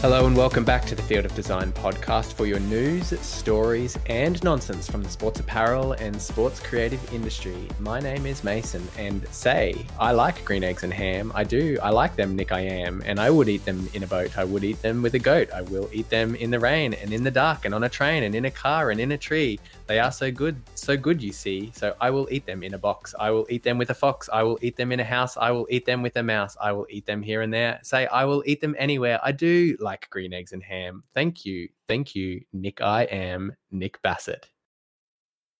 Hello 0.00 0.26
and 0.26 0.34
welcome 0.34 0.64
back 0.64 0.86
to 0.86 0.94
the 0.94 1.02
Field 1.02 1.26
of 1.26 1.34
Design 1.34 1.72
podcast 1.72 2.32
for 2.32 2.46
your 2.46 2.58
news, 2.58 3.08
stories, 3.20 3.98
and 4.06 4.42
nonsense 4.42 4.90
from 4.90 5.02
the 5.02 5.10
sports 5.10 5.40
apparel 5.40 5.92
and 5.92 6.18
sports 6.20 6.58
creative 6.58 7.12
industry. 7.12 7.68
My 7.78 8.00
name 8.00 8.24
is 8.24 8.42
Mason, 8.42 8.88
and 8.96 9.28
say, 9.28 9.84
I 9.98 10.12
like 10.12 10.42
green 10.46 10.64
eggs 10.64 10.84
and 10.84 10.92
ham. 10.92 11.30
I 11.34 11.44
do. 11.44 11.76
I 11.82 11.90
like 11.90 12.16
them, 12.16 12.34
Nick, 12.34 12.50
I 12.50 12.60
am. 12.60 13.02
And 13.04 13.20
I 13.20 13.28
would 13.28 13.50
eat 13.50 13.66
them 13.66 13.90
in 13.92 14.02
a 14.02 14.06
boat. 14.06 14.38
I 14.38 14.44
would 14.44 14.64
eat 14.64 14.80
them 14.80 15.02
with 15.02 15.16
a 15.16 15.18
goat. 15.18 15.50
I 15.52 15.60
will 15.60 15.90
eat 15.92 16.08
them 16.08 16.34
in 16.34 16.50
the 16.50 16.58
rain 16.58 16.94
and 16.94 17.12
in 17.12 17.22
the 17.22 17.30
dark 17.30 17.66
and 17.66 17.74
on 17.74 17.84
a 17.84 17.88
train 17.90 18.22
and 18.22 18.34
in 18.34 18.46
a 18.46 18.50
car 18.50 18.92
and 18.92 19.00
in 19.02 19.12
a 19.12 19.18
tree. 19.18 19.60
They 19.86 19.98
are 19.98 20.12
so 20.12 20.30
good, 20.30 20.56
so 20.76 20.96
good, 20.96 21.22
you 21.22 21.32
see. 21.32 21.72
So 21.74 21.94
I 22.00 22.08
will 22.08 22.26
eat 22.30 22.46
them 22.46 22.62
in 22.62 22.72
a 22.72 22.78
box. 22.78 23.14
I 23.20 23.30
will 23.30 23.46
eat 23.50 23.64
them 23.64 23.76
with 23.76 23.90
a 23.90 23.94
fox. 23.94 24.30
I 24.32 24.44
will 24.44 24.58
eat 24.62 24.76
them 24.76 24.92
in 24.92 25.00
a 25.00 25.04
house. 25.04 25.36
I 25.36 25.50
will 25.50 25.66
eat 25.68 25.84
them 25.84 26.00
with 26.00 26.16
a 26.16 26.22
mouse. 26.22 26.56
I 26.58 26.72
will 26.72 26.86
eat 26.88 27.04
them 27.04 27.20
here 27.22 27.42
and 27.42 27.52
there. 27.52 27.80
Say, 27.82 28.06
I 28.06 28.24
will 28.24 28.42
eat 28.46 28.62
them 28.62 28.74
anywhere. 28.78 29.20
I 29.22 29.32
do 29.32 29.76
green 30.10 30.32
eggs 30.32 30.52
and 30.52 30.62
ham. 30.62 31.02
Thank 31.14 31.44
you. 31.44 31.68
Thank 31.88 32.14
you, 32.14 32.42
Nick. 32.52 32.80
I 32.80 33.04
am 33.04 33.54
Nick 33.70 34.00
Bassett. 34.02 34.48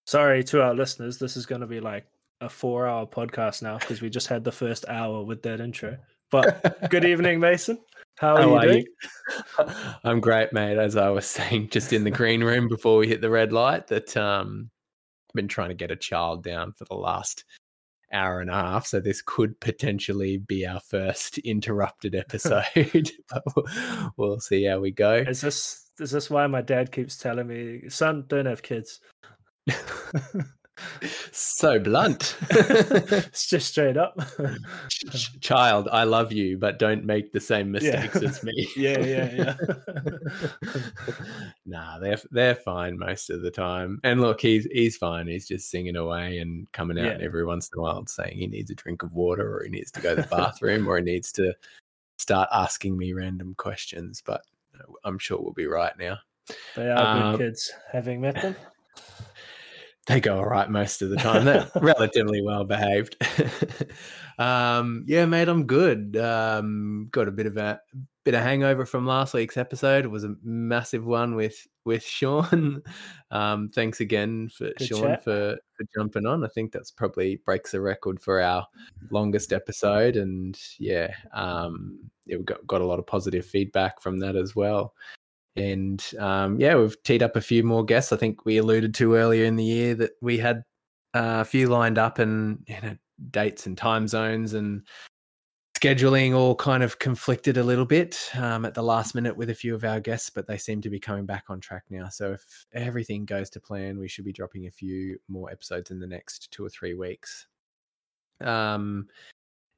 Sorry 0.06 0.42
to 0.44 0.62
our 0.62 0.74
listeners. 0.74 1.18
This 1.18 1.36
is 1.36 1.46
going 1.46 1.60
to 1.60 1.66
be 1.66 1.80
like 1.80 2.06
a 2.40 2.48
four 2.48 2.86
hour 2.86 3.06
podcast 3.06 3.62
now 3.62 3.78
because 3.78 4.02
we 4.02 4.10
just 4.10 4.26
had 4.26 4.44
the 4.44 4.52
first 4.52 4.84
hour 4.88 5.22
with 5.22 5.42
that 5.42 5.60
intro. 5.60 5.96
But 6.30 6.90
good 6.90 7.04
evening, 7.06 7.40
Mason. 7.40 7.78
How 8.18 8.36
are 8.36 8.42
How 8.42 8.48
you 8.48 8.56
are 8.56 8.66
you? 8.66 9.74
I'm 10.04 10.20
great, 10.20 10.52
mate. 10.52 10.78
As 10.78 10.96
I 10.96 11.10
was 11.10 11.26
saying 11.30 11.68
just 11.70 11.92
in 11.92 12.04
the 12.04 12.10
green 12.10 12.42
room 12.42 12.68
before 12.68 12.98
we 12.98 13.08
hit 13.08 13.20
the 13.20 13.30
red 13.30 13.52
light, 13.52 13.86
that 13.88 14.16
um 14.16 14.70
I've 15.30 15.34
been 15.34 15.48
trying 15.48 15.68
to 15.68 15.74
get 15.74 15.90
a 15.90 15.96
child 15.96 16.42
down 16.42 16.72
for 16.72 16.84
the 16.86 16.94
last 16.94 17.44
hour 18.12 18.40
and 18.40 18.50
a 18.50 18.54
half. 18.54 18.86
So 18.86 19.00
this 19.00 19.22
could 19.22 19.58
potentially 19.60 20.38
be 20.38 20.66
our 20.66 20.80
first 20.80 21.38
interrupted 21.44 22.14
episode. 22.14 22.64
but 23.28 23.42
we'll, 23.54 24.12
we'll 24.16 24.40
see 24.40 24.64
how 24.64 24.80
we 24.80 24.90
go. 24.90 25.14
Is 25.14 25.40
this 25.40 25.90
is 25.98 26.10
this 26.10 26.30
why 26.30 26.46
my 26.46 26.62
dad 26.62 26.92
keeps 26.92 27.18
telling 27.18 27.46
me, 27.46 27.88
son, 27.88 28.24
don't 28.28 28.46
have 28.46 28.62
kids? 28.62 29.00
So 31.32 31.78
blunt. 31.78 32.36
it's 32.50 33.48
just 33.48 33.68
straight 33.68 33.96
up. 33.96 34.18
Ch- 34.88 35.04
ch- 35.12 35.40
Child, 35.40 35.88
I 35.92 36.04
love 36.04 36.32
you, 36.32 36.58
but 36.58 36.78
don't 36.78 37.04
make 37.04 37.32
the 37.32 37.40
same 37.40 37.74
Yeah. 37.74 38.06
mistakes 38.06 38.16
as 38.22 38.42
me. 38.44 38.68
yeah, 38.76 38.98
yeah, 39.00 39.30
yeah. 39.32 39.54
nah, 41.66 41.98
they're 41.98 42.18
they're 42.30 42.54
fine 42.54 42.98
most 42.98 43.30
of 43.30 43.42
the 43.42 43.50
time. 43.50 44.00
And 44.04 44.20
look, 44.20 44.40
he's 44.40 44.66
he's 44.72 44.96
fine. 44.96 45.26
He's 45.26 45.46
just 45.48 45.70
singing 45.70 45.96
away 45.96 46.38
and 46.38 46.70
coming 46.72 46.98
out 46.98 47.20
Yeah. 47.20 47.24
every 47.26 47.44
once 47.44 47.70
in 47.72 47.78
a 47.78 47.82
while 47.82 48.06
saying 48.06 48.36
he 48.36 48.46
needs 48.46 48.70
a 48.70 48.74
drink 48.74 49.02
of 49.02 49.14
water 49.14 49.56
or 49.56 49.64
he 49.64 49.70
needs 49.70 49.90
to 49.92 50.00
go 50.00 50.14
to 50.14 50.22
the 50.22 50.28
bathroom 50.28 50.86
or 50.88 50.96
he 50.98 51.02
needs 51.04 51.32
to 51.32 51.52
start 52.18 52.48
asking 52.52 52.96
me 52.96 53.12
random 53.12 53.54
questions. 53.56 54.22
But 54.24 54.42
I'm 55.04 55.18
sure 55.18 55.38
we'll 55.40 55.52
be 55.52 55.66
right 55.66 55.96
now. 55.98 56.18
they 56.74 56.88
are 56.90 56.98
Um, 57.26 57.36
good 57.36 57.46
kids. 57.48 57.70
Having 57.92 58.22
met 58.22 58.40
them, 58.40 58.56
they 60.10 60.20
go 60.20 60.38
all 60.38 60.46
right 60.46 60.68
most 60.68 61.02
of 61.02 61.10
the 61.10 61.16
time. 61.16 61.44
They're 61.44 61.70
relatively 61.80 62.42
well 62.42 62.64
behaved. 62.64 63.16
um, 64.38 65.04
yeah, 65.06 65.24
mate, 65.26 65.48
I'm 65.48 65.66
good. 65.66 66.16
Um, 66.16 67.08
got 67.10 67.28
a 67.28 67.32
bit 67.32 67.46
of 67.46 67.56
a 67.56 67.80
bit 68.24 68.34
of 68.34 68.42
hangover 68.42 68.84
from 68.84 69.06
last 69.06 69.34
week's 69.34 69.56
episode. 69.56 70.04
It 70.04 70.08
was 70.08 70.24
a 70.24 70.34
massive 70.42 71.06
one 71.06 71.34
with 71.34 71.66
with 71.84 72.04
Sean. 72.04 72.82
Um, 73.32 73.68
thanks 73.68 74.00
again 74.00 74.48
for 74.48 74.72
Good 74.76 74.88
Sean 74.88 75.02
chat. 75.02 75.22
for 75.22 75.56
for 75.74 75.84
jumping 75.94 76.26
on. 76.26 76.42
I 76.42 76.48
think 76.48 76.72
that's 76.72 76.90
probably 76.90 77.36
breaks 77.36 77.70
the 77.70 77.80
record 77.80 78.20
for 78.20 78.40
our 78.40 78.66
longest 79.12 79.52
episode, 79.52 80.16
and 80.16 80.58
yeah, 80.80 81.14
um, 81.32 82.00
yeah, 82.26 82.38
we 82.38 82.42
got 82.42 82.66
got 82.66 82.80
a 82.80 82.84
lot 82.84 82.98
of 82.98 83.06
positive 83.06 83.46
feedback 83.46 84.02
from 84.02 84.18
that 84.18 84.34
as 84.34 84.56
well. 84.56 84.94
And 85.56 86.04
um, 86.18 86.60
yeah, 86.60 86.76
we've 86.76 87.00
teed 87.02 87.22
up 87.22 87.36
a 87.36 87.40
few 87.40 87.62
more 87.62 87.84
guests. 87.84 88.12
I 88.12 88.16
think 88.16 88.44
we 88.44 88.58
alluded 88.58 88.94
to 88.94 89.14
earlier 89.14 89.44
in 89.44 89.56
the 89.56 89.64
year 89.64 89.94
that 89.96 90.12
we 90.22 90.38
had 90.38 90.58
uh, 91.14 91.40
a 91.40 91.44
few 91.44 91.68
lined 91.68 91.98
up 91.98 92.18
and 92.18 92.64
you 92.68 92.76
know, 92.82 92.96
dates 93.30 93.66
and 93.66 93.76
time 93.76 94.06
zones 94.06 94.54
and 94.54 94.82
scheduling 95.80 96.34
all 96.34 96.54
kind 96.54 96.82
of 96.82 96.98
conflicted 96.98 97.56
a 97.56 97.62
little 97.62 97.86
bit 97.86 98.30
um, 98.34 98.64
at 98.66 98.74
the 98.74 98.82
last 98.82 99.14
minute 99.14 99.36
with 99.36 99.48
a 99.48 99.54
few 99.54 99.74
of 99.74 99.82
our 99.82 99.98
guests, 99.98 100.28
but 100.28 100.46
they 100.46 100.58
seem 100.58 100.80
to 100.82 100.90
be 100.90 101.00
coming 101.00 101.24
back 101.24 101.44
on 101.48 101.58
track 101.58 101.84
now. 101.88 102.08
So 102.08 102.32
if 102.32 102.66
everything 102.72 103.24
goes 103.24 103.48
to 103.50 103.60
plan, 103.60 103.98
we 103.98 104.08
should 104.08 104.26
be 104.26 104.32
dropping 104.32 104.66
a 104.66 104.70
few 104.70 105.18
more 105.28 105.50
episodes 105.50 105.90
in 105.90 105.98
the 105.98 106.06
next 106.06 106.50
two 106.50 106.64
or 106.64 106.68
three 106.68 106.94
weeks. 106.94 107.46
Um, 108.42 109.06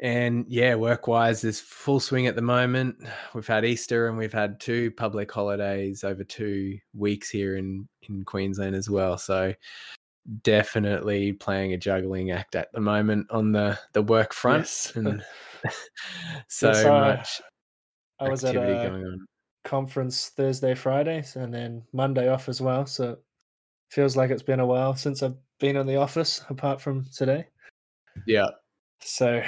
and 0.02 0.44
yeah, 0.48 0.74
work 0.74 1.06
wise, 1.06 1.40
there's 1.40 1.60
full 1.60 2.00
swing 2.00 2.26
at 2.26 2.34
the 2.34 2.42
moment. 2.42 2.96
We've 3.34 3.46
had 3.46 3.64
Easter 3.64 4.08
and 4.08 4.18
we've 4.18 4.32
had 4.32 4.60
two 4.60 4.90
public 4.90 5.30
holidays 5.30 6.04
over 6.04 6.24
two 6.24 6.76
weeks 6.92 7.30
here 7.30 7.56
in, 7.56 7.88
in 8.08 8.24
Queensland 8.24 8.74
as 8.74 8.90
well. 8.90 9.16
So 9.16 9.54
definitely 10.42 11.32
playing 11.32 11.72
a 11.72 11.78
juggling 11.78 12.32
act 12.32 12.56
at 12.56 12.72
the 12.72 12.80
moment 12.80 13.28
on 13.30 13.52
the, 13.52 13.78
the 13.92 14.02
work 14.02 14.32
front. 14.34 14.62
Yes. 14.62 14.92
And 14.96 15.24
so 16.48 16.68
Yes, 16.68 16.84
uh, 16.84 16.88
much 16.88 17.42
I 18.18 18.28
was 18.28 18.44
at 18.44 18.56
a 18.56 18.58
going 18.58 19.04
on. 19.06 19.26
conference 19.64 20.30
Thursday, 20.30 20.74
Friday, 20.74 21.24
and 21.36 21.54
then 21.54 21.84
Monday 21.92 22.28
off 22.28 22.48
as 22.48 22.60
well. 22.60 22.86
So 22.86 23.18
feels 23.90 24.16
like 24.16 24.30
it's 24.30 24.42
been 24.42 24.60
a 24.60 24.66
while 24.66 24.96
since 24.96 25.22
I've 25.22 25.36
been 25.60 25.76
in 25.76 25.86
the 25.86 25.96
office, 25.96 26.44
apart 26.50 26.80
from 26.80 27.04
today. 27.14 27.46
Yeah. 28.26 28.48
So, 29.00 29.42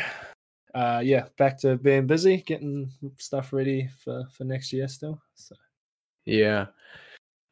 uh, 0.75 1.01
yeah, 1.05 1.27
back 1.39 1.59
to 1.61 1.77
being 1.77 2.07
busy, 2.07 2.39
getting 2.39 2.91
stuff 3.17 3.53
ready 3.53 3.89
for 4.03 4.25
for 4.33 4.45
next 4.45 4.73
year 4.73 4.89
still. 4.89 5.21
So 5.35 5.55
Yeah. 6.27 6.67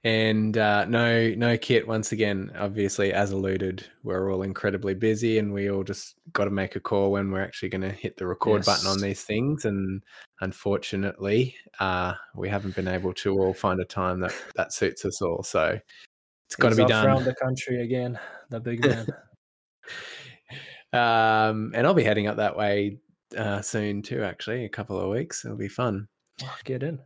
And 0.05 0.59
uh, 0.59 0.85
no, 0.87 1.29
no 1.37 1.57
kit. 1.57 1.87
Once 1.87 2.11
again, 2.11 2.51
obviously, 2.59 3.13
as 3.13 3.31
alluded, 3.31 3.87
we're 4.03 4.33
all 4.33 4.43
incredibly 4.43 4.95
busy, 4.95 5.39
and 5.39 5.53
we 5.53 5.71
all 5.71 5.85
just 5.85 6.19
got 6.33 6.47
to 6.47 6.51
make 6.51 6.75
a 6.75 6.81
call 6.81 7.13
when 7.13 7.31
we're 7.31 7.45
actually 7.45 7.69
going 7.69 7.83
to 7.83 7.93
hit 7.93 8.17
the 8.17 8.27
record 8.27 8.65
button 8.65 8.89
on 8.89 9.01
these 9.01 9.23
things. 9.23 9.65
And 9.65 10.03
unfortunately, 10.41 11.55
uh, 11.79 12.15
we 12.35 12.49
haven't 12.49 12.75
been 12.75 12.89
able 12.89 13.15
to 13.15 13.39
all 13.39 13.55
find 13.55 13.81
a 13.81 13.85
time 13.85 14.19
that 14.21 14.35
that 14.57 14.73
suits 14.73 15.05
us 15.05 15.23
all. 15.23 15.45
So 15.45 15.79
it's 16.49 16.57
got 16.57 16.71
to 16.71 16.77
be 16.77 16.85
done. 16.85 17.07
around 17.07 17.25
the 17.25 17.37
country 17.37 17.85
again, 17.85 18.19
the 18.51 18.59
big 18.59 18.85
man. 18.85 19.07
um, 20.93 21.73
and 21.77 21.87
I'll 21.87 21.95
be 21.95 22.03
heading 22.03 22.27
up 22.27 22.39
that 22.39 22.57
way 22.57 22.99
uh, 23.35 23.63
soon 23.63 24.03
too. 24.03 24.23
Actually, 24.23 24.65
a 24.65 24.69
couple 24.69 25.01
of 25.01 25.11
weeks. 25.11 25.45
It'll 25.45 25.57
be 25.57 25.69
fun. 25.69 26.09
Oh, 26.43 26.57
Get 26.65 26.83
in. 26.83 26.99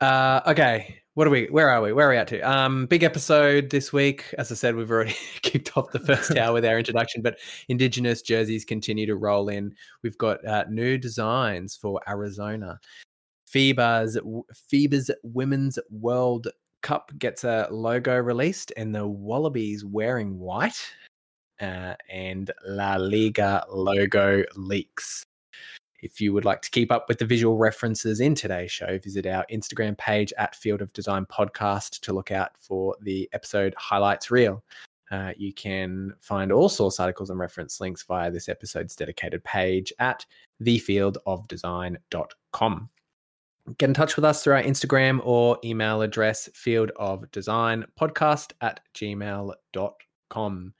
Uh, 0.00 0.40
okay, 0.46 1.00
what 1.14 1.26
are 1.26 1.30
we? 1.30 1.46
Where 1.46 1.70
are 1.70 1.80
we? 1.80 1.92
Where 1.92 2.08
are 2.08 2.10
we 2.10 2.16
at 2.16 2.28
to? 2.28 2.40
Um, 2.40 2.86
big 2.86 3.02
episode 3.02 3.70
this 3.70 3.92
week. 3.92 4.34
As 4.38 4.50
I 4.50 4.54
said, 4.54 4.74
we've 4.74 4.90
already 4.90 5.14
kicked 5.42 5.76
off 5.76 5.92
the 5.92 6.00
first 6.00 6.36
hour 6.36 6.52
with 6.52 6.64
our 6.64 6.78
introduction, 6.78 7.22
but 7.22 7.38
Indigenous 7.68 8.22
jerseys 8.22 8.64
continue 8.64 9.06
to 9.06 9.16
roll 9.16 9.48
in. 9.48 9.74
We've 10.02 10.18
got 10.18 10.44
uh, 10.46 10.64
new 10.68 10.98
designs 10.98 11.76
for 11.76 12.00
Arizona. 12.08 12.80
FIBA's 13.48 14.18
FIBA's 14.70 15.10
Women's 15.22 15.78
World 15.90 16.48
Cup 16.82 17.12
gets 17.18 17.44
a 17.44 17.68
logo 17.70 18.16
released, 18.16 18.72
and 18.76 18.94
the 18.94 19.06
Wallabies 19.06 19.84
wearing 19.84 20.38
white. 20.38 20.92
Uh, 21.58 21.94
and 22.10 22.50
La 22.66 22.96
Liga 22.96 23.64
logo 23.70 24.44
leaks. 24.56 25.24
If 26.02 26.20
you 26.20 26.32
would 26.32 26.44
like 26.44 26.62
to 26.62 26.70
keep 26.70 26.92
up 26.92 27.08
with 27.08 27.18
the 27.18 27.24
visual 27.24 27.56
references 27.56 28.20
in 28.20 28.34
today's 28.34 28.70
show, 28.70 28.98
visit 28.98 29.26
our 29.26 29.46
Instagram 29.50 29.98
page 29.98 30.32
at 30.38 30.54
Field 30.54 30.82
of 30.82 30.92
Design 30.92 31.26
Podcast 31.26 32.00
to 32.00 32.12
look 32.12 32.30
out 32.30 32.52
for 32.58 32.94
the 33.00 33.28
episode 33.32 33.74
highlights 33.78 34.30
reel. 34.30 34.62
Uh, 35.10 35.32
you 35.36 35.52
can 35.52 36.14
find 36.20 36.52
all 36.52 36.68
source 36.68 37.00
articles 37.00 37.30
and 37.30 37.38
reference 37.38 37.80
links 37.80 38.02
via 38.02 38.28
this 38.30 38.48
episode's 38.48 38.96
dedicated 38.96 39.44
page 39.44 39.92
at 39.98 40.24
thefieldofdesign.com. 40.62 42.88
Get 43.78 43.90
in 43.90 43.94
touch 43.94 44.14
with 44.16 44.24
us 44.24 44.44
through 44.44 44.54
our 44.54 44.62
Instagram 44.62 45.20
or 45.24 45.58
email 45.64 46.02
address 46.02 46.48
fieldofdesignpodcast 46.54 48.52
at 48.60 48.80
gmail.com. 48.94 50.74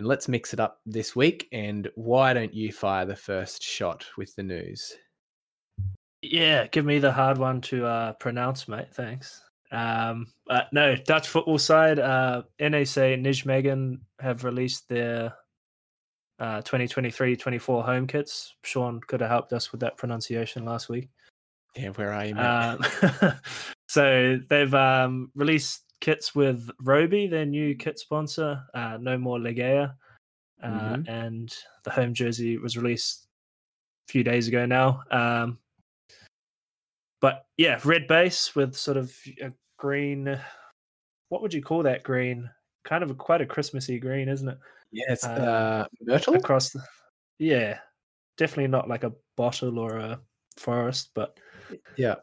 And 0.00 0.06
let's 0.06 0.28
mix 0.28 0.54
it 0.54 0.60
up 0.60 0.80
this 0.86 1.14
week. 1.14 1.46
And 1.52 1.86
why 1.94 2.32
don't 2.32 2.54
you 2.54 2.72
fire 2.72 3.04
the 3.04 3.14
first 3.14 3.62
shot 3.62 4.06
with 4.16 4.34
the 4.34 4.42
news? 4.42 4.94
Yeah, 6.22 6.68
give 6.68 6.86
me 6.86 6.98
the 6.98 7.12
hard 7.12 7.36
one 7.36 7.60
to 7.60 7.84
uh, 7.84 8.12
pronounce, 8.14 8.66
mate. 8.66 8.94
Thanks. 8.94 9.42
Um, 9.70 10.32
uh, 10.48 10.62
no, 10.72 10.96
Dutch 10.96 11.28
football 11.28 11.58
side, 11.58 11.98
uh, 11.98 12.44
NEC 12.58 13.20
Nijmegen 13.20 13.98
have 14.20 14.44
released 14.44 14.88
their 14.88 15.34
uh, 16.38 16.62
2023-24 16.62 17.84
home 17.84 18.06
kits. 18.06 18.54
Sean 18.64 19.02
could 19.06 19.20
have 19.20 19.28
helped 19.28 19.52
us 19.52 19.70
with 19.70 19.82
that 19.82 19.98
pronunciation 19.98 20.64
last 20.64 20.88
week. 20.88 21.10
Yeah, 21.76 21.90
where 21.90 22.14
are 22.14 22.24
you, 22.24 22.34
mate? 22.34 22.42
Um, 22.42 23.34
so 23.86 24.40
they've 24.48 24.74
um, 24.74 25.30
released 25.34 25.82
kits 26.00 26.34
with 26.34 26.70
Robey, 26.80 27.26
their 27.26 27.46
new 27.46 27.74
kit 27.74 27.98
sponsor. 27.98 28.62
Uh, 28.74 28.98
no 29.00 29.18
more 29.18 29.38
Legea, 29.38 29.94
uh, 30.62 30.66
Mhm. 30.66 31.08
and 31.08 31.54
the 31.84 31.90
home 31.90 32.14
jersey 32.14 32.56
was 32.58 32.76
released 32.76 33.26
a 34.08 34.12
few 34.12 34.24
days 34.24 34.48
ago 34.48 34.66
now. 34.66 35.02
Um, 35.10 35.58
but 37.20 37.46
yeah, 37.56 37.80
red 37.84 38.06
base 38.06 38.54
with 38.54 38.74
sort 38.74 38.96
of 38.96 39.14
a 39.42 39.52
green. 39.76 40.40
What 41.28 41.42
would 41.42 41.54
you 41.54 41.62
call 41.62 41.82
that 41.84 42.02
green? 42.02 42.50
Kind 42.84 43.04
of 43.04 43.10
a, 43.10 43.14
quite 43.14 43.40
a 43.42 43.46
Christmassy 43.46 43.98
green, 43.98 44.28
isn't 44.28 44.48
it? 44.48 44.58
Yeah, 44.90 45.12
it's 45.12 45.24
Uh, 45.24 45.28
uh, 45.28 45.86
myrtle. 46.00 46.34
Across 46.34 46.70
the, 46.70 46.82
yeah, 47.38 47.78
definitely 48.36 48.68
not 48.68 48.88
like 48.88 49.04
a 49.04 49.12
bottle 49.36 49.78
or 49.78 49.98
a 49.98 50.20
forest, 50.56 51.10
but 51.14 51.38
Yeah, 51.96 52.16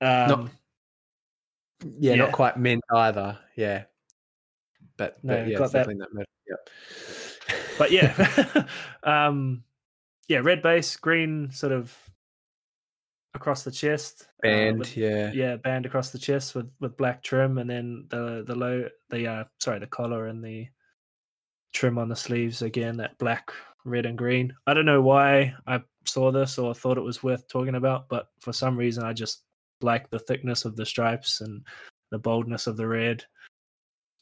um, 0.00 0.50
yeah, 1.84 2.12
Yeah. 2.12 2.16
not 2.16 2.32
quite 2.32 2.56
mint 2.58 2.82
either. 2.92 3.38
Yeah, 3.56 3.84
but, 4.96 5.22
No, 5.24 5.36
but 5.36 5.48
yeah, 5.48 5.58
got 5.58 5.72
that- 5.72 5.86
that. 5.88 6.26
Yep. 6.48 6.70
but 7.78 7.90
yeah, 7.90 8.66
um, 9.02 9.62
yeah, 10.28 10.38
red 10.38 10.62
base, 10.62 10.96
green 10.96 11.50
sort 11.50 11.72
of 11.72 11.96
across 13.34 13.64
the 13.64 13.70
chest, 13.70 14.28
uh, 14.44 14.48
band. 14.48 14.78
with- 14.78 14.96
yeah, 14.96 15.30
yeah, 15.32 15.56
band 15.56 15.86
across 15.86 16.10
the 16.10 16.18
chest 16.18 16.54
with 16.54 16.70
with 16.80 16.96
black 16.96 17.22
trim, 17.22 17.58
and 17.58 17.68
then 17.68 18.06
the 18.08 18.44
the 18.46 18.54
low 18.54 18.88
the 19.10 19.26
uh 19.26 19.44
sorry 19.58 19.78
the 19.78 19.86
collar 19.86 20.26
and 20.28 20.42
the 20.42 20.66
trim 21.72 21.98
on 21.98 22.08
the 22.08 22.16
sleeves 22.16 22.62
again 22.62 22.96
that 22.96 23.18
black, 23.18 23.52
red, 23.84 24.06
and 24.06 24.16
green. 24.16 24.54
I 24.66 24.72
don't 24.74 24.86
know 24.86 25.02
why 25.02 25.54
I 25.66 25.82
saw 26.06 26.30
this 26.32 26.56
or 26.58 26.74
thought 26.74 26.96
it 26.96 27.02
was 27.02 27.22
worth 27.22 27.46
talking 27.48 27.74
about, 27.74 28.08
but 28.08 28.28
for 28.40 28.52
some 28.52 28.76
reason 28.78 29.04
I 29.04 29.12
just 29.12 29.42
like 29.80 30.08
the 30.10 30.18
thickness 30.18 30.64
of 30.64 30.76
the 30.76 30.86
stripes 30.86 31.40
and 31.40 31.64
the 32.10 32.18
boldness 32.18 32.66
of 32.66 32.76
the 32.76 32.86
red. 32.86 33.24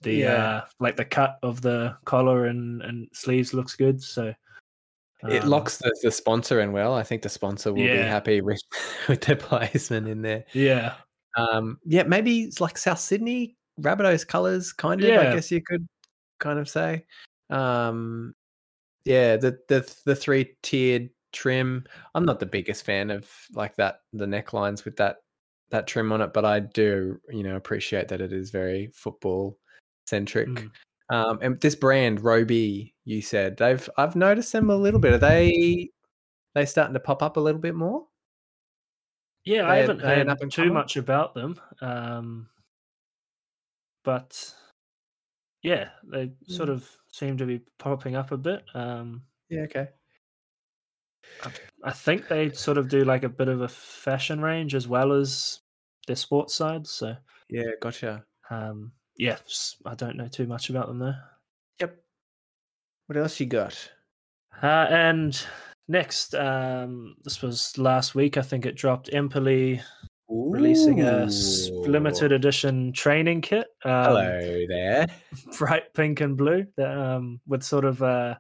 The 0.02 0.14
Yeah. 0.14 0.32
uh 0.32 0.64
like 0.80 0.96
the 0.96 1.04
cut 1.04 1.38
of 1.42 1.60
the 1.62 1.96
collar 2.04 2.46
and 2.46 2.82
and 2.82 3.08
sleeves 3.12 3.54
looks 3.54 3.76
good. 3.76 4.02
So 4.02 4.34
it 5.28 5.44
um, 5.44 5.48
locks 5.48 5.78
the, 5.78 5.94
the 6.02 6.10
sponsor 6.10 6.60
in 6.60 6.72
well. 6.72 6.94
I 6.94 7.02
think 7.02 7.22
the 7.22 7.28
sponsor 7.28 7.72
will 7.72 7.84
be 7.84 7.96
happy 7.98 8.40
with 8.42 8.60
with 9.08 9.22
the 9.22 9.36
placement 9.36 10.08
in 10.08 10.22
there. 10.22 10.44
Yeah, 10.52 10.94
Um, 11.36 11.78
yeah, 11.84 12.02
maybe 12.02 12.42
it's 12.42 12.60
like 12.60 12.76
South 12.76 13.00
Sydney 13.00 13.56
Rabbitohs 13.80 14.26
colours, 14.26 14.72
kind 14.72 15.02
of. 15.02 15.18
I 15.18 15.32
guess 15.34 15.50
you 15.50 15.62
could 15.62 15.86
kind 16.40 16.58
of 16.58 16.68
say. 16.68 17.06
Um, 17.50 18.34
yeah, 19.04 19.36
the 19.36 19.58
the 19.68 19.94
the 20.04 20.16
three 20.16 20.56
tiered 20.62 21.10
trim. 21.32 21.84
I'm 22.14 22.24
not 22.24 22.40
the 22.40 22.46
biggest 22.46 22.84
fan 22.84 23.10
of 23.10 23.28
like 23.54 23.76
that 23.76 24.00
the 24.12 24.26
necklines 24.26 24.84
with 24.84 24.96
that 24.96 25.16
that 25.74 25.86
trim 25.88 26.12
on 26.12 26.20
it, 26.22 26.32
but 26.32 26.44
I 26.44 26.60
do 26.60 27.20
you 27.30 27.42
know 27.42 27.56
appreciate 27.56 28.08
that 28.08 28.20
it 28.20 28.32
is 28.32 28.50
very 28.50 28.90
football 28.94 29.58
centric. 30.06 30.48
Mm. 30.48 30.70
Um, 31.10 31.38
and 31.42 31.60
this 31.60 31.74
brand 31.74 32.22
Robey, 32.22 32.94
you 33.04 33.20
said 33.20 33.56
they've 33.58 33.88
I've 33.98 34.16
noticed 34.16 34.52
them 34.52 34.70
a 34.70 34.76
little 34.76 35.00
bit. 35.00 35.12
Are 35.12 35.18
they 35.18 35.90
they 36.54 36.64
starting 36.64 36.94
to 36.94 37.00
pop 37.00 37.22
up 37.22 37.36
a 37.36 37.40
little 37.40 37.60
bit 37.60 37.74
more? 37.74 38.06
Yeah, 39.44 39.68
I 39.68 39.82
They're- 39.82 39.98
haven't 39.98 40.00
heard 40.40 40.50
too 40.50 40.72
much 40.72 40.96
about 40.96 41.34
them. 41.34 41.60
Um, 41.82 42.48
but 44.04 44.54
yeah, 45.62 45.90
they 46.04 46.32
sort 46.48 46.68
Mm. 46.68 46.72
of 46.72 46.90
seem 47.10 47.36
to 47.38 47.46
be 47.46 47.60
popping 47.78 48.16
up 48.16 48.32
a 48.32 48.36
bit. 48.38 48.64
Um, 48.74 49.22
Yeah, 49.50 49.62
okay. 49.62 49.88
I 51.82 51.90
think 51.90 52.28
they 52.28 52.50
sort 52.52 52.78
of 52.78 52.88
do 52.88 53.04
like 53.04 53.24
a 53.24 53.28
bit 53.28 53.48
of 53.48 53.60
a 53.62 53.68
fashion 53.68 54.40
range 54.40 54.74
as 54.74 54.86
well 54.88 55.12
as 55.12 55.60
their 56.06 56.16
sports 56.16 56.54
side. 56.54 56.86
So 56.86 57.16
Yeah, 57.48 57.70
gotcha. 57.80 58.24
um, 58.50 58.92
yeah, 59.16 59.38
I 59.86 59.94
don't 59.94 60.16
know 60.16 60.28
too 60.28 60.46
much 60.46 60.70
about 60.70 60.88
them 60.88 60.98
though. 60.98 61.14
Yep. 61.80 61.96
What 63.06 63.16
else 63.18 63.38
you 63.40 63.46
got? 63.46 63.90
Uh, 64.62 64.86
and 64.90 65.40
next, 65.88 66.34
um, 66.34 67.16
this 67.22 67.42
was 67.42 67.76
last 67.78 68.14
week. 68.14 68.36
I 68.36 68.42
think 68.42 68.66
it 68.66 68.76
dropped. 68.76 69.12
Empoli 69.12 69.80
releasing 70.28 71.02
a 71.02 71.26
limited 71.86 72.32
edition 72.32 72.92
training 72.92 73.40
kit. 73.42 73.66
Um, 73.84 74.04
Hello 74.04 74.64
there. 74.68 75.06
bright 75.58 75.92
pink 75.94 76.20
and 76.22 76.36
blue 76.36 76.66
that, 76.76 76.96
um 76.96 77.40
with 77.46 77.62
sort 77.62 77.84
of 77.84 78.02
uh 78.02 78.34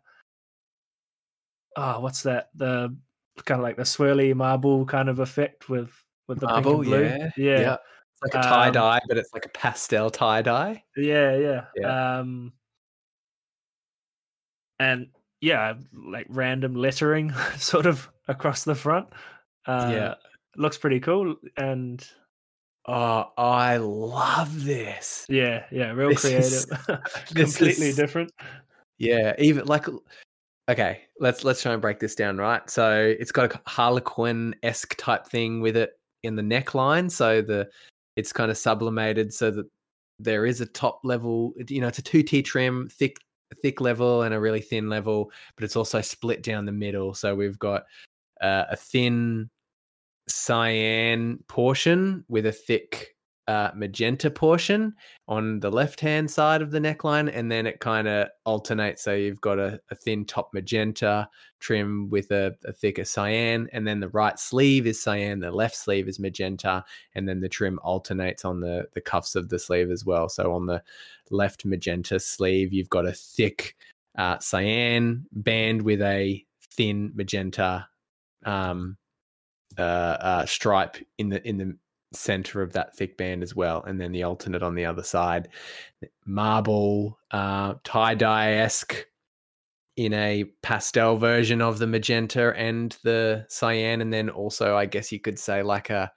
oh 1.76 2.00
what's 2.00 2.22
that 2.22 2.48
the 2.54 2.96
kind 3.44 3.60
of 3.60 3.62
like 3.62 3.76
the 3.76 3.82
swirly 3.82 4.34
marble 4.34 4.86
kind 4.86 5.08
of 5.08 5.18
effect 5.18 5.68
with 5.68 5.90
with 6.28 6.40
the 6.40 6.46
Marble, 6.46 6.82
pink 6.82 6.86
and 6.86 6.86
blue 6.86 7.02
yeah, 7.44 7.60
yeah 7.60 7.76
It's 8.12 8.22
like 8.22 8.34
a 8.34 8.46
tie 8.46 8.66
Um, 8.68 8.72
dye, 8.74 9.00
but 9.08 9.16
it's 9.18 9.32
like 9.34 9.46
a 9.46 9.50
pastel 9.50 10.10
tie 10.10 10.42
dye. 10.42 10.82
yeah 10.96 11.36
yeah, 11.36 11.64
Yeah. 11.76 12.18
um 12.18 12.52
and 14.78 15.08
yeah 15.40 15.74
like 15.92 16.26
random 16.28 16.74
lettering 16.74 17.32
sort 17.58 17.86
of 17.86 18.08
across 18.28 18.64
the 18.64 18.74
front 18.74 19.08
uh 19.66 19.88
Yeah. 19.92 20.14
looks 20.56 20.78
pretty 20.78 21.00
cool 21.00 21.36
and 21.56 22.06
Oh, 22.86 23.30
I 23.38 23.78
love 23.78 24.64
this. 24.64 25.24
yeah 25.30 25.64
yeah 25.70 25.92
real 25.92 26.10
This 26.10 26.20
creative 26.20 26.66
this 27.32 27.56
completely 27.56 27.88
is- 27.88 27.96
different 27.96 28.30
Yeah, 28.98 29.34
even 29.38 29.64
like 29.66 29.86
okay, 30.68 31.02
let's 31.18 31.44
let's 31.44 31.62
try 31.62 31.72
and 31.72 31.82
break 31.82 31.98
this 31.98 32.14
down, 32.14 32.36
right? 32.38 32.68
So 32.70 33.14
it's 33.18 33.32
got 33.32 33.52
a 33.54 33.60
Harlequin 33.66 34.54
esque 34.62 34.96
type 34.96 35.26
thing 35.26 35.60
with 35.60 35.76
it 35.76 35.92
in 36.24 36.36
the 36.36 36.42
neckline. 36.42 37.10
So 37.10 37.40
the 37.42 37.68
it's 38.16 38.32
kind 38.32 38.50
of 38.50 38.58
sublimated 38.58 39.32
so 39.32 39.50
that 39.50 39.66
there 40.18 40.46
is 40.46 40.60
a 40.60 40.66
top 40.66 41.00
level, 41.04 41.52
you 41.68 41.80
know, 41.80 41.88
it's 41.88 41.98
a 41.98 42.02
two 42.02 42.22
T 42.22 42.42
trim, 42.42 42.88
thick 42.88 43.18
thick 43.62 43.80
level 43.80 44.22
and 44.22 44.34
a 44.34 44.40
really 44.40 44.60
thin 44.60 44.88
level, 44.88 45.30
but 45.54 45.64
it's 45.64 45.76
also 45.76 46.00
split 46.00 46.42
down 46.42 46.64
the 46.64 46.72
middle. 46.72 47.14
So 47.14 47.34
we've 47.34 47.58
got 47.58 47.84
uh, 48.40 48.64
a 48.70 48.76
thin 48.76 49.48
cyan 50.28 51.38
portion 51.48 52.24
with 52.28 52.46
a 52.46 52.52
thick 52.52 53.13
uh, 53.46 53.70
magenta 53.74 54.30
portion 54.30 54.94
on 55.28 55.60
the 55.60 55.70
left 55.70 56.00
hand 56.00 56.30
side 56.30 56.62
of 56.62 56.70
the 56.70 56.78
neckline, 56.78 57.30
and 57.34 57.50
then 57.50 57.66
it 57.66 57.80
kind 57.80 58.08
of 58.08 58.28
alternates. 58.44 59.02
So 59.02 59.14
you've 59.14 59.40
got 59.40 59.58
a, 59.58 59.80
a 59.90 59.94
thin 59.94 60.24
top 60.24 60.50
magenta 60.54 61.28
trim 61.60 62.08
with 62.10 62.30
a, 62.30 62.54
a 62.64 62.72
thicker 62.72 63.04
cyan, 63.04 63.68
and 63.72 63.86
then 63.86 64.00
the 64.00 64.08
right 64.08 64.38
sleeve 64.38 64.86
is 64.86 65.02
cyan, 65.02 65.40
the 65.40 65.50
left 65.50 65.76
sleeve 65.76 66.08
is 66.08 66.18
magenta, 66.18 66.84
and 67.14 67.28
then 67.28 67.40
the 67.40 67.48
trim 67.48 67.78
alternates 67.82 68.44
on 68.44 68.60
the 68.60 68.86
the 68.94 69.00
cuffs 69.00 69.34
of 69.34 69.48
the 69.48 69.58
sleeve 69.58 69.90
as 69.90 70.04
well. 70.04 70.28
So 70.28 70.54
on 70.54 70.66
the 70.66 70.82
left 71.30 71.64
magenta 71.64 72.20
sleeve, 72.20 72.72
you've 72.72 72.90
got 72.90 73.06
a 73.06 73.12
thick 73.12 73.76
uh, 74.16 74.38
cyan 74.38 75.26
band 75.32 75.82
with 75.82 76.00
a 76.00 76.44
thin 76.72 77.12
magenta 77.14 77.86
um, 78.44 78.96
uh, 79.78 79.82
uh, 79.82 80.46
stripe 80.46 80.96
in 81.18 81.28
the 81.28 81.46
in 81.46 81.58
the 81.58 81.76
center 82.14 82.62
of 82.62 82.72
that 82.72 82.96
thick 82.96 83.16
band 83.16 83.42
as 83.42 83.54
well, 83.54 83.82
and 83.84 84.00
then 84.00 84.12
the 84.12 84.22
alternate 84.22 84.62
on 84.62 84.74
the 84.74 84.84
other 84.84 85.02
side, 85.02 85.48
marble 86.26 87.18
uh, 87.30 87.74
tie 87.84 88.14
dye 88.14 88.52
esque 88.52 89.06
in 89.96 90.12
a 90.12 90.44
pastel 90.62 91.16
version 91.16 91.62
of 91.62 91.78
the 91.78 91.86
magenta 91.86 92.52
and 92.56 92.96
the 93.04 93.44
cyan, 93.48 94.00
and 94.00 94.12
then 94.12 94.28
also 94.28 94.76
I 94.76 94.86
guess 94.86 95.12
you 95.12 95.20
could 95.20 95.38
say 95.38 95.62
like 95.62 95.90
a 95.90 96.10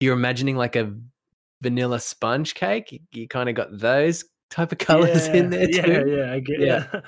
you're 0.00 0.14
imagining 0.14 0.56
like 0.56 0.76
a 0.76 0.94
vanilla 1.62 1.98
sponge 1.98 2.54
cake. 2.54 2.92
You, 2.92 3.00
you 3.12 3.28
kind 3.28 3.48
of 3.48 3.54
got 3.54 3.78
those 3.78 4.24
type 4.50 4.70
of 4.72 4.78
colors 4.78 5.26
in 5.28 5.50
there 5.50 5.66
too. 5.66 5.90
yeah 5.90 6.04
yeah, 6.04 6.32
i 6.32 6.38
get 6.40 6.60
Yeah. 6.60 6.86
yeah 6.92 7.00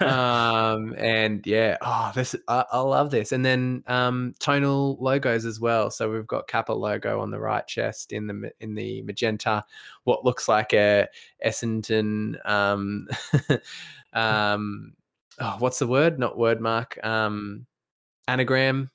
um 0.70 0.94
and 0.96 1.44
yeah 1.46 1.76
oh 1.82 2.12
this 2.14 2.36
I, 2.46 2.64
I 2.70 2.78
love 2.80 3.10
this. 3.10 3.32
And 3.32 3.44
then 3.44 3.82
um 3.86 4.34
tonal 4.38 4.96
logos 5.00 5.44
as 5.44 5.58
well. 5.60 5.90
So 5.90 6.10
we've 6.10 6.26
got 6.26 6.46
kappa 6.46 6.72
logo 6.72 7.20
on 7.20 7.30
the 7.30 7.40
right 7.40 7.66
chest 7.66 8.12
in 8.12 8.26
the 8.26 8.52
in 8.60 8.74
the 8.74 9.02
magenta 9.02 9.64
what 10.04 10.24
looks 10.24 10.48
like 10.48 10.72
a 10.74 11.08
essendon 11.44 12.34
um 12.48 13.08
um 14.12 14.92
oh, 15.40 15.56
what's 15.58 15.78
the 15.80 15.86
word? 15.86 16.18
Not 16.18 16.38
word 16.38 16.60
mark 16.60 16.98
um 17.04 17.66
anagram 18.28 18.90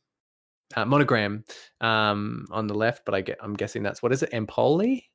uh, 0.76 0.86
monogram 0.86 1.44
um 1.82 2.46
on 2.52 2.68
the 2.68 2.74
left 2.74 3.04
but 3.06 3.14
i 3.14 3.22
get 3.22 3.38
i'm 3.42 3.54
guessing 3.54 3.84
that's 3.84 4.02
what 4.02 4.14
is 4.14 4.24
it? 4.24 4.30
Empoli 4.32 5.10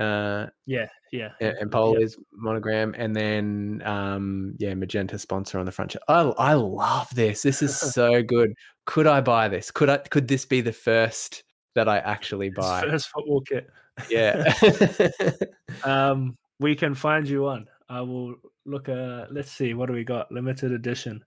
uh 0.00 0.46
yeah 0.66 0.86
yeah 1.12 1.30
yeah, 1.40 1.52
Empoli's 1.62 2.16
monogram, 2.32 2.94
and 2.96 3.14
then 3.14 3.82
um, 3.84 4.54
yeah, 4.58 4.74
magenta 4.74 5.18
sponsor 5.18 5.58
on 5.58 5.66
the 5.66 5.72
front. 5.72 5.96
I 6.08 6.20
I 6.20 6.54
love 6.54 7.08
this. 7.14 7.42
This 7.42 7.62
is 7.62 7.76
so 7.94 8.22
good. 8.22 8.52
Could 8.86 9.06
I 9.06 9.20
buy 9.20 9.48
this? 9.48 9.70
Could 9.70 9.88
I? 9.90 9.98
Could 9.98 10.28
this 10.28 10.44
be 10.46 10.60
the 10.60 10.72
first 10.72 11.42
that 11.74 11.88
I 11.88 11.98
actually 11.98 12.50
buy? 12.50 12.82
first 12.82 13.08
football 13.08 13.40
kit 13.42 13.68
Yeah. 14.08 14.52
um 15.84 16.36
we 16.58 16.74
can 16.74 16.94
find 16.94 17.28
you 17.28 17.42
one 17.42 17.66
i 17.88 18.00
will 18.00 18.34
look 18.66 18.88
uh 18.88 19.26
let's 19.30 19.50
see 19.52 19.72
what 19.74 19.86
do 19.86 19.92
we 19.92 20.02
got 20.04 20.30
limited 20.32 20.72
edition 20.72 21.22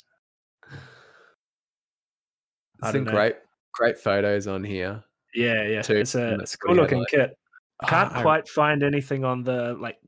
I 2.82 2.92
Some 2.92 3.06
great 3.06 3.36
great 3.74 3.98
photos 3.98 4.48
on 4.48 4.63
here. 4.63 5.03
yeah 5.34 5.63
yeah 5.68 5.82
Two, 5.82 5.96
it's 5.98 6.15
a 6.15 6.36
it's 6.36 6.53
a 6.56 6.58
cool 6.58 6.75
looking 6.75 7.03
highlight. 7.12 7.30
kit 7.30 7.38
I 7.80 7.89
can't 7.89 8.13
I- 8.13 8.22
quite 8.22 8.48
find 8.48 8.84
anything 8.84 9.24
on 9.25 9.44
the 9.44 9.75
like 9.80 10.00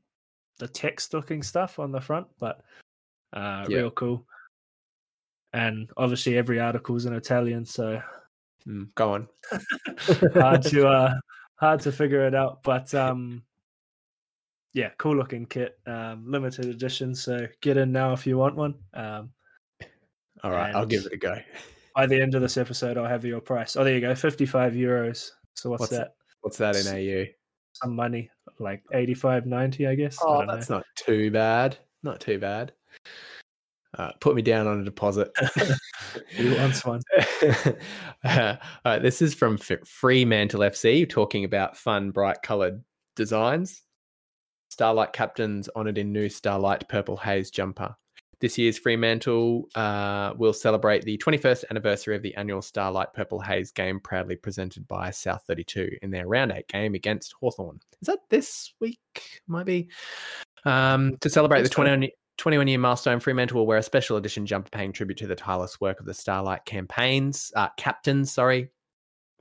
the 0.58 0.68
text 0.68 1.12
looking 1.12 1.42
stuff 1.42 1.78
on 1.78 1.92
the 1.92 2.00
front 2.00 2.26
but 2.38 2.62
uh 3.34 3.66
Yeah. 3.68 3.76
real 3.78 3.90
cool 3.90 4.26
and 5.52 5.90
obviously 5.96 6.38
every 6.38 6.60
article 6.60 6.96
is 6.96 7.04
in 7.06 7.12
italian 7.12 7.64
so 7.64 8.00
mm, 8.66 8.88
go 8.94 9.12
on. 9.14 9.28
hard 10.34 10.62
to 10.62 10.88
uh 10.88 11.14
hard 11.56 11.80
to 11.80 11.92
figure 11.92 12.26
it 12.26 12.34
out. 12.34 12.62
But 12.62 12.92
um, 12.94 13.42
yeah, 14.72 14.90
cool 14.98 15.16
looking 15.16 15.46
kit, 15.46 15.78
um, 15.86 16.30
limited 16.30 16.66
edition. 16.66 17.14
So 17.14 17.46
get 17.62 17.76
in 17.76 17.92
now 17.92 18.12
if 18.12 18.26
you 18.26 18.36
want 18.38 18.56
one. 18.56 18.74
Um, 18.94 19.30
All 20.44 20.50
right, 20.50 20.74
I'll 20.74 20.84
give 20.86 21.06
it 21.06 21.12
a 21.12 21.16
go. 21.16 21.38
By 21.94 22.06
the 22.06 22.20
end 22.20 22.34
of 22.34 22.42
this 22.42 22.58
episode, 22.58 22.98
I'll 22.98 23.06
have 23.06 23.24
your 23.24 23.40
price. 23.40 23.74
Oh, 23.76 23.84
there 23.84 23.94
you 23.94 24.00
go, 24.02 24.14
fifty-five 24.14 24.74
euros. 24.74 25.30
So 25.54 25.70
what's, 25.70 25.80
What's 25.80 25.92
that? 25.92 26.14
What's 26.42 26.58
that 26.58 26.76
in 26.76 26.86
AU? 26.86 27.24
Some 27.82 27.94
money, 27.94 28.30
like 28.58 28.82
85, 28.92 29.46
90, 29.46 29.86
I 29.86 29.94
guess. 29.94 30.18
I 30.20 30.24
Oh, 30.26 30.38
don't 30.38 30.46
that's 30.46 30.70
know. 30.70 30.76
not 30.76 30.86
too 30.96 31.30
bad. 31.30 31.76
Not 32.02 32.20
too 32.20 32.38
bad. 32.38 32.72
Uh, 33.98 34.12
put 34.20 34.34
me 34.36 34.42
down 34.42 34.66
on 34.66 34.80
a 34.80 34.84
deposit. 34.84 35.30
Who 36.36 36.54
wants 36.56 36.84
one? 36.84 37.00
uh, 38.24 38.56
all 38.84 38.92
right, 38.92 39.02
this 39.02 39.22
is 39.22 39.34
from 39.34 39.54
F- 39.54 39.86
Fremantle 39.86 40.60
FC, 40.60 41.08
talking 41.08 41.44
about 41.44 41.76
fun, 41.76 42.10
bright 42.10 42.42
coloured 42.42 42.82
designs. 43.14 43.82
Starlight 44.68 45.12
Captains 45.14 45.68
honoured 45.74 45.96
in 45.96 46.12
new 46.12 46.28
Starlight 46.28 46.86
Purple 46.88 47.16
Haze 47.16 47.50
jumper. 47.50 47.94
This 48.38 48.58
year's 48.58 48.78
Fremantle 48.78 49.66
uh, 49.74 50.34
will 50.36 50.52
celebrate 50.52 51.04
the 51.04 51.16
21st 51.16 51.64
anniversary 51.70 52.16
of 52.16 52.22
the 52.22 52.34
annual 52.34 52.60
Starlight 52.60 53.14
Purple 53.14 53.40
Haze 53.40 53.70
game, 53.70 53.98
proudly 53.98 54.36
presented 54.36 54.86
by 54.86 55.10
South 55.10 55.44
32 55.46 55.88
in 56.02 56.10
their 56.10 56.26
round 56.26 56.52
eight 56.52 56.68
game 56.68 56.94
against 56.94 57.34
Hawthorn. 57.40 57.80
Is 58.02 58.06
that 58.08 58.18
this 58.28 58.74
week? 58.78 59.40
Might 59.46 59.64
be. 59.64 59.88
Um, 60.66 61.16
to 61.22 61.30
celebrate 61.30 61.62
the 61.62 61.70
20, 61.70 62.12
21 62.36 62.68
year 62.68 62.78
milestone, 62.78 63.20
Fremantle 63.20 63.56
will 63.56 63.66
wear 63.66 63.78
a 63.78 63.82
special 63.82 64.18
edition 64.18 64.44
jumper 64.44 64.68
paying 64.68 64.92
tribute 64.92 65.16
to 65.18 65.26
the 65.26 65.34
tireless 65.34 65.80
work 65.80 65.98
of 65.98 66.04
the 66.04 66.12
Starlight 66.12 66.66
campaigns, 66.66 67.50
uh, 67.56 67.68
captains, 67.78 68.32
sorry. 68.32 68.68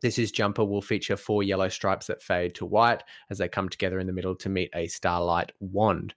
This 0.01 0.17
year's 0.17 0.31
jumper 0.31 0.63
will 0.63 0.81
feature 0.81 1.17
four 1.17 1.43
yellow 1.43 1.67
stripes 1.67 2.07
that 2.07 2.21
fade 2.21 2.55
to 2.55 2.65
white 2.65 3.03
as 3.29 3.39
they 3.39 3.49
come 3.49 3.67
together 3.67 3.99
in 3.99 4.07
the 4.07 4.13
middle 4.13 4.35
to 4.35 4.49
meet 4.49 4.69
a 4.73 4.87
Starlight 4.87 5.51
wand. 5.59 6.13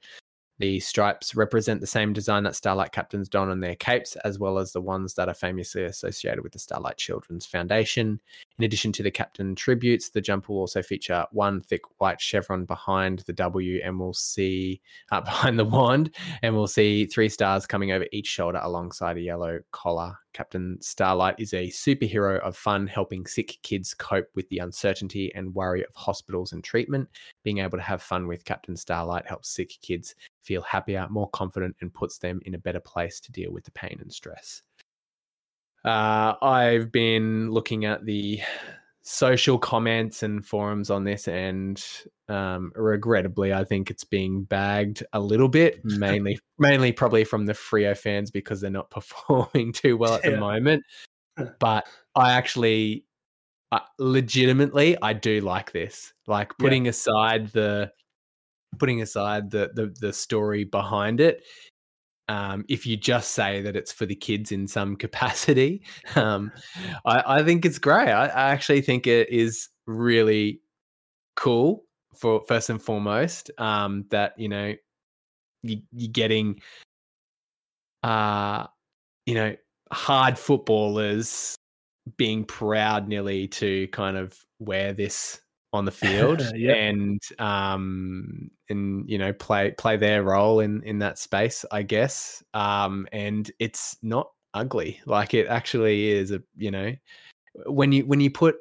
The 0.59 0.81
stripes 0.81 1.37
represent 1.37 1.81
the 1.81 1.87
same 1.87 2.12
design 2.12 2.43
that 2.43 2.57
Starlight 2.57 2.91
captains 2.91 3.29
don 3.29 3.49
on 3.49 3.61
their 3.61 3.77
capes, 3.77 4.17
as 4.17 4.41
well 4.41 4.59
as 4.59 4.73
the 4.73 4.81
ones 4.81 5.15
that 5.15 5.29
are 5.29 5.35
famously 5.35 5.85
associated 5.85 6.43
with 6.43 6.53
the 6.53 6.59
Starlight 6.59 6.97
Children's 6.97 7.47
Foundation. 7.47 8.21
In 8.59 8.65
addition 8.65 8.91
to 8.93 9.05
the 9.05 9.11
captain 9.11 9.55
tributes, 9.55 10.11
the 10.11 10.21
jumper 10.21 10.53
will 10.53 10.61
also 10.61 10.83
feature 10.83 11.25
one 11.31 11.61
thick 11.61 11.83
white 11.99 12.21
chevron 12.21 12.65
behind 12.65 13.21
the 13.21 13.33
W, 13.35 13.81
and 13.85 14.00
we'll 14.00 14.15
see 14.15 14.81
uh, 15.12 15.21
behind 15.29 15.61
the 15.61 15.65
wand, 15.65 16.15
and 16.43 16.57
we'll 16.57 16.67
see 16.67 17.07
three 17.07 17.29
stars 17.29 17.65
coming 17.65 17.93
over 17.93 18.07
each 18.11 18.27
shoulder 18.27 18.59
alongside 18.62 19.17
a 19.17 19.21
yellow 19.21 19.61
collar. 19.71 20.17
Captain 20.33 20.81
Starlight 20.81 21.35
is 21.38 21.53
a 21.53 21.69
superhero 21.69 22.38
of 22.41 22.57
fun, 22.57 22.87
helping 22.87 23.27
sick 23.27 23.59
kids 23.62 23.95
cope 23.95 24.29
with 24.35 24.49
the 24.50 24.59
uncertainty 24.59 25.33
and 25.35 25.55
worry 25.55 25.83
of 25.83 25.95
hospitals 25.95 26.53
and 26.53 26.62
treatment. 26.62 27.09
Being 27.43 27.59
able 27.59 27.79
to 27.79 27.83
have 27.83 28.03
fun 28.03 28.29
with 28.29 28.45
Captain 28.45 28.77
Starlight 28.77 29.27
helps 29.27 29.49
sick 29.49 29.73
kids 29.83 30.15
feel 30.49 30.62
happier, 30.62 31.07
more 31.11 31.28
confident, 31.28 31.76
and 31.83 31.93
puts 31.93 32.17
them 32.19 32.40
in 32.47 32.55
a 32.55 32.59
better 32.59 32.81
place 32.81 33.21
to 33.21 33.31
deal 33.31 33.52
with 33.52 33.64
the 33.64 33.71
pain 33.73 33.99
and 34.00 34.11
stress. 34.11 34.62
Uh, 35.85 36.35
I've 36.40 36.90
been 36.90 37.50
looking 37.50 37.85
at 37.85 38.07
the 38.07 38.40
social 39.02 39.59
comments 39.59 40.23
and 40.23 40.45
forums 40.45 40.88
on 40.88 41.05
this, 41.05 41.28
and 41.28 41.85
um, 42.31 42.73
regrettably, 42.75 43.52
I 43.52 43.64
think 43.64 43.90
it's 43.90 44.05
being 44.05 44.45
bagged 44.45 45.05
a 45.12 45.21
little 45.21 45.50
bit, 45.50 45.85
mainly, 45.85 46.38
mainly 46.59 46.93
probably 46.93 47.25
from 47.25 47.45
the 47.45 47.52
Freo 47.52 47.95
fans 47.97 48.31
because 48.31 48.62
they're 48.62 48.71
not 48.71 48.90
performing 48.99 49.73
too 49.73 49.99
well 49.99 50.14
at 50.14 50.23
the 50.23 50.31
Yeah. 50.33 50.38
moment. 50.38 50.83
But 51.61 51.87
I 52.17 52.33
actually, 52.33 53.05
uh, 53.71 53.81
legitimately, 54.00 54.97
I 55.00 55.12
do 55.12 55.40
like 55.40 55.71
this. 55.73 56.12
Like 56.26 56.49
Yeah. 56.59 56.64
putting 56.64 56.88
aside 56.88 57.49
the, 57.49 57.93
putting 58.79 59.03
aside 59.03 59.51
the 59.51 59.71
the 59.75 59.95
the 60.01 60.13
story 60.13 60.65
behind 60.65 61.21
it. 61.21 61.43
Um, 62.29 62.65
if 62.69 62.87
you 62.87 62.99
just 62.99 63.33
say 63.33 63.63
that 63.63 63.75
it's 63.75 63.93
for 63.93 64.05
the 64.05 64.15
kids 64.15 64.53
in 64.53 64.69
some 64.69 64.97
capacity, 65.05 65.83
um, 66.15 66.53
I, 67.07 67.39
I 67.39 67.43
think 67.43 67.65
it's 67.65 67.79
great. 67.79 68.11
I, 68.11 68.27
I 68.27 68.51
actually 68.51 68.83
think 68.83 69.07
it 69.07 69.31
is 69.31 69.69
really 69.87 70.61
cool 71.37 71.85
for 72.15 72.43
first 72.47 72.69
and 72.69 72.83
foremost 72.83 73.51
um, 73.59 74.05
that 74.11 74.39
you 74.39 74.49
know 74.49 74.75
you, 75.63 75.81
you're 75.93 76.13
getting 76.13 76.61
uh 78.05 78.67
you 79.27 79.35
know 79.35 79.57
hard 79.91 80.39
footballers 80.39 81.57
being 82.17 82.45
proud 82.45 83.09
nearly 83.09 83.49
to 83.49 83.87
kind 83.89 84.17
of 84.17 84.39
wear 84.59 84.93
this 84.93 85.41
on 85.73 85.85
the 85.85 85.91
field 86.05 86.41
Yep. 86.55 86.77
and 86.77 87.23
um 87.39 88.51
and 88.71 89.09
you 89.09 89.19
know 89.19 89.33
play 89.33 89.73
play 89.73 89.97
their 89.97 90.23
role 90.23 90.61
in 90.61 90.83
in 90.83 90.99
that 91.01 91.19
space 91.19 91.65
i 91.73 91.83
guess 91.83 92.43
um 92.55 93.07
and 93.13 93.51
it's 93.59 93.97
not 94.03 94.31
ugly 94.55 94.99
like 95.05 95.35
it 95.35 95.47
actually 95.47 96.09
is 96.09 96.31
a 96.31 96.43
you 96.57 96.71
know 96.71 96.93
when 97.67 97.93
you 97.93 98.07
when 98.07 98.21
you 98.21 98.31
put 98.31 98.57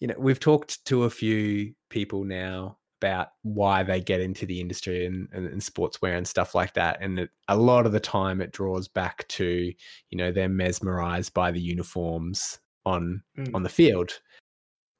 you 0.00 0.06
know 0.06 0.14
we've 0.18 0.40
talked 0.40 0.84
to 0.84 1.04
a 1.04 1.10
few 1.10 1.74
people 1.90 2.24
now 2.24 2.78
about 3.00 3.28
why 3.42 3.82
they 3.82 4.00
get 4.00 4.20
into 4.22 4.46
the 4.46 4.58
industry 4.58 5.04
and, 5.04 5.28
and, 5.32 5.46
and 5.46 5.60
sportswear 5.60 6.16
and 6.16 6.26
stuff 6.26 6.54
like 6.54 6.72
that 6.74 6.98
and 7.00 7.18
it, 7.18 7.30
a 7.48 7.56
lot 7.56 7.84
of 7.84 7.92
the 7.92 8.00
time 8.00 8.40
it 8.40 8.52
draws 8.52 8.88
back 8.88 9.26
to 9.28 9.72
you 10.10 10.16
know 10.16 10.30
they're 10.30 10.48
mesmerized 10.48 11.34
by 11.34 11.50
the 11.50 11.60
uniforms 11.60 12.58
on 12.84 13.22
Mm. 13.36 13.54
on 13.54 13.62
the 13.64 13.68
field 13.68 14.20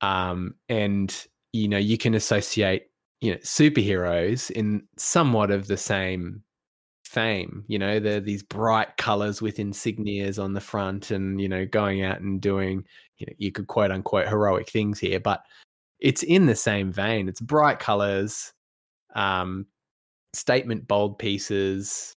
um 0.00 0.54
and 0.68 1.26
you 1.52 1.68
know 1.68 1.78
you 1.78 1.96
can 1.98 2.14
associate 2.14 2.84
you 3.20 3.32
know 3.32 3.38
superheroes 3.38 4.50
in 4.50 4.82
somewhat 4.98 5.50
of 5.50 5.66
the 5.66 5.76
same 5.76 6.42
fame 7.04 7.64
you 7.68 7.78
know 7.78 7.98
they're 7.98 8.20
these 8.20 8.42
bright 8.42 8.96
colors 8.96 9.40
with 9.40 9.56
insignias 9.56 10.42
on 10.42 10.52
the 10.52 10.60
front 10.60 11.10
and 11.10 11.40
you 11.40 11.48
know 11.48 11.64
going 11.64 12.02
out 12.02 12.20
and 12.20 12.40
doing 12.40 12.84
you 13.18 13.26
know 13.26 13.32
you 13.38 13.52
could 13.52 13.68
quote 13.68 13.90
unquote 13.90 14.28
heroic 14.28 14.68
things 14.68 14.98
here 14.98 15.20
but 15.20 15.42
it's 16.00 16.22
in 16.22 16.46
the 16.46 16.54
same 16.54 16.92
vein. 16.92 17.28
It's 17.28 17.40
bright 17.40 17.78
colors 17.78 18.52
um 19.14 19.66
statement 20.34 20.86
bold 20.86 21.18
pieces 21.18 22.12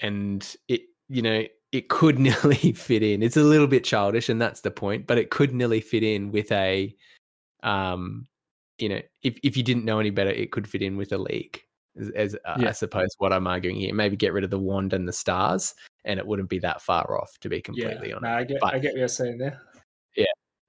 and 0.00 0.56
it 0.68 0.82
you 1.08 1.20
know 1.20 1.44
it 1.72 1.88
could 1.88 2.18
nearly 2.28 2.72
fit 2.72 3.02
in 3.02 3.22
it's 3.22 3.36
a 3.36 3.42
little 3.42 3.66
bit 3.66 3.84
childish 3.84 4.28
and 4.28 4.40
that's 4.40 4.60
the 4.60 4.70
point 4.70 5.06
but 5.06 5.18
it 5.18 5.30
could 5.30 5.54
nearly 5.54 5.80
fit 5.80 6.02
in 6.02 6.30
with 6.30 6.50
a 6.52 6.94
um 7.62 8.26
you 8.78 8.88
know 8.88 9.00
if, 9.22 9.38
if 9.42 9.56
you 9.56 9.62
didn't 9.62 9.84
know 9.84 9.98
any 9.98 10.10
better 10.10 10.30
it 10.30 10.52
could 10.52 10.66
fit 10.68 10.82
in 10.82 10.96
with 10.96 11.12
a 11.12 11.18
league 11.18 11.60
as, 11.98 12.08
as 12.10 12.36
uh, 12.46 12.56
i 12.58 12.72
suppose 12.72 13.10
what 13.18 13.32
i'm 13.32 13.46
arguing 13.46 13.76
here 13.76 13.94
maybe 13.94 14.16
get 14.16 14.32
rid 14.32 14.44
of 14.44 14.50
the 14.50 14.58
wand 14.58 14.92
and 14.92 15.06
the 15.06 15.12
stars 15.12 15.74
and 16.04 16.18
it 16.18 16.26
wouldn't 16.26 16.48
be 16.48 16.58
that 16.58 16.80
far 16.80 17.20
off 17.20 17.36
to 17.40 17.48
be 17.48 17.60
completely 17.60 18.08
yeah, 18.08 18.16
honest 18.16 18.22
no, 18.22 18.30
I 18.30 18.44
get, 18.44 18.60
But- 18.60 18.74
I 18.74 18.78
get 18.78 18.92
what 18.92 18.98
you're 18.98 19.08
saying 19.08 19.38
there. 19.38 19.60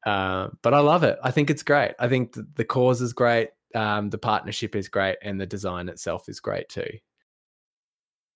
uh, 0.05 0.49
but 0.61 0.73
I 0.73 0.79
love 0.79 1.03
it. 1.03 1.19
I 1.23 1.31
think 1.31 1.49
it's 1.49 1.63
great. 1.63 1.93
I 1.99 2.07
think 2.07 2.33
th- 2.33 2.45
the 2.55 2.65
cause 2.65 3.01
is 3.01 3.13
great. 3.13 3.49
Um, 3.75 4.09
the 4.09 4.17
partnership 4.17 4.75
is 4.75 4.89
great, 4.89 5.17
and 5.21 5.39
the 5.39 5.45
design 5.45 5.89
itself 5.89 6.27
is 6.27 6.39
great 6.39 6.67
too. 6.69 6.89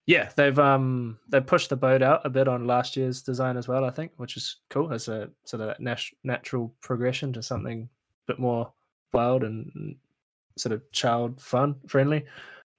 Yeah, 0.08 0.30
they've 0.36 0.58
um 0.60 1.18
they 1.30 1.42
pushed 1.42 1.70
the 1.70 1.76
boat 1.76 2.02
out 2.04 2.22
a 2.26 2.30
bit 2.30 2.48
on 2.48 2.68
last 2.68 2.96
year's 2.96 3.22
design 3.24 3.58
as 3.58 3.68
well. 3.68 3.84
I 3.86 3.90
think, 3.90 4.12
which 4.18 4.38
is 4.38 4.58
cool 4.70 4.94
as 4.94 5.08
a 5.08 5.30
sort 5.46 5.62
of 5.62 5.80
nat- 5.80 6.14
natural 6.24 6.74
progression 6.82 7.34
to 7.34 7.42
something 7.42 7.90
a 8.28 8.32
bit 8.32 8.40
more 8.40 8.72
wild 9.14 9.44
and 9.44 9.96
sort 10.58 10.74
of 10.74 10.92
child 10.92 11.42
fun 11.42 11.76
friendly. 11.88 12.26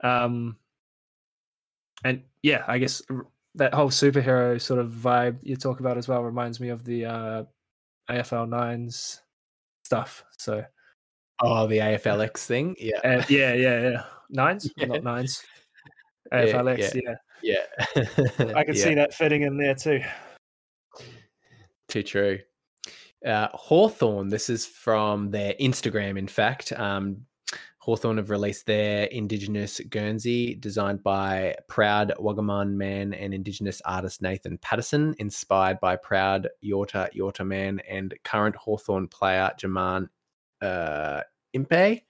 Um, 0.05 0.57
and 2.05 2.23
yeah, 2.43 2.63
I 2.69 2.79
guess 2.79 3.03
that 3.57 3.75
whole 3.75 3.89
superhero 3.91 4.61
sort 4.61 4.79
of 4.79 4.91
vibe 4.93 5.39
you 5.43 5.57
talk 5.57 5.81
about 5.81 5.99
as 5.99 6.07
well 6.07 6.23
reminds 6.23 6.61
me 6.61 6.69
of 6.69 6.85
the 6.85 7.07
uh, 7.07 7.43
AFL 8.09 8.49
nines 8.49 9.21
stuff. 9.85 10.25
So 10.39 10.65
Oh, 11.43 11.67
the 11.67 11.79
AFLX 11.79 12.47
thing, 12.47 12.77
yeah, 12.79 12.99
uh, 13.05 13.23
yeah, 13.29 13.53
yeah, 13.53 13.81
yeah, 13.91 14.05
nines, 14.31 14.71
Yeah. 14.77 14.87
not 14.87 15.05
nines. 15.05 15.43
Yeah, 16.33 16.45
AFLX, 16.45 17.01
yeah. 17.03 17.15
yeah. 17.43 18.55
I 18.57 18.65
can 18.65 18.75
Yeah. 18.75 18.85
see 18.85 18.95
that 18.95 19.15
fitting 19.15 19.43
in 19.43 19.57
there 19.57 19.75
too. 19.75 20.03
Too 21.89 22.03
true. 22.03 22.39
Uh, 23.25 23.49
Hawthorn, 23.53 24.29
this 24.29 24.51
is 24.51 24.67
from 24.67 25.31
their 25.31 25.55
Instagram, 25.61 26.19
in 26.19 26.29
fact. 26.29 26.73
Um, 26.73 27.27
Hawthorn 27.79 28.17
have 28.17 28.31
released 28.31 28.67
their 28.67 29.05
Indigenous 29.05 29.81
Guernsey, 29.89 30.57
designed 30.57 31.05
by 31.05 31.55
proud 31.69 32.13
Wagaman 32.19 32.73
man 32.73 33.15
and 33.15 33.33
Indigenous 33.33 33.81
artist 33.85 34.21
Nathan 34.21 34.59
Patterson, 34.59 35.15
inspired 35.19 35.79
by 35.79 35.95
proud 35.95 36.49
Yorta 36.65 37.09
Yorta 37.15 37.47
man 37.47 37.81
and 37.89 38.13
current 38.25 38.57
Hawthorn 38.57 39.07
player 39.07 39.53
Jarman 39.57 40.09
uh, 40.61 41.21
Impey. 41.57 42.05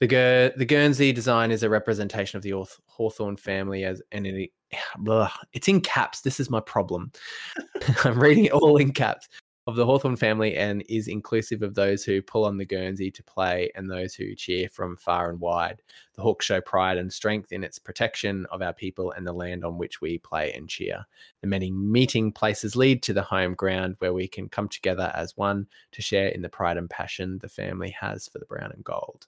The, 0.00 0.06
Guer- 0.06 0.52
the 0.56 0.64
Guernsey 0.64 1.12
design 1.12 1.50
is 1.50 1.62
a 1.62 1.70
representation 1.70 2.36
of 2.36 2.42
the 2.42 2.50
Hawth- 2.50 2.80
Hawthorn 2.86 3.36
family 3.36 3.84
as 3.84 4.02
and 4.12 4.26
it, 4.26 4.50
blah, 4.98 5.30
it's 5.52 5.68
in 5.68 5.80
caps. 5.80 6.20
This 6.20 6.40
is 6.40 6.50
my 6.50 6.60
problem. 6.60 7.12
I'm 8.04 8.18
reading 8.18 8.46
it 8.46 8.52
all 8.52 8.76
in 8.76 8.92
caps. 8.92 9.28
Of 9.68 9.76
the 9.76 9.84
Hawthorn 9.84 10.16
family 10.16 10.56
and 10.56 10.82
is 10.88 11.08
inclusive 11.08 11.60
of 11.60 11.74
those 11.74 12.02
who 12.02 12.22
pull 12.22 12.46
on 12.46 12.56
the 12.56 12.64
Guernsey 12.64 13.10
to 13.10 13.22
play 13.22 13.70
and 13.74 13.90
those 13.90 14.14
who 14.14 14.34
cheer 14.34 14.66
from 14.66 14.96
far 14.96 15.28
and 15.28 15.38
wide. 15.38 15.82
The 16.14 16.22
Hawks 16.22 16.46
show 16.46 16.62
pride 16.62 16.96
and 16.96 17.12
strength 17.12 17.52
in 17.52 17.62
its 17.62 17.78
protection 17.78 18.46
of 18.50 18.62
our 18.62 18.72
people 18.72 19.12
and 19.12 19.26
the 19.26 19.32
land 19.34 19.66
on 19.66 19.76
which 19.76 20.00
we 20.00 20.16
play 20.16 20.54
and 20.54 20.70
cheer. 20.70 21.04
The 21.42 21.48
many 21.48 21.70
meeting 21.70 22.32
places 22.32 22.76
lead 22.76 23.02
to 23.02 23.12
the 23.12 23.20
home 23.20 23.52
ground 23.52 23.96
where 23.98 24.14
we 24.14 24.26
can 24.26 24.48
come 24.48 24.70
together 24.70 25.12
as 25.14 25.36
one 25.36 25.66
to 25.92 26.00
share 26.00 26.28
in 26.28 26.40
the 26.40 26.48
pride 26.48 26.78
and 26.78 26.88
passion 26.88 27.36
the 27.38 27.48
family 27.50 27.90
has 27.90 28.26
for 28.26 28.38
the 28.38 28.46
brown 28.46 28.72
and 28.72 28.82
gold. 28.82 29.26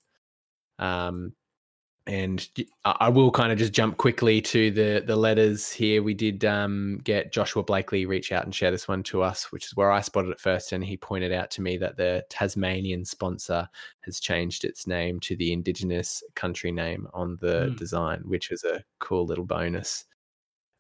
Um, 0.79 1.35
and 2.11 2.49
I 2.85 3.09
will 3.09 3.31
kind 3.31 3.52
of 3.52 3.59
just 3.59 3.73
jump 3.73 3.97
quickly 3.97 4.40
to 4.43 4.73
the 4.73 5.05
the 5.07 5.14
letters 5.14 5.71
here. 5.71 6.02
We 6.02 6.12
did 6.12 6.45
um, 6.45 7.00
get 7.05 7.33
Joshua 7.33 7.62
Blakely 7.62 8.05
reach 8.05 8.33
out 8.33 8.45
and 8.45 8.52
share 8.52 8.73
this 8.73 8.88
one 8.88 9.05
to 9.05 9.23
us, 9.23 9.52
which 9.52 9.67
is 9.67 9.76
where 9.76 9.93
I 9.93 10.00
spotted 10.00 10.31
it 10.31 10.40
first, 10.40 10.73
and 10.73 10.85
he 10.85 10.97
pointed 10.97 11.31
out 11.31 11.52
to 11.52 11.62
me 11.62 11.76
that 11.76 11.97
the 11.97 12.25
Tasmanian 12.29 13.05
sponsor 13.05 13.69
has 14.00 14.19
changed 14.19 14.64
its 14.64 14.88
name 14.88 15.21
to 15.21 15.37
the 15.37 15.52
Indigenous 15.52 16.21
country 16.35 16.73
name 16.73 17.07
on 17.14 17.38
the 17.40 17.69
mm. 17.71 17.76
design, 17.76 18.23
which 18.25 18.50
was 18.50 18.64
a 18.64 18.83
cool 18.99 19.25
little 19.25 19.47
bonus. 19.47 20.05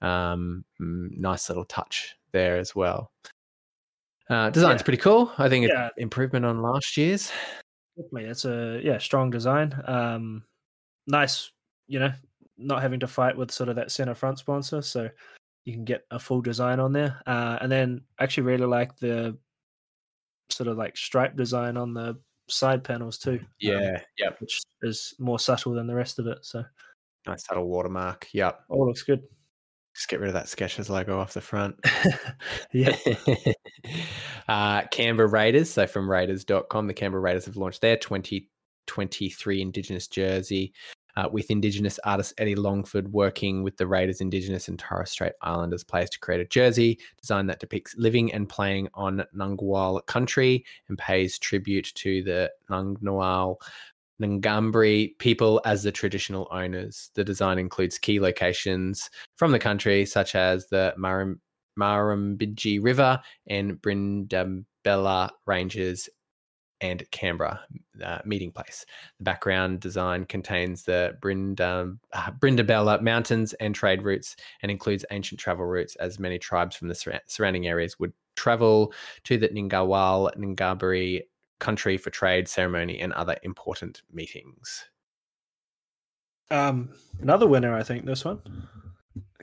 Um, 0.02 0.64
nice 0.80 1.48
little 1.48 1.64
touch 1.64 2.16
there 2.32 2.58
as 2.58 2.74
well. 2.74 3.12
Uh, 4.28 4.50
design's 4.50 4.80
yeah. 4.80 4.84
pretty 4.84 4.98
cool. 4.98 5.30
I 5.38 5.48
think 5.48 5.68
yeah. 5.68 5.90
improvement 5.96 6.44
on 6.44 6.60
last 6.60 6.96
year's. 6.96 7.30
Definitely, 7.96 8.30
it's 8.30 8.44
a 8.44 8.80
yeah 8.82 8.98
strong 8.98 9.30
design. 9.30 9.80
Um, 9.86 10.42
nice, 11.06 11.50
you 11.86 11.98
know, 11.98 12.12
not 12.58 12.82
having 12.82 13.00
to 13.00 13.06
fight 13.06 13.36
with 13.36 13.50
sort 13.50 13.68
of 13.68 13.76
that 13.76 13.90
center 13.90 14.14
front 14.14 14.38
sponsor. 14.38 14.82
So 14.82 15.08
you 15.64 15.72
can 15.72 15.84
get 15.84 16.04
a 16.10 16.18
full 16.18 16.40
design 16.40 16.80
on 16.80 16.92
there. 16.92 17.20
Uh, 17.26 17.58
and 17.60 17.70
then 17.70 18.02
I 18.18 18.24
actually 18.24 18.44
really 18.44 18.66
like 18.66 18.96
the 18.98 19.36
sort 20.50 20.68
of 20.68 20.76
like 20.76 20.96
stripe 20.96 21.36
design 21.36 21.76
on 21.76 21.94
the 21.94 22.18
side 22.48 22.84
panels 22.84 23.18
too. 23.18 23.38
Um, 23.40 23.46
yeah, 23.60 23.76
um, 23.76 24.02
yeah, 24.18 24.30
which 24.38 24.60
is 24.82 25.14
more 25.18 25.38
subtle 25.38 25.72
than 25.72 25.86
the 25.86 25.94
rest 25.94 26.18
of 26.18 26.26
it. 26.26 26.38
So 26.42 26.64
nice 27.26 27.44
subtle 27.46 27.68
watermark. 27.68 28.28
Yep, 28.32 28.60
all 28.68 28.86
looks 28.86 29.02
good. 29.02 29.22
Just 29.94 30.08
get 30.08 30.20
rid 30.20 30.28
of 30.28 30.34
that 30.34 30.46
Skechers 30.46 30.88
logo 30.88 31.18
off 31.18 31.32
the 31.32 31.40
front. 31.40 31.76
yeah. 32.72 32.96
uh, 34.48 34.82
Canberra 34.92 35.28
Raiders. 35.28 35.68
So 35.70 35.86
from 35.86 36.08
Raiders.com, 36.08 36.86
the 36.86 36.94
Canberra 36.94 37.20
Raiders 37.20 37.46
have 37.46 37.56
launched 37.56 37.80
their 37.80 37.96
2023 38.90 39.62
Indigenous 39.62 40.08
jersey 40.08 40.72
uh, 41.16 41.28
with 41.30 41.50
Indigenous 41.50 41.98
artist 42.04 42.34
Eddie 42.38 42.54
Longford 42.54 43.12
working 43.12 43.62
with 43.62 43.76
the 43.76 43.86
Raiders 43.86 44.20
Indigenous 44.20 44.68
and 44.68 44.78
Torres 44.78 45.10
Strait 45.10 45.32
Islanders 45.42 45.84
players 45.84 46.10
to 46.10 46.18
create 46.18 46.40
a 46.40 46.46
jersey 46.46 46.98
design 47.20 47.46
that 47.46 47.60
depicts 47.60 47.94
living 47.96 48.32
and 48.32 48.48
playing 48.48 48.88
on 48.94 49.24
Ngunnawal 49.34 50.04
country 50.06 50.64
and 50.88 50.98
pays 50.98 51.38
tribute 51.38 51.92
to 51.94 52.22
the 52.22 52.50
Ngunnawal 52.70 53.56
Ngambri 54.20 55.18
people 55.18 55.60
as 55.64 55.82
the 55.82 55.92
traditional 55.92 56.46
owners. 56.50 57.10
The 57.14 57.24
design 57.24 57.58
includes 57.58 57.98
key 57.98 58.20
locations 58.20 59.08
from 59.36 59.52
the 59.52 59.58
country, 59.58 60.04
such 60.04 60.34
as 60.34 60.66
the 60.68 60.94
Murrumbidgee 61.78 62.82
River 62.82 63.20
and 63.48 63.80
Brindabella 63.80 65.30
Ranges 65.46 66.08
and 66.80 67.08
Canberra 67.10 67.60
uh, 68.04 68.18
meeting 68.24 68.50
place. 68.50 68.86
The 69.18 69.24
background 69.24 69.80
design 69.80 70.24
contains 70.24 70.84
the 70.84 71.16
Brinda, 71.20 71.96
uh, 72.12 72.30
Brindabella 72.38 73.00
Mountains 73.02 73.52
and 73.54 73.74
trade 73.74 74.02
routes 74.02 74.36
and 74.62 74.70
includes 74.70 75.04
ancient 75.10 75.40
travel 75.40 75.66
routes 75.66 75.96
as 75.96 76.18
many 76.18 76.38
tribes 76.38 76.76
from 76.76 76.88
the 76.88 76.94
sur- 76.94 77.20
surrounding 77.26 77.66
areas 77.66 77.98
would 77.98 78.12
travel 78.36 78.92
to 79.24 79.36
the 79.36 79.48
Ngunnawal 79.48 80.34
Ngambri 80.36 81.22
country 81.58 81.96
for 81.96 82.10
trade, 82.10 82.48
ceremony, 82.48 82.98
and 83.00 83.12
other 83.12 83.36
important 83.42 84.02
meetings. 84.12 84.84
Um, 86.50 86.90
another 87.20 87.46
winner, 87.46 87.74
I 87.74 87.82
think, 87.82 88.04
this 88.04 88.24
one. 88.24 88.40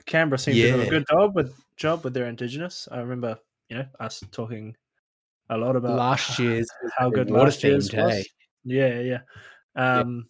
Canberra 0.04 0.38
seems 0.38 0.56
yeah. 0.58 0.72
to 0.72 0.82
do 0.82 0.82
a 0.82 0.90
good 0.90 1.06
job 1.10 1.34
with 1.34 1.54
job 1.76 2.04
with 2.04 2.14
their 2.14 2.26
indigenous. 2.26 2.88
I 2.90 2.98
remember, 2.98 3.38
you 3.68 3.78
know, 3.78 3.86
us 4.00 4.22
talking 4.32 4.74
a 5.50 5.56
lot 5.56 5.76
about 5.76 5.96
last 5.96 6.38
year's 6.38 6.68
how 6.98 7.10
good 7.10 7.30
last 7.30 7.62
year's 7.62 7.92
was. 7.92 8.26
Yeah, 8.64 9.00
yeah. 9.00 9.20
Um, 9.76 10.26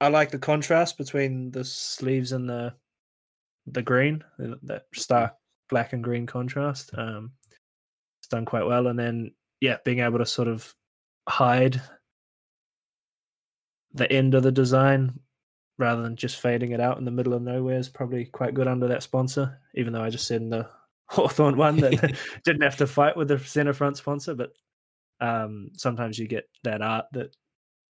yeah. 0.00 0.06
I 0.06 0.10
like 0.10 0.30
the 0.30 0.38
contrast 0.38 0.98
between 0.98 1.50
the 1.50 1.64
sleeves 1.64 2.32
and 2.32 2.48
the 2.48 2.74
the 3.66 3.82
green, 3.82 4.22
that 4.38 4.84
stark 4.94 5.34
black 5.70 5.92
and 5.92 6.04
green 6.04 6.26
contrast. 6.26 6.90
Um, 6.96 7.32
it's 8.20 8.28
done 8.28 8.44
quite 8.44 8.66
well, 8.66 8.88
and 8.88 8.98
then 8.98 9.32
yeah, 9.60 9.78
being 9.84 10.00
able 10.00 10.18
to 10.18 10.26
sort 10.26 10.48
of 10.48 10.74
hide 11.28 11.80
the 13.94 14.10
end 14.12 14.34
of 14.34 14.42
the 14.42 14.52
design 14.52 15.18
rather 15.78 16.02
than 16.02 16.16
just 16.16 16.40
fading 16.40 16.72
it 16.72 16.80
out 16.80 16.98
in 16.98 17.04
the 17.04 17.10
middle 17.10 17.32
of 17.32 17.42
nowhere 17.42 17.78
is 17.78 17.88
probably 17.88 18.26
quite 18.26 18.54
good 18.54 18.68
under 18.68 18.88
that 18.88 19.02
sponsor. 19.02 19.58
Even 19.74 19.92
though 19.92 20.02
I 20.02 20.10
just 20.10 20.26
said 20.26 20.40
in 20.40 20.50
the 20.50 20.68
Hawthorn 21.06 21.56
one 21.56 21.76
that 21.78 22.16
didn't 22.44 22.62
have 22.62 22.76
to 22.78 22.86
fight 22.86 23.16
with 23.16 23.28
the 23.28 23.38
center 23.38 23.72
front 23.72 23.96
sponsor, 23.96 24.34
but 24.34 24.52
um, 25.20 25.70
sometimes 25.76 26.18
you 26.18 26.26
get 26.26 26.48
that 26.64 26.82
art 26.82 27.06
that 27.12 27.36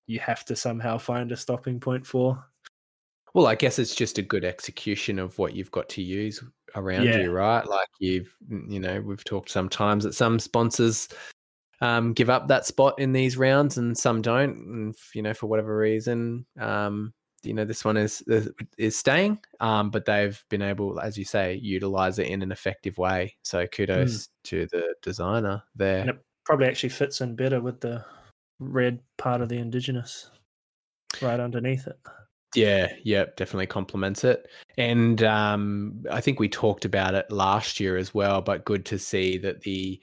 you 0.07 0.19
have 0.21 0.45
to 0.47 0.57
somehow 0.57 0.99
find 0.99 1.33
a 1.33 1.37
stopping 1.37 1.81
point 1.81 2.07
for. 2.07 2.45
Well, 3.33 3.47
I 3.47 3.55
guess 3.55 3.79
it's 3.79 3.95
just 3.95 4.19
a 4.19 4.23
good 4.23 4.45
execution 4.45 5.19
of 5.19 5.39
what 5.39 5.57
you've 5.57 5.71
got 5.71 5.89
to 5.91 6.03
use 6.03 6.43
around 6.77 7.05
yeah. 7.05 7.19
you, 7.19 7.33
right? 7.33 7.67
Like 7.67 7.89
you've, 7.99 8.35
you 8.49 8.79
know, 8.79 9.01
we've 9.01 9.25
talked 9.25 9.51
sometimes 9.51 10.05
that 10.05 10.15
some 10.15 10.39
sponsors 10.39 11.09
um, 11.81 12.13
give 12.13 12.31
up 12.31 12.49
that 12.49 12.67
spot 12.67 12.99
in 12.99 13.13
these 13.13 13.37
rounds 13.37 13.77
and 13.77 13.97
some 13.97 14.23
don't, 14.23 14.57
and 14.57 14.95
you 15.15 15.23
know, 15.23 15.35
for 15.35 15.47
whatever 15.47 15.77
reason, 15.77 16.47
um, 16.61 17.13
you 17.45 17.55
know 17.55 17.65
this 17.65 17.85
one 17.85 17.97
is 17.97 18.23
is 18.79 18.97
staying 18.97 19.39
um, 19.61 19.91
but 19.91 20.05
they've 20.05 20.43
been 20.49 20.63
able 20.63 21.01
as 21.01 21.17
you 21.17 21.25
say 21.25 21.55
utilize 21.55 22.19
it 22.19 22.27
in 22.27 22.43
an 22.43 22.53
effective 22.53 22.99
way. 22.99 23.37
So 23.43 23.67
kudos 23.67 24.27
mm. 24.27 24.29
to 24.45 24.67
the 24.67 24.95
designer 25.03 25.63
there. 25.75 26.01
And 26.01 26.11
it 26.11 26.25
probably 26.45 26.67
actually 26.67 26.91
fits 26.91 27.21
in 27.21 27.37
better 27.37 27.61
with 27.61 27.81
the 27.81 28.05
red 28.61 29.01
part 29.19 29.41
of 29.41 29.49
the 29.49 29.59
indigenous 29.59 30.31
right 31.23 31.41
underneath 31.41 31.87
it. 31.87 31.99
Yeah 32.55 32.89
yeah 33.03 33.25
definitely 33.37 33.67
complements 33.67 34.25
it. 34.25 34.49
And 34.77 35.23
um, 35.23 36.05
i 36.11 36.21
think 36.21 36.39
we 36.39 36.49
talked 36.49 36.85
about 36.85 37.15
it 37.15 37.31
last 37.31 37.81
year 37.81 37.97
as 37.97 38.15
well 38.15 38.41
but 38.41 38.65
good 38.65 38.85
to 38.87 38.99
see 38.99 39.39
that 39.39 39.63
the 39.63 40.01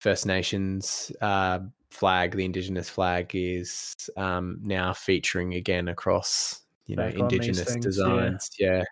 first 0.00 0.26
nations 0.26 1.10
uh, 1.22 1.60
flag 1.90 2.36
the 2.36 2.44
indigenous 2.44 2.90
flag 2.90 3.30
is 3.34 3.94
um, 4.16 4.58
now 4.62 4.92
featuring 4.92 5.54
again 5.54 5.88
across 5.88 6.63
you 6.86 6.96
know 6.96 7.06
indigenous 7.06 7.72
things, 7.72 7.84
designs 7.84 8.50
yeah, 8.58 8.82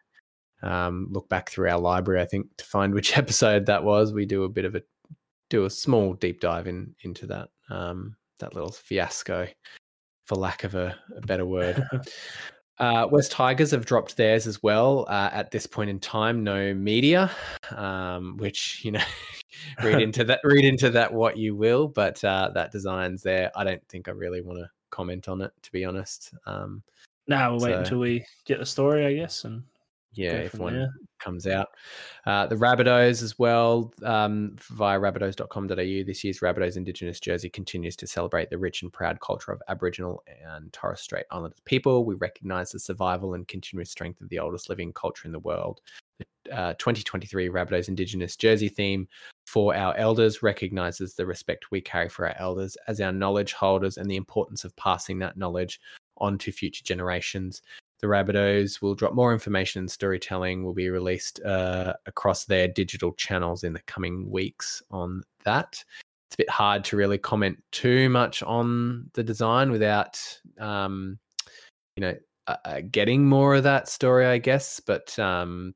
yeah. 0.62 0.87
Um, 0.87 1.09
look 1.11 1.28
back 1.28 1.50
through 1.50 1.68
our 1.68 1.81
library 1.81 2.20
i 2.20 2.24
think 2.24 2.46
to 2.57 2.64
find 2.64 2.94
which 2.94 3.16
episode 3.18 3.66
that 3.66 3.83
was 3.83 4.12
we 4.12 4.26
do 4.26 4.44
a 4.44 4.48
bit 4.48 4.64
of 4.64 4.74
a 4.74 4.83
do 5.50 5.64
a 5.64 5.70
small 5.70 6.14
deep 6.14 6.40
dive 6.40 6.66
in 6.66 6.94
into 7.02 7.26
that 7.26 7.48
um, 7.68 8.16
that 8.38 8.55
little 8.55 8.72
fiasco 8.72 9.46
for 10.24 10.37
lack 10.37 10.64
of 10.64 10.74
a, 10.74 10.96
a 11.16 11.20
better 11.22 11.44
word 11.44 11.85
uh, 12.78 13.07
West 13.11 13.33
Tigers 13.33 13.70
have 13.70 13.87
dropped 13.87 14.16
theirs 14.16 14.46
as 14.46 14.62
well. 14.62 15.07
Uh, 15.09 15.31
at 15.33 15.50
this 15.50 15.66
point 15.66 15.90
in 15.90 16.00
time, 16.00 16.42
no 16.42 16.74
media, 16.74 17.31
um, 17.76 18.37
which 18.38 18.85
you 18.85 18.90
know, 18.90 19.05
read 19.85 20.02
into 20.02 20.24
that. 20.24 20.40
Read 20.42 20.64
into 20.64 20.90
that 20.90 21.12
what 21.12 21.37
you 21.37 21.55
will, 21.55 21.87
but 21.87 22.22
uh, 22.24 22.50
that 22.55 22.72
design's 22.72 23.22
there. 23.22 23.52
I 23.55 23.62
don't 23.62 23.87
think 23.88 24.09
I 24.09 24.12
really 24.12 24.40
want 24.40 24.59
to 24.59 24.68
comment 24.90 25.28
on 25.28 25.42
it, 25.42 25.52
to 25.62 25.72
be 25.72 25.85
honest. 25.85 26.35
Um, 26.46 26.83
now 27.27 27.51
we'll 27.51 27.61
so, 27.61 27.67
wait 27.67 27.75
until 27.75 27.99
we 27.99 28.25
get 28.45 28.59
the 28.59 28.67
story, 28.67 29.07
I 29.07 29.15
guess, 29.15 29.45
and 29.45 29.63
yeah, 30.15 30.33
if 30.33 30.55
one 30.55 30.75
there. 30.75 30.91
comes 31.21 31.47
out. 31.47 31.69
Uh, 32.27 32.47
the 32.47 32.57
Rabbitohs 32.57 33.23
as 33.23 33.39
well, 33.39 33.93
um, 34.05 34.57
via 34.71 34.99
rabbitohs.com.au. 34.99 36.05
This 36.05 36.23
year's 36.23 36.41
Rabbitohs 36.41 36.77
Indigenous 36.77 37.19
jersey 37.19 37.49
continues 37.49 37.97
to 37.97 38.07
celebrate 38.07 38.51
the 38.51 38.59
rich 38.59 38.83
and 38.83 38.93
proud 38.93 39.21
culture 39.21 39.53
of 39.53 39.63
Aboriginal 39.69 40.23
and 40.45 40.73
Torres 40.73 41.01
Strait 41.01 41.25
Islander 41.31 41.57
people. 41.65 42.05
We 42.05 42.15
recognise 42.17 42.73
the 42.73 42.79
survival 42.79 43.35
and 43.35 43.49
continuous 43.49 43.91
strength 43.91 44.21
of 44.21 44.29
the 44.29 44.39
oldest 44.39 44.69
living 44.69 44.93
culture 44.93 45.27
in 45.27 45.33
the 45.33 45.39
world. 45.39 45.81
The 46.19 46.27
uh, 46.55 46.75
2023 46.75 47.49
Rabbitohs 47.49 47.89
Indigenous 47.89 48.37
jersey 48.37 48.69
theme 48.69 49.09
for 49.47 49.75
our 49.75 49.97
elders 49.97 50.43
recognises 50.43 51.15
the 51.15 51.25
respect 51.25 51.71
we 51.71 51.81
carry 51.81 52.09
for 52.09 52.29
our 52.29 52.35
elders 52.39 52.77
as 52.87 53.01
our 53.01 53.13
knowledge 53.13 53.55
holders 53.55 53.97
and 53.97 54.11
the 54.11 54.17
importance 54.17 54.65
of 54.65 54.77
passing 54.77 55.19
that 55.21 55.37
knowledge 55.37 55.81
on 56.23 56.39
to 56.39 56.53
future 56.53 56.85
generations. 56.85 57.61
The 58.01 58.07
Rabbitohs 58.09 58.81
will 58.83 58.95
drop 58.95 59.15
more 59.15 59.33
information 59.33 59.81
and 59.81 59.91
storytelling 59.91 60.65
will 60.65 60.75
be 60.75 60.89
released 60.89 61.41
uh, 61.45 61.93
across 62.07 62.47
their 62.47 62.67
digital 62.67 63.13
channels 63.13 63.63
in 63.63 63.75
the 63.75 63.83
coming 63.83 64.31
weeks 64.31 64.83
on 64.91 65.23
that. 65.45 65.85
It's 66.29 66.35
a 66.35 66.39
bit 66.39 66.51
hard 66.51 66.83
to 66.85 66.97
really 66.97 67.19
comment 67.19 67.63
too 67.71 68.09
much 68.09 68.43
on 68.43 69.11
the 69.13 69.23
design 69.23 69.71
without, 69.71 70.19
um, 70.59 71.19
you 71.97 72.01
know, 72.01 72.15
uh, 72.49 72.57
uh 72.65 72.81
getting 72.91 73.29
more 73.29 73.55
of 73.55 73.63
that 73.65 73.89
story, 73.89 74.27
I 74.27 74.39
guess. 74.39 74.81
But 74.81 75.17
um, 75.19 75.75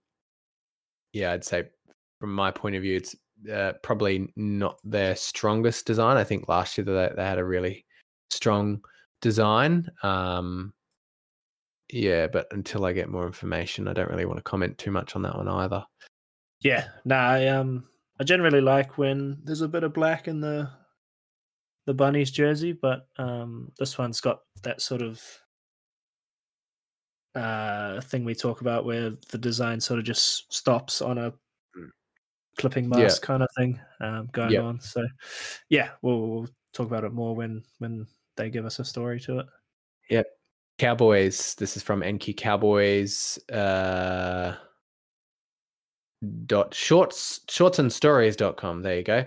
yeah, 1.12 1.32
I'd 1.32 1.44
say 1.44 1.64
from 2.20 2.34
my 2.34 2.50
point 2.50 2.74
of 2.74 2.82
view, 2.82 2.96
it's 2.96 3.14
uh, 3.52 3.74
probably 3.82 4.32
not 4.36 4.78
their 4.82 5.14
strongest 5.14 5.86
design. 5.86 6.16
I 6.16 6.24
think 6.24 6.48
last 6.48 6.76
year 6.76 6.84
they, 6.84 7.10
they 7.14 7.24
had 7.24 7.38
a 7.38 7.44
really 7.44 7.84
strong 8.30 8.80
design. 9.20 9.88
Um, 10.02 10.72
yeah, 11.92 12.26
but 12.26 12.46
until 12.50 12.84
I 12.84 12.92
get 12.92 13.08
more 13.08 13.26
information, 13.26 13.88
I 13.88 13.92
don't 13.92 14.10
really 14.10 14.24
want 14.24 14.38
to 14.38 14.42
comment 14.42 14.78
too 14.78 14.90
much 14.90 15.14
on 15.14 15.22
that 15.22 15.36
one 15.36 15.48
either. 15.48 15.84
Yeah, 16.60 16.88
no, 17.04 17.16
I 17.16 17.46
um, 17.48 17.84
I 18.18 18.24
generally 18.24 18.60
like 18.60 18.98
when 18.98 19.38
there's 19.44 19.60
a 19.60 19.68
bit 19.68 19.84
of 19.84 19.92
black 19.92 20.28
in 20.28 20.40
the 20.40 20.70
the 21.86 21.94
bunny's 21.94 22.30
jersey, 22.30 22.72
but 22.72 23.06
um, 23.18 23.70
this 23.78 23.98
one's 23.98 24.20
got 24.20 24.40
that 24.62 24.80
sort 24.80 25.02
of 25.02 25.22
uh 27.34 28.00
thing 28.00 28.24
we 28.24 28.34
talk 28.34 28.62
about 28.62 28.86
where 28.86 29.12
the 29.30 29.36
design 29.36 29.78
sort 29.78 29.98
of 29.98 30.06
just 30.06 30.50
stops 30.50 31.02
on 31.02 31.18
a 31.18 31.34
clipping 32.56 32.88
mask 32.88 33.22
yeah. 33.22 33.26
kind 33.26 33.42
of 33.42 33.48
thing 33.56 33.78
um, 34.00 34.28
going 34.32 34.50
yep. 34.50 34.62
on. 34.62 34.80
So, 34.80 35.06
yeah, 35.68 35.90
we'll, 36.02 36.26
we'll 36.26 36.48
talk 36.72 36.86
about 36.86 37.04
it 37.04 37.12
more 37.12 37.34
when 37.34 37.62
when 37.78 38.06
they 38.36 38.50
give 38.50 38.66
us 38.66 38.78
a 38.78 38.84
story 38.84 39.20
to 39.20 39.40
it. 39.40 39.46
Yep. 40.10 40.26
Cowboys. 40.78 41.54
This 41.54 41.76
is 41.76 41.82
from 41.82 42.02
NQ 42.02 42.36
Cowboys. 42.36 43.38
Uh, 43.50 44.56
dot 46.46 46.74
shorts 46.74 47.40
shortsandstories.com 47.48 48.82
there 48.82 48.96
you 48.96 49.02
go 49.02 49.24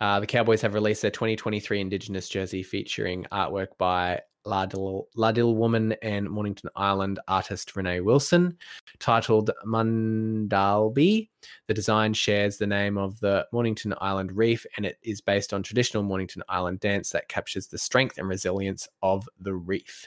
uh, 0.00 0.20
the 0.20 0.26
cowboys 0.26 0.60
have 0.60 0.74
released 0.74 1.02
their 1.02 1.10
2023 1.10 1.80
indigenous 1.80 2.28
jersey 2.28 2.62
featuring 2.62 3.26
artwork 3.32 3.68
by 3.78 4.20
Lardil, 4.46 5.04
Lardil 5.16 5.54
Woman 5.54 5.94
and 6.02 6.28
Mornington 6.28 6.70
Island 6.76 7.20
artist 7.28 7.76
Renee 7.76 8.00
Wilson, 8.00 8.56
titled 8.98 9.50
Mundalbi. 9.66 11.28
The 11.66 11.74
design 11.74 12.14
shares 12.14 12.56
the 12.56 12.66
name 12.66 12.96
of 12.96 13.18
the 13.20 13.46
Mornington 13.52 13.94
Island 14.00 14.32
Reef 14.32 14.64
and 14.76 14.86
it 14.86 14.98
is 15.02 15.20
based 15.20 15.52
on 15.52 15.62
traditional 15.62 16.02
Mornington 16.02 16.42
Island 16.48 16.80
dance 16.80 17.10
that 17.10 17.28
captures 17.28 17.66
the 17.66 17.78
strength 17.78 18.18
and 18.18 18.28
resilience 18.28 18.88
of 19.02 19.28
the 19.40 19.54
reef. 19.54 20.06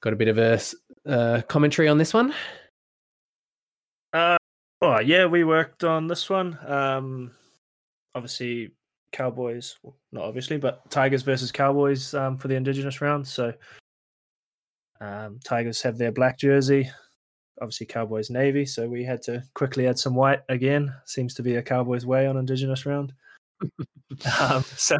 Got 0.00 0.12
a 0.12 0.16
bit 0.16 0.28
of 0.28 0.38
a 0.38 0.60
uh, 1.06 1.42
commentary 1.42 1.88
on 1.88 1.98
this 1.98 2.14
one? 2.14 2.32
Oh, 4.82 4.98
yeah, 5.00 5.26
we 5.26 5.44
worked 5.44 5.84
on 5.84 6.06
this 6.06 6.30
one. 6.30 6.58
Um, 6.66 7.32
obviously, 8.14 8.70
Cowboys, 9.12 9.76
well, 9.82 9.96
not 10.10 10.24
obviously, 10.24 10.56
but 10.56 10.88
Tigers 10.90 11.22
versus 11.22 11.52
Cowboys 11.52 12.14
um, 12.14 12.38
for 12.38 12.48
the 12.48 12.54
Indigenous 12.54 13.02
round. 13.02 13.26
So, 13.26 13.52
um, 15.00 15.38
Tigers 15.44 15.82
have 15.82 15.98
their 15.98 16.12
black 16.12 16.38
jersey, 16.38 16.90
obviously, 17.60 17.86
Cowboys 17.86 18.30
navy. 18.30 18.64
So, 18.64 18.88
we 18.88 19.04
had 19.04 19.20
to 19.22 19.42
quickly 19.54 19.86
add 19.86 19.98
some 19.98 20.14
white 20.14 20.40
again. 20.48 20.94
Seems 21.04 21.34
to 21.34 21.42
be 21.42 21.56
a 21.56 21.62
Cowboys 21.62 22.06
way 22.06 22.26
on 22.26 22.38
Indigenous 22.38 22.86
round. 22.86 23.12
um, 24.40 24.62
so 24.62 24.96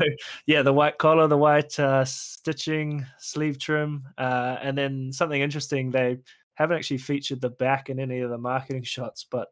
yeah, 0.46 0.60
the 0.60 0.72
white 0.72 0.98
collar, 0.98 1.26
the 1.26 1.38
white 1.38 1.78
uh, 1.80 2.04
stitching, 2.04 3.06
sleeve 3.18 3.58
trim, 3.58 4.04
uh, 4.18 4.58
and 4.62 4.76
then 4.76 5.10
something 5.10 5.40
interesting. 5.40 5.90
They 5.90 6.18
haven't 6.54 6.76
actually 6.76 6.98
featured 6.98 7.40
the 7.40 7.48
back 7.48 7.88
in 7.88 7.98
any 7.98 8.20
of 8.20 8.28
the 8.28 8.36
marketing 8.36 8.82
shots, 8.82 9.24
but 9.30 9.48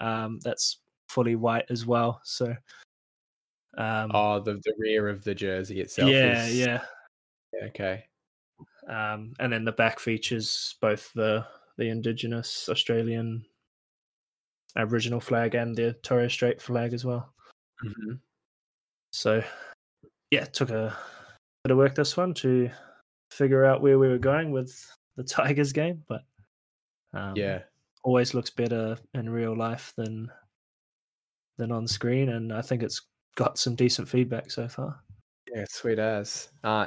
um, 0.00 0.40
that's 0.42 0.78
fully 1.08 1.36
white 1.36 1.66
as 1.70 1.86
well. 1.86 2.20
So 2.24 2.54
um, 3.78 4.10
oh, 4.14 4.40
the 4.40 4.54
the 4.64 4.74
rear 4.78 5.08
of 5.08 5.24
the 5.24 5.34
jersey 5.34 5.80
itself. 5.80 6.10
Yeah, 6.10 6.46
is... 6.46 6.58
yeah. 6.58 6.82
Okay. 7.64 8.04
Um, 8.88 9.34
and 9.38 9.52
then 9.52 9.64
the 9.64 9.72
back 9.72 10.00
features 10.00 10.76
both 10.80 11.12
the 11.14 11.44
the 11.76 11.88
indigenous 11.88 12.68
Australian 12.68 13.44
Aboriginal 14.76 15.20
flag 15.20 15.54
and 15.54 15.76
the 15.76 15.94
Torres 16.02 16.32
Strait 16.32 16.60
flag 16.60 16.92
as 16.92 17.04
well. 17.04 17.32
Mm-hmm. 17.84 18.14
So, 19.12 19.42
yeah, 20.30 20.42
it 20.42 20.54
took 20.54 20.70
a 20.70 20.96
bit 21.64 21.72
of 21.72 21.78
work 21.78 21.94
this 21.94 22.16
one 22.16 22.34
to 22.34 22.70
figure 23.30 23.64
out 23.64 23.82
where 23.82 23.98
we 23.98 24.08
were 24.08 24.18
going 24.18 24.52
with 24.52 24.74
the 25.16 25.24
Tigers 25.24 25.72
game, 25.72 26.02
but 26.08 26.22
um, 27.14 27.34
yeah, 27.36 27.60
always 28.02 28.34
looks 28.34 28.50
better 28.50 28.96
in 29.14 29.28
real 29.28 29.56
life 29.56 29.92
than 29.96 30.30
than 31.58 31.72
on 31.72 31.86
screen, 31.86 32.30
and 32.30 32.52
I 32.52 32.62
think 32.62 32.82
it's 32.82 33.02
got 33.36 33.58
some 33.58 33.74
decent 33.74 34.08
feedback 34.08 34.50
so 34.50 34.68
far. 34.68 35.00
Yeah, 35.54 35.64
sweet 35.68 35.98
as. 35.98 36.48
Uh, 36.64 36.86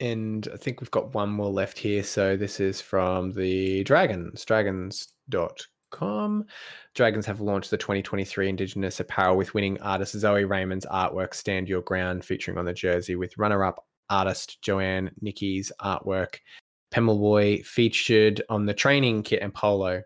and 0.00 0.48
I 0.52 0.56
think 0.56 0.80
we've 0.80 0.90
got 0.90 1.14
one 1.14 1.30
more 1.30 1.50
left 1.50 1.78
here. 1.78 2.02
So 2.02 2.36
this 2.36 2.60
is 2.60 2.80
from 2.80 3.32
the 3.32 3.84
Dragons, 3.84 4.44
dragons.com. 4.44 6.44
Dragons 6.94 7.26
have 7.26 7.40
launched 7.40 7.70
the 7.70 7.76
2023 7.76 8.48
Indigenous 8.48 9.00
apparel 9.00 9.36
with 9.36 9.54
winning 9.54 9.80
artist 9.80 10.18
Zoe 10.18 10.44
Raymond's 10.44 10.86
artwork 10.86 11.34
Stand 11.34 11.68
Your 11.68 11.82
Ground, 11.82 12.24
featuring 12.24 12.58
on 12.58 12.64
the 12.64 12.72
jersey 12.72 13.16
with 13.16 13.36
runner 13.38 13.64
up 13.64 13.84
artist 14.10 14.60
Joanne 14.62 15.10
Nicky's 15.20 15.72
artwork. 15.80 16.36
Pemulwuy 16.92 17.64
featured 17.64 18.42
on 18.50 18.66
the 18.66 18.74
training 18.74 19.22
kit 19.22 19.40
and 19.40 19.54
polo. 19.54 20.02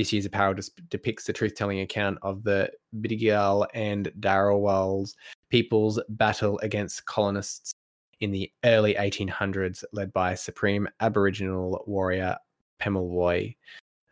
This 0.00 0.14
year's 0.14 0.24
apparel 0.24 0.54
depicts 0.88 1.24
the 1.26 1.32
truth 1.34 1.54
telling 1.54 1.80
account 1.80 2.16
of 2.22 2.42
the 2.42 2.70
Bidjigal 3.02 3.66
and 3.74 4.10
Darawal's 4.18 5.14
people's 5.50 6.00
battle 6.08 6.58
against 6.60 7.04
colonists 7.04 7.74
in 8.20 8.30
the 8.30 8.50
early 8.64 8.94
1800s, 8.94 9.84
led 9.92 10.10
by 10.14 10.34
supreme 10.34 10.88
Aboriginal 11.00 11.84
warrior 11.86 12.38
Pemulwuy. 12.80 13.58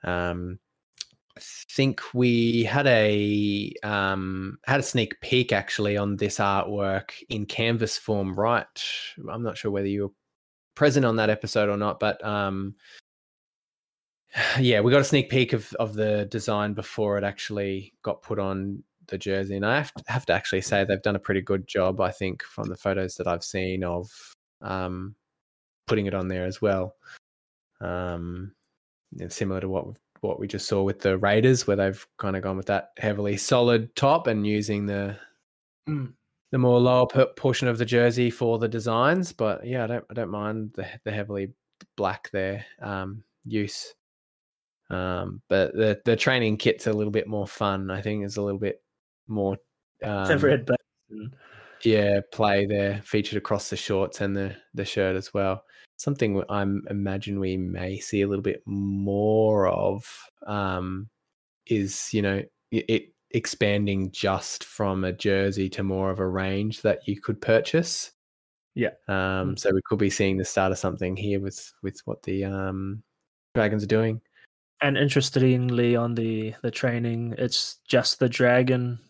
Um, 0.05 0.59
I 1.39 1.41
think 1.41 2.03
we 2.13 2.65
had 2.65 2.87
a 2.87 3.73
um, 3.83 4.59
had 4.67 4.81
a 4.81 4.83
sneak 4.83 5.19
peek 5.23 5.55
actually 5.55 5.97
on 5.97 6.17
this 6.17 6.37
artwork 6.37 7.13
in 7.31 7.47
canvas 7.47 7.97
form, 7.97 8.35
right? 8.35 8.67
I'm 9.33 9.43
not 9.43 9.57
sure 9.57 9.71
whether 9.71 9.89
you 9.89 10.03
were 10.03 10.15
present 10.75 11.07
on 11.07 11.17
that 11.17 11.31
episode 11.31 11.71
or 11.71 11.79
not, 11.79 11.99
but 11.99 12.23
um, 12.23 12.75
yeah, 14.61 14.81
we 14.81 14.93
got 14.93 15.01
a 15.01 15.05
sneak 15.05 15.31
peek 15.31 15.53
of 15.53 15.73
of 15.75 15.95
the 15.95 16.27
design 16.31 16.75
before 16.75 17.19
it 17.19 17.25
actually 17.25 17.93
got 18.03 18.23
put 18.23 18.39
on 18.39 18.83
the 19.09 19.19
jersey, 19.19 19.57
and 19.57 19.67
I 19.67 19.77
have 19.77 19.93
to, 19.95 20.05
have 20.07 20.27
to 20.27 20.33
actually 20.33 20.61
say 20.61 20.85
they've 20.85 21.03
done 21.03 21.17
a 21.17 21.21
pretty 21.21 21.41
good 21.41 21.67
job. 21.67 22.01
I 22.01 22.11
think 22.11 22.43
from 22.43 22.69
the 22.69 22.77
photos 22.77 23.17
that 23.17 23.27
I've 23.27 23.45
seen 23.45 23.85
of 23.85 24.11
um, 24.61 25.15
putting 25.87 26.07
it 26.07 26.15
on 26.15 26.29
there 26.29 26.45
as 26.45 26.61
well. 26.61 26.95
Um, 27.81 28.53
similar 29.29 29.61
to 29.61 29.69
what 29.69 29.87
what 30.21 30.41
we 30.41 30.49
just 30.49 30.67
saw 30.67 30.83
with 30.83 31.01
the 31.01 31.17
Raiders, 31.19 31.67
where 31.67 31.77
they've 31.77 32.07
kind 32.19 32.37
of 32.37 32.43
gone 32.43 32.57
with 32.57 32.67
that 32.67 32.91
heavily 32.99 33.37
solid 33.37 33.95
top 33.97 34.27
and 34.27 34.47
using 34.47 34.87
the 34.87 35.17
mm. 35.89 36.13
the 36.53 36.59
more 36.59 36.81
lower 36.81 37.07
portion 37.37 37.69
of 37.69 37.79
the 37.79 37.85
jersey 37.85 38.31
for 38.31 38.59
the 38.59 38.69
designs. 38.69 39.33
But 39.33 39.67
yeah, 39.67 39.85
I 39.85 39.87
don't 39.87 40.05
I 40.11 40.15
don't 40.15 40.31
mind 40.31 40.73
the 40.75 40.87
the 41.05 41.13
heavily 41.13 41.53
black 41.97 42.31
there 42.31 42.65
um, 42.83 43.23
use. 43.45 43.95
Um, 44.91 45.43
but 45.49 45.75
the 45.75 46.01
the 46.05 46.17
training 46.17 46.57
kit's 46.57 46.87
a 46.87 46.93
little 46.93 47.11
bit 47.11 47.29
more 47.29 47.47
fun. 47.47 47.91
I 47.91 48.01
think 48.01 48.25
is 48.25 48.37
a 48.37 48.43
little 48.43 48.61
bit 48.61 48.83
more. 49.27 49.57
Um, 50.03 50.39
red 50.39 50.69
Yeah, 51.85 52.21
play 52.33 52.67
there 52.67 53.01
featured 53.05 53.39
across 53.39 53.71
the 53.71 53.77
shorts 53.77 54.21
and 54.21 54.37
the 54.37 54.57
the 54.75 54.85
shirt 54.85 55.17
as 55.17 55.33
well. 55.35 55.63
Something 55.97 56.43
I'm 56.49 56.83
imagine 56.91 57.41
we 57.41 57.57
may 57.57 57.99
see 57.99 58.23
a 58.23 58.29
little 58.29 58.43
bit 58.43 58.63
more 58.67 59.69
of 59.69 60.05
um, 60.47 61.09
is 61.67 62.13
you 62.13 62.23
know 62.23 62.43
it 62.71 63.13
expanding 63.33 64.11
just 64.11 64.65
from 64.65 65.05
a 65.05 65.13
jersey 65.13 65.69
to 65.69 65.83
more 65.83 66.11
of 66.11 66.19
a 66.19 66.27
range 66.27 66.83
that 66.83 67.07
you 67.07 67.21
could 67.21 67.41
purchase. 67.41 68.13
Yeah. 68.75 68.91
Um, 69.09 69.55
mm. 69.55 69.59
so 69.59 69.71
we 69.75 69.83
could 69.85 69.99
be 69.99 70.11
seeing 70.11 70.37
the 70.37 70.45
start 70.45 70.73
of 70.73 70.79
something 70.79 71.17
here 71.17 71.41
with 71.41 71.73
with 71.83 72.01
what 72.05 72.23
the 72.23 72.45
um, 72.45 73.03
dragons 73.55 73.83
are 73.83 73.89
doing. 73.89 74.21
And 74.81 74.97
interestingly, 74.97 75.97
on 75.97 76.15
the 76.15 76.55
the 76.63 76.71
training, 76.71 77.35
it's 77.37 77.79
just 77.87 78.19
the 78.19 78.29
dragon 78.29 79.01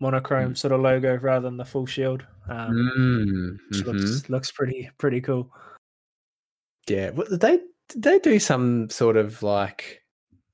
monochrome 0.00 0.52
mm. 0.52 0.58
sort 0.58 0.72
of 0.72 0.80
logo 0.80 1.16
rather 1.16 1.48
than 1.48 1.56
the 1.56 1.64
full 1.64 1.86
shield. 1.86 2.24
Um, 2.48 2.70
mm. 2.70 3.56
which 3.70 3.84
mm-hmm. 3.84 3.90
looks 3.90 4.30
looks 4.30 4.50
pretty 4.52 4.90
pretty 4.98 5.20
cool. 5.20 5.50
Yeah, 6.88 7.10
did 7.10 7.40
they 7.40 7.60
did 7.88 8.02
they 8.02 8.18
do 8.18 8.38
some 8.38 8.90
sort 8.90 9.16
of 9.16 9.42
like 9.42 10.02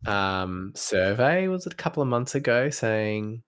um, 0.06 0.72
survey? 0.74 1.48
Was 1.48 1.66
it 1.66 1.72
a 1.72 1.76
couple 1.76 2.02
of 2.02 2.08
months 2.08 2.34
ago 2.34 2.70
saying, 2.70 3.42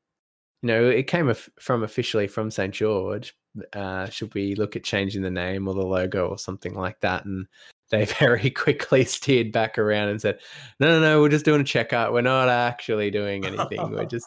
you 0.62 0.66
know, 0.66 0.88
it 0.88 1.07
came 1.07 1.33
from 1.61 1.83
officially 1.83 2.26
from 2.26 2.50
St 2.50 2.72
George. 2.72 3.37
Uh, 3.72 4.09
should 4.11 4.35
we 4.35 4.55
look 4.55 4.76
at 4.76 4.85
changing 4.85 5.22
the 5.22 5.31
name 5.31 5.66
or 5.66 5.74
the 5.74 5.81
logo 5.81 6.29
or 6.29 6.38
something 6.38 6.74
like 6.74 7.00
that? 7.00 7.24
And 7.24 7.46
they 7.90 8.05
very 8.20 8.51
quickly 8.51 9.05
steered 9.05 9.53
back 9.53 9.79
around 9.79 10.09
and 10.09 10.20
said, 10.20 10.38
"No, 10.81 10.88
no, 10.88 11.01
no, 11.01 11.20
we're 11.20 11.29
just 11.29 11.44
doing 11.44 11.61
a 11.61 11.64
checkup. 11.64 12.12
We're 12.12 12.22
not 12.22 12.49
actually 12.49 13.11
doing 13.11 13.44
anything. 13.44 13.90
we're 13.90 14.05
just." 14.07 14.27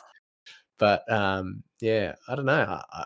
But 0.78 1.10
um, 1.12 1.64
yeah, 1.82 2.16
I 2.28 2.36
don't 2.36 2.46
know. 2.46 2.82
I, 2.92 3.06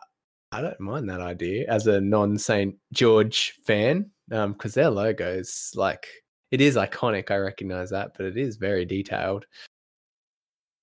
I 0.51 0.61
don't 0.61 0.79
mind 0.79 1.09
that 1.09 1.21
idea 1.21 1.65
as 1.67 1.87
a 1.87 1.99
non 1.99 2.37
Saint 2.37 2.75
George 2.91 3.53
fan 3.65 4.11
because 4.29 4.77
um, 4.77 4.81
their 4.81 4.89
logo 4.89 5.27
is 5.27 5.71
like 5.75 6.07
it 6.51 6.61
is 6.61 6.75
iconic. 6.75 7.31
I 7.31 7.37
recognize 7.37 7.89
that, 7.89 8.11
but 8.15 8.27
it 8.27 8.37
is 8.37 8.57
very 8.57 8.85
detailed. 8.85 9.45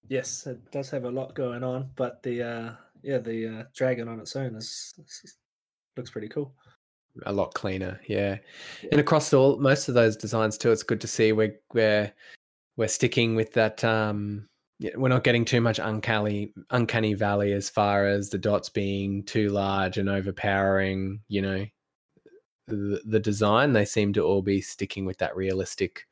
Yes, 0.09 0.45
it 0.49 0.73
does 0.73 0.91
have 0.91 1.05
a 1.05 1.11
lot 1.11 1.37
going 1.37 1.63
on, 1.63 1.91
but 1.95 2.21
the 2.25 2.43
uh 2.43 2.73
yeah, 3.03 3.19
the 3.19 3.61
uh, 3.61 3.65
dragon 3.75 4.09
on 4.09 4.21
its 4.21 4.37
own 4.37 4.57
is, 4.57 4.93
is 4.99 5.37
looks 5.97 6.11
pretty 6.11 6.29
cool. 6.29 6.55
A 7.25 7.33
lot 7.33 7.55
cleaner, 7.55 8.01
yeah. 8.07 8.39
yeah. 8.83 8.89
And 8.93 9.01
across 9.01 9.33
all 9.33 9.59
most 9.59 9.89
of 9.89 9.95
those 9.95 10.17
designs 10.17 10.57
too, 10.57 10.71
it's 10.71 10.83
good 10.83 11.01
to 11.01 11.07
see 11.07 11.33
we're 11.33 11.59
we're 11.75 12.13
we're 12.77 12.89
sticking 12.89 13.35
with 13.35 13.53
that. 13.55 13.83
Um, 13.85 14.49
we're 14.95 15.09
not 15.09 15.25
getting 15.25 15.45
too 15.45 15.61
much 15.61 15.79
uncanny 15.79 16.53
uncanny 16.71 17.15
valley 17.15 17.53
as 17.53 17.69
far 17.69 18.07
as 18.07 18.31
the 18.31 18.39
dots 18.39 18.69
being 18.69 19.25
too 19.25 19.51
large 19.51 19.99
and 19.99 20.09
overpowering. 20.09 21.21
You 21.29 21.43
know, 21.43 21.67
the, 22.69 23.03
the 23.05 23.21
design. 23.21 23.73
They 23.73 23.85
seem 23.85 24.13
to 24.15 24.23
all 24.23 24.43
be 24.43 24.61
sticking 24.61 25.05
with 25.05 25.19
that 25.19 25.37
realistic 25.37 26.07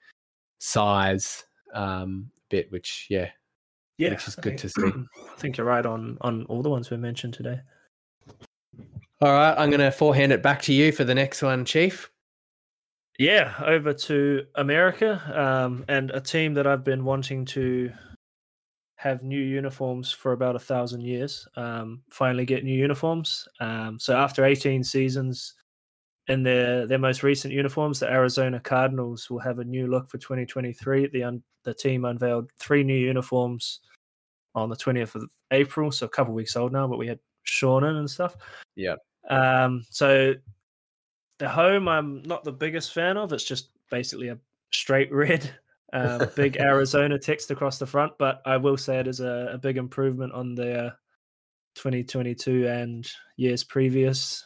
size 0.59 1.45
um, 1.73 2.31
bit, 2.51 2.71
which 2.71 3.07
yeah, 3.09 3.31
yeah, 3.97 4.11
which 4.11 4.29
is 4.29 4.35
good 4.35 4.59
think, 4.59 4.61
to 4.61 4.69
see. 4.69 4.83
I 5.33 5.37
think 5.39 5.57
you're 5.57 5.67
right 5.67 5.87
on 5.87 6.19
on 6.21 6.45
all 6.47 6.63
the 6.63 6.71
ones 6.71 6.91
we 6.91 6.97
mentioned 6.97 7.35
today. 7.35 7.61
All 9.21 9.33
right, 9.33 9.55
I'm 9.59 9.71
going 9.71 9.81
to 9.81 9.91
forehand 9.91 10.33
it 10.33 10.43
back 10.43 10.63
to 10.63 10.73
you 10.73 10.93
for 10.93 11.03
the 11.03 11.15
next 11.15 11.43
one, 11.43 11.65
Chief. 11.65 12.11
Yeah, 13.19 13.53
over 13.67 13.93
to 13.93 14.47
America 14.55 15.21
um, 15.35 15.85
and 15.89 16.13
a 16.13 16.21
team 16.21 16.55
that 16.55 16.69
I've 16.69 16.85
been 16.85 17.05
wanting 17.05 17.45
to 17.47 17.91
have 18.95 19.25
new 19.25 19.41
uniforms 19.41 20.13
for 20.13 20.33
about 20.33 20.55
a 20.55 20.61
thousand 20.61 21.01
years. 21.01 21.49
Um, 21.57 22.03
finally, 22.11 22.45
get 22.45 22.63
new 22.63 22.79
uniforms. 22.79 23.49
Um, 23.59 23.99
so 23.99 24.17
after 24.17 24.45
18 24.45 24.85
seasons 24.85 25.55
in 26.29 26.45
their 26.45 26.87
their 26.87 26.99
most 26.99 27.25
recent 27.25 27.53
uniforms, 27.53 27.99
the 27.99 28.11
Arizona 28.11 28.61
Cardinals 28.61 29.29
will 29.31 29.41
have 29.41 29.59
a 29.59 29.65
new 29.65 29.89
look 29.89 30.09
for 30.09 30.19
2023. 30.19 31.09
The 31.09 31.25
un- 31.25 31.43
the 31.65 31.75
team 31.75 32.05
unveiled 32.05 32.51
three 32.59 32.85
new 32.85 32.97
uniforms 32.97 33.81
on 34.55 34.69
the 34.69 34.77
20th 34.77 35.17
of 35.17 35.29
April, 35.51 35.91
so 35.91 36.07
a 36.07 36.09
couple 36.09 36.35
weeks 36.35 36.57
old 36.57 36.73
now, 36.73 36.87
but 36.87 36.99
we 36.99 37.09
had 37.09 37.19
Shonen 37.47 37.99
and 37.99 38.09
stuff. 38.09 38.37
Yeah. 38.77 38.95
Um, 39.29 39.85
so 39.91 40.35
the 41.39 41.49
home, 41.49 41.89
I'm 41.89 42.23
not 42.23 42.45
the 42.45 42.53
biggest 42.53 42.93
fan 42.93 43.17
of. 43.17 43.33
It's 43.33 43.45
just 43.45 43.71
basically 43.91 44.29
a 44.29 44.39
straight 44.73 45.13
red, 45.13 45.51
uh, 45.93 46.27
big 46.37 46.57
Arizona 46.59 47.19
text 47.19 47.51
across 47.51 47.79
the 47.79 47.87
front. 47.87 48.13
But 48.19 48.43
I 48.45 48.57
will 48.57 48.77
say 48.77 48.99
it 48.99 49.09
is 49.09 49.21
a, 49.21 49.51
a 49.53 49.59
big 49.59 49.77
improvement 49.77 50.33
on 50.33 50.55
the 50.55 50.95
2022 51.77 52.67
and 52.67 53.09
years 53.37 53.65
previous 53.65 54.45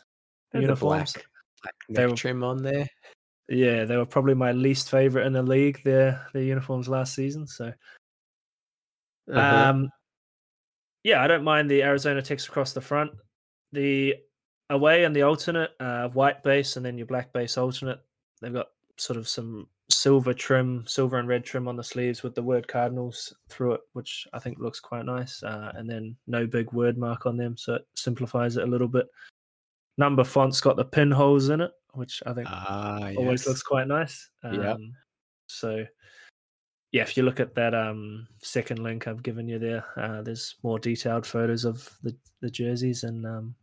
There's 0.52 0.62
uniforms. 0.62 1.12
Black, 1.12 1.26
black 1.62 1.74
they 1.88 2.06
were, 2.06 2.14
trim 2.14 2.44
on 2.44 2.62
there. 2.62 2.86
Yeah, 3.48 3.84
they 3.84 3.96
were 3.96 4.06
probably 4.06 4.34
my 4.34 4.52
least 4.52 4.90
favorite 4.90 5.26
in 5.26 5.32
the 5.32 5.42
league. 5.42 5.82
Their 5.84 6.26
their 6.32 6.42
uniforms 6.42 6.88
last 6.88 7.14
season. 7.14 7.46
So, 7.46 7.72
uh-huh. 9.32 9.70
um, 9.70 9.90
yeah, 11.04 11.22
I 11.22 11.26
don't 11.26 11.44
mind 11.44 11.70
the 11.70 11.82
Arizona 11.82 12.22
text 12.22 12.48
across 12.48 12.72
the 12.72 12.80
front. 12.80 13.12
The 13.72 14.16
away 14.72 15.04
and 15.04 15.14
the 15.14 15.22
alternate, 15.22 15.70
uh, 15.78 16.08
white 16.08 16.42
base 16.42 16.76
and 16.76 16.84
then 16.84 16.98
your 16.98 17.06
black 17.06 17.32
base 17.32 17.56
alternate. 17.56 18.00
They've 18.40 18.52
got 18.52 18.68
sort 18.96 19.18
of 19.18 19.28
some 19.28 19.68
silver 19.90 20.34
trim, 20.34 20.84
silver 20.86 21.18
and 21.18 21.28
red 21.28 21.44
trim 21.44 21.68
on 21.68 21.76
the 21.76 21.84
sleeves 21.84 22.22
with 22.22 22.34
the 22.34 22.42
word 22.42 22.66
Cardinals 22.66 23.32
through 23.48 23.74
it, 23.74 23.80
which 23.92 24.26
I 24.32 24.38
think 24.38 24.58
looks 24.58 24.80
quite 24.80 25.04
nice. 25.04 25.42
Uh, 25.42 25.72
and 25.74 25.88
then 25.88 26.16
no 26.26 26.46
big 26.46 26.72
word 26.72 26.98
mark 26.98 27.26
on 27.26 27.36
them, 27.36 27.56
so 27.56 27.74
it 27.74 27.86
simplifies 27.94 28.56
it 28.56 28.64
a 28.64 28.70
little 28.70 28.88
bit. 28.88 29.06
Number 29.98 30.24
font's 30.24 30.60
got 30.60 30.76
the 30.76 30.84
pinholes 30.84 31.50
in 31.50 31.60
it, 31.60 31.70
which 31.92 32.22
I 32.26 32.32
think 32.32 32.48
ah, 32.50 33.10
always 33.18 33.42
yes. 33.42 33.46
looks 33.46 33.62
quite 33.62 33.86
nice. 33.86 34.30
Um, 34.42 34.54
yeah. 34.54 34.76
So 35.46 35.84
yeah, 36.92 37.02
if 37.02 37.16
you 37.16 37.22
look 37.22 37.40
at 37.40 37.54
that 37.54 37.74
um, 37.74 38.26
second 38.42 38.82
link 38.82 39.06
I've 39.06 39.22
given 39.22 39.48
you 39.48 39.58
there, 39.58 39.84
uh, 39.96 40.22
there's 40.22 40.56
more 40.62 40.78
detailed 40.78 41.26
photos 41.26 41.64
of 41.64 41.88
the, 42.02 42.16
the 42.40 42.50
jerseys, 42.50 43.04
and 43.04 43.26
um, 43.26 43.54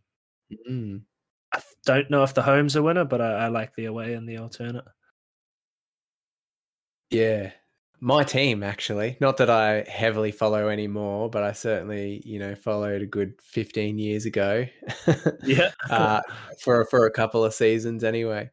mm. 0.69 1.01
I 1.53 1.61
don't 1.85 2.09
know 2.09 2.23
if 2.23 2.33
the 2.33 2.41
home's 2.41 2.75
a 2.75 2.83
winner, 2.83 3.05
but 3.05 3.21
I, 3.21 3.45
I, 3.45 3.47
like 3.47 3.75
the 3.75 3.85
away 3.85 4.13
and 4.13 4.27
the 4.27 4.37
alternate. 4.37 4.85
Yeah, 7.09 7.51
my 7.99 8.23
team 8.23 8.63
actually. 8.63 9.17
Not 9.19 9.37
that 9.37 9.49
I 9.49 9.83
heavily 9.89 10.31
follow 10.31 10.69
anymore, 10.69 11.29
but 11.29 11.43
I 11.43 11.53
certainly 11.53 12.21
you 12.23 12.39
know 12.39 12.55
followed 12.55 13.01
a 13.01 13.07
good 13.07 13.33
15 13.41 13.97
years 13.97 14.25
ago. 14.25 14.65
yeah, 15.43 15.71
uh, 15.89 16.21
for 16.61 16.85
for 16.85 17.05
a 17.05 17.11
couple 17.11 17.43
of 17.43 17.53
seasons 17.53 18.03
anyway. 18.03 18.49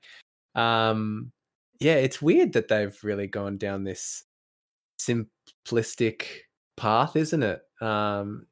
Um, 0.55 1.33
yeah, 1.81 1.97
it's 1.97 2.23
weird 2.23 2.55
that 2.55 2.69
they've 2.69 2.99
really 3.05 3.27
gone 3.27 3.59
down 3.59 3.85
this 3.85 4.25
simplistic 4.99 6.25
path, 6.77 7.17
isn't 7.17 7.43
it? 7.43 7.61
Um, 7.81 8.47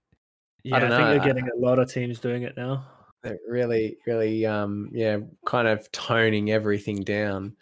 yeah, 0.62 0.76
I 0.76 0.80
don't 0.80 0.92
I 0.92 0.96
think 0.96 1.24
you're 1.24 1.34
getting 1.34 1.48
a 1.50 1.58
lot 1.58 1.78
of 1.78 1.90
teams 1.90 2.20
doing 2.20 2.42
it 2.42 2.56
now. 2.56 2.86
Really, 3.48 3.96
really, 4.06 4.46
um, 4.46 4.90
yeah, 4.92 5.18
kind 5.46 5.68
of 5.68 5.90
toning 5.92 6.50
everything 6.50 7.02
down. 7.02 7.56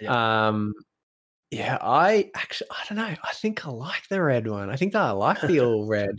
Yeah. 0.00 0.48
Um, 0.48 0.74
yeah, 1.50 1.76
I 1.82 2.30
actually, 2.34 2.70
I 2.70 2.84
don't 2.88 2.96
know. 2.98 3.14
I 3.22 3.32
think 3.34 3.66
I 3.66 3.70
like 3.70 4.08
the 4.08 4.22
red 4.22 4.48
one. 4.48 4.70
I 4.70 4.76
think 4.76 4.94
that 4.94 5.02
I 5.02 5.10
like 5.10 5.40
the 5.42 5.60
all 5.64 5.86
red. 5.86 6.16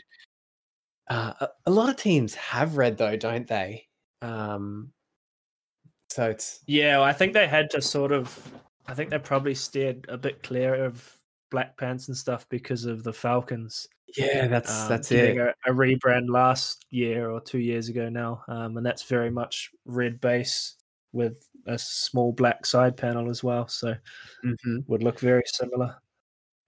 Uh, 1.09 1.33
a, 1.41 1.49
a, 1.65 1.71
lot 1.71 1.89
of 1.89 1.97
teams 1.97 2.35
have 2.35 2.77
red 2.77 2.97
though, 2.97 3.17
don't 3.17 3.47
they? 3.47 3.87
Um, 4.21 4.91
so 6.09 6.29
it's 6.29 6.59
yeah. 6.67 6.97
Well, 6.97 7.05
I 7.05 7.13
think 7.13 7.33
they 7.33 7.47
had 7.47 7.69
to 7.71 7.81
sort 7.81 8.11
of. 8.11 8.51
I 8.87 8.93
think 8.93 9.09
they 9.09 9.17
probably 9.17 9.55
steered 9.55 10.05
a 10.07 10.17
bit 10.17 10.43
clear 10.43 10.75
of 10.85 11.11
Black 11.49 11.77
Pants 11.77 12.09
and 12.09 12.17
stuff 12.17 12.47
because 12.49 12.85
of 12.85 13.03
the 13.03 13.13
Falcons. 13.13 13.87
Yeah, 14.15 14.47
that's 14.47 14.83
um, 14.83 14.89
that's 14.89 15.11
it. 15.11 15.37
A, 15.37 15.53
a, 15.65 15.73
rebrand 15.73 16.29
last 16.29 16.85
year 16.89 17.29
or 17.29 17.41
two 17.41 17.59
years 17.59 17.89
ago 17.89 18.09
now, 18.09 18.43
um, 18.47 18.77
and 18.77 18.85
that's 18.85 19.03
very 19.03 19.31
much 19.31 19.71
red 19.85 20.21
base 20.21 20.75
with 21.11 21.47
a 21.67 21.77
small 21.77 22.31
black 22.31 22.65
side 22.65 22.97
panel 22.97 23.29
as 23.29 23.43
well. 23.43 23.67
So 23.67 23.95
mm-hmm. 24.43 24.79
would 24.87 25.03
look 25.03 25.19
very 25.19 25.43
similar. 25.45 25.95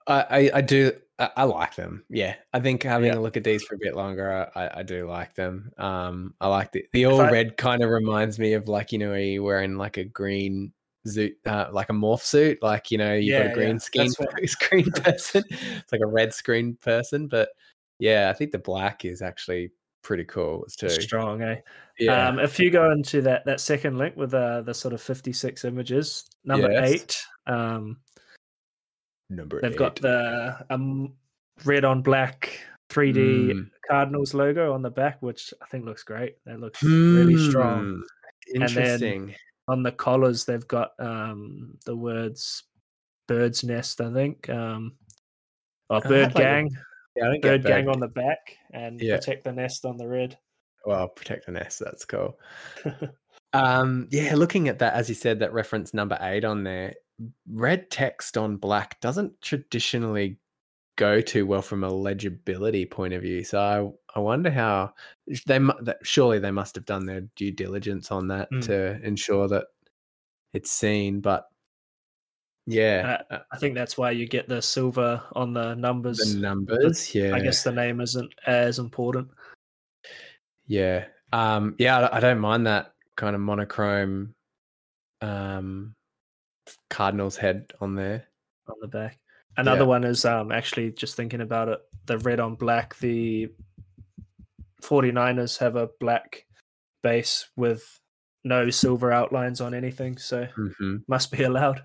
I, 0.08 0.22
I, 0.30 0.52
I 0.56 0.62
do 0.62 0.94
I, 1.18 1.30
I, 1.38 1.44
like 1.44 1.76
them. 1.76 2.04
Yeah, 2.10 2.36
I 2.54 2.60
think 2.60 2.84
having 2.84 3.12
yeah. 3.12 3.18
a 3.18 3.22
look 3.22 3.38
at 3.38 3.44
these 3.44 3.64
for 3.64 3.76
a 3.76 3.80
bit 3.80 3.96
longer, 3.96 4.50
I, 4.56 4.80
I 4.80 4.84
do 4.84 5.08
like 5.08 5.34
them. 5.36 5.72
Um, 5.78 6.34
I 6.42 6.48
like 6.48 6.72
the 6.72 6.86
the 6.94 7.06
all 7.06 7.22
red 7.22 7.58
kind 7.58 7.84
of 7.84 7.90
reminds 7.90 8.38
me 8.38 8.54
of 8.54 8.68
like 8.68 8.92
you 8.92 9.00
know, 9.00 9.14
you 9.16 9.44
wearing 9.44 9.78
like 9.78 9.98
a 9.98 10.04
green 10.04 10.74
zoot, 11.08 11.36
uh, 11.46 11.68
like 11.72 11.90
a 11.90 11.94
morph 11.94 12.22
suit. 12.22 12.62
Like 12.62 12.92
you 12.92 12.98
know, 12.98 13.14
you've 13.14 13.26
yeah, 13.26 13.44
got 13.44 13.52
a 13.52 13.54
green 13.54 13.80
yeah. 13.94 14.08
screen 14.08 14.10
screen 14.48 14.92
person. 14.92 15.44
it's 15.50 15.92
like 15.92 16.02
a 16.02 16.08
red 16.08 16.34
screen 16.34 16.78
person, 16.82 17.28
but 17.28 17.50
yeah, 18.00 18.30
I 18.30 18.34
think 18.34 18.52
the 18.52 18.60
black 18.60 19.06
is 19.06 19.22
actually 19.22 19.72
pretty 20.02 20.26
cool 20.26 20.64
it's 20.64 20.76
too. 20.76 20.90
Strong, 20.90 21.42
eh? 21.42 21.58
Yeah. 22.00 22.28
Um, 22.28 22.40
if 22.40 22.60
you 22.60 22.70
go 22.70 22.92
into 22.92 23.22
that 23.22 23.46
that 23.46 23.60
second 23.60 23.98
link 23.98 24.16
with 24.16 24.34
uh, 24.34 24.62
the 24.62 24.74
sort 24.74 24.94
of 24.94 25.02
fifty 25.02 25.34
six 25.34 25.66
images, 25.66 26.26
number 26.44 26.72
yes. 26.72 26.90
eight. 26.90 27.26
Um, 27.48 27.98
number 29.30 29.62
they've 29.62 29.72
eight. 29.72 29.78
got 29.78 29.96
the 29.96 30.66
um, 30.70 31.14
red 31.64 31.86
on 31.86 32.02
black 32.02 32.60
3D 32.92 33.16
mm. 33.16 33.70
Cardinals 33.90 34.36
logo 34.36 34.72
on 34.72 34.84
the 34.84 34.90
back, 34.92 35.20
which 35.22 35.52
I 35.60 35.66
think 35.66 35.86
looks 35.86 36.04
great. 36.04 36.36
That 36.46 36.60
looks 36.60 36.84
mm. 36.84 37.16
really 37.16 37.50
strong. 37.50 38.04
Hmm. 38.54 38.62
Interesting 38.62 39.36
on 39.68 39.84
the 39.84 39.92
collars 39.92 40.46
they've 40.46 40.68
got 40.68 40.92
um, 41.00 41.78
the 41.86 41.96
words 41.96 42.64
bird's 43.28 43.64
nest 43.64 44.02
i 44.02 44.12
think 44.14 44.50
um, 44.50 44.94
or 45.90 45.98
oh, 45.98 46.10
bird 46.10 46.34
gang. 46.34 46.76
Yeah, 47.16 47.34
bird 47.42 47.64
gang 47.64 47.88
on 47.88 48.00
the 48.00 48.08
back 48.08 48.58
and 48.74 49.00
yeah. 49.00 49.16
protect 49.16 49.46
the 49.46 49.54
nest 49.54 49.86
on 49.86 49.98
the 49.98 50.08
red. 50.08 50.38
Well 50.86 51.08
protect 51.08 51.46
the 51.46 51.54
nest 51.54 51.80
that's 51.80 52.06
cool. 52.06 52.38
Um 53.54 54.10
yeah 54.12 54.36
looking 54.36 54.68
at 54.68 54.80
that 54.80 54.96
as 54.96 55.08
you 55.08 55.16
said 55.16 55.40
that 55.40 55.54
reference 55.54 55.94
number 55.94 56.18
eight 56.20 56.44
on 56.44 56.66
there 56.66 56.94
red 57.50 57.90
text 57.90 58.38
on 58.38 58.58
black 58.58 59.00
doesn't 59.00 59.40
traditionally 59.40 60.38
go 60.96 61.22
too 61.22 61.46
well 61.46 61.62
from 61.62 61.84
a 61.84 61.90
legibility 61.90 62.86
point 62.86 63.14
of 63.14 63.22
view. 63.22 63.44
So 63.44 63.60
I, 63.60 64.18
I 64.18 64.22
wonder 64.22 64.50
how 64.50 64.94
they 65.46 65.60
surely 66.04 66.40
they 66.40 66.52
must 66.52 66.76
have 66.76 66.86
done 66.86 67.06
their 67.06 67.22
due 67.36 67.52
diligence 67.52 68.12
on 68.12 68.28
that 68.30 68.52
mm. 68.52 68.64
to 68.66 69.00
ensure 69.04 69.48
that 69.48 69.66
it's 70.54 70.72
seen. 70.72 71.20
But 71.20 71.48
yeah, 72.66 73.22
uh, 73.30 73.40
I 73.52 73.58
think 73.58 73.76
that's 73.76 73.98
why 73.98 74.12
you 74.12 74.28
get 74.28 74.48
the 74.48 74.62
silver 74.62 75.22
on 75.34 75.54
the 75.54 75.76
numbers. 75.76 76.18
The 76.18 76.40
numbers, 76.40 77.14
yeah. 77.14 77.36
I 77.36 77.40
guess 77.40 77.64
the 77.64 77.72
name 77.72 78.02
isn't 78.02 78.34
as 78.48 78.80
important. 78.80 79.30
Yeah, 80.68 81.06
um, 81.32 81.76
yeah, 81.78 82.10
I 82.12 82.20
don't 82.20 82.40
mind 82.40 82.66
that 82.68 82.94
kind 83.16 83.36
of 83.36 83.42
monochrome 83.42 84.34
um, 85.22 85.96
Cardinals 86.90 87.38
head 87.38 87.74
on 87.82 87.96
there 87.96 88.26
on 88.68 88.76
the 88.82 88.88
back. 88.88 89.20
Another 89.58 89.82
yeah. 89.82 89.88
one 89.88 90.04
is 90.04 90.26
um, 90.26 90.52
actually 90.52 90.92
just 90.92 91.16
thinking 91.16 91.42
about 91.42 91.70
it 91.70 91.80
the 92.06 92.18
red 92.20 92.40
on 92.40 92.56
black. 92.56 92.98
The 93.00 93.50
49ers 94.82 95.58
have 95.60 95.76
a 95.76 95.90
black 96.00 96.46
base 97.02 97.48
with 97.56 98.00
no 98.44 98.70
silver 98.70 99.12
outlines 99.12 99.62
on 99.62 99.74
anything, 99.74 100.18
so 100.18 100.48
mm-hmm. 100.58 100.98
must 101.08 101.32
be 101.32 101.44
allowed. 101.44 101.84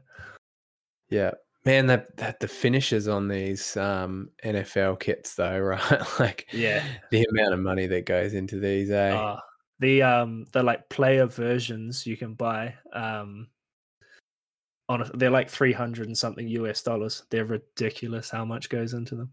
Yeah. 1.08 1.32
Man, 1.64 1.86
that 1.86 2.16
the, 2.16 2.34
the 2.40 2.48
finishes 2.48 3.06
on 3.06 3.28
these 3.28 3.76
um, 3.76 4.30
NFL 4.44 5.00
kits, 5.00 5.34
though, 5.34 5.58
right? 5.58 6.02
like, 6.18 6.46
yeah, 6.52 6.84
the 7.10 7.26
amount 7.30 7.52
of 7.52 7.60
money 7.60 7.86
that 7.86 8.06
goes 8.06 8.32
into 8.32 8.58
these, 8.58 8.90
eh? 8.90 9.14
Uh, 9.14 9.38
the 9.80 10.02
um 10.02 10.46
the 10.52 10.62
like 10.62 10.88
player 10.88 11.26
versions 11.26 12.06
you 12.06 12.16
can 12.16 12.34
buy 12.34 12.74
um 12.92 13.48
on 14.90 15.02
a, 15.02 15.16
they're 15.16 15.30
like 15.30 15.48
300 15.48 16.08
and 16.08 16.18
something 16.18 16.48
US 16.48 16.82
dollars. 16.82 17.22
They're 17.30 17.44
ridiculous 17.44 18.28
how 18.28 18.44
much 18.44 18.68
goes 18.68 18.92
into 18.92 19.14
them. 19.14 19.30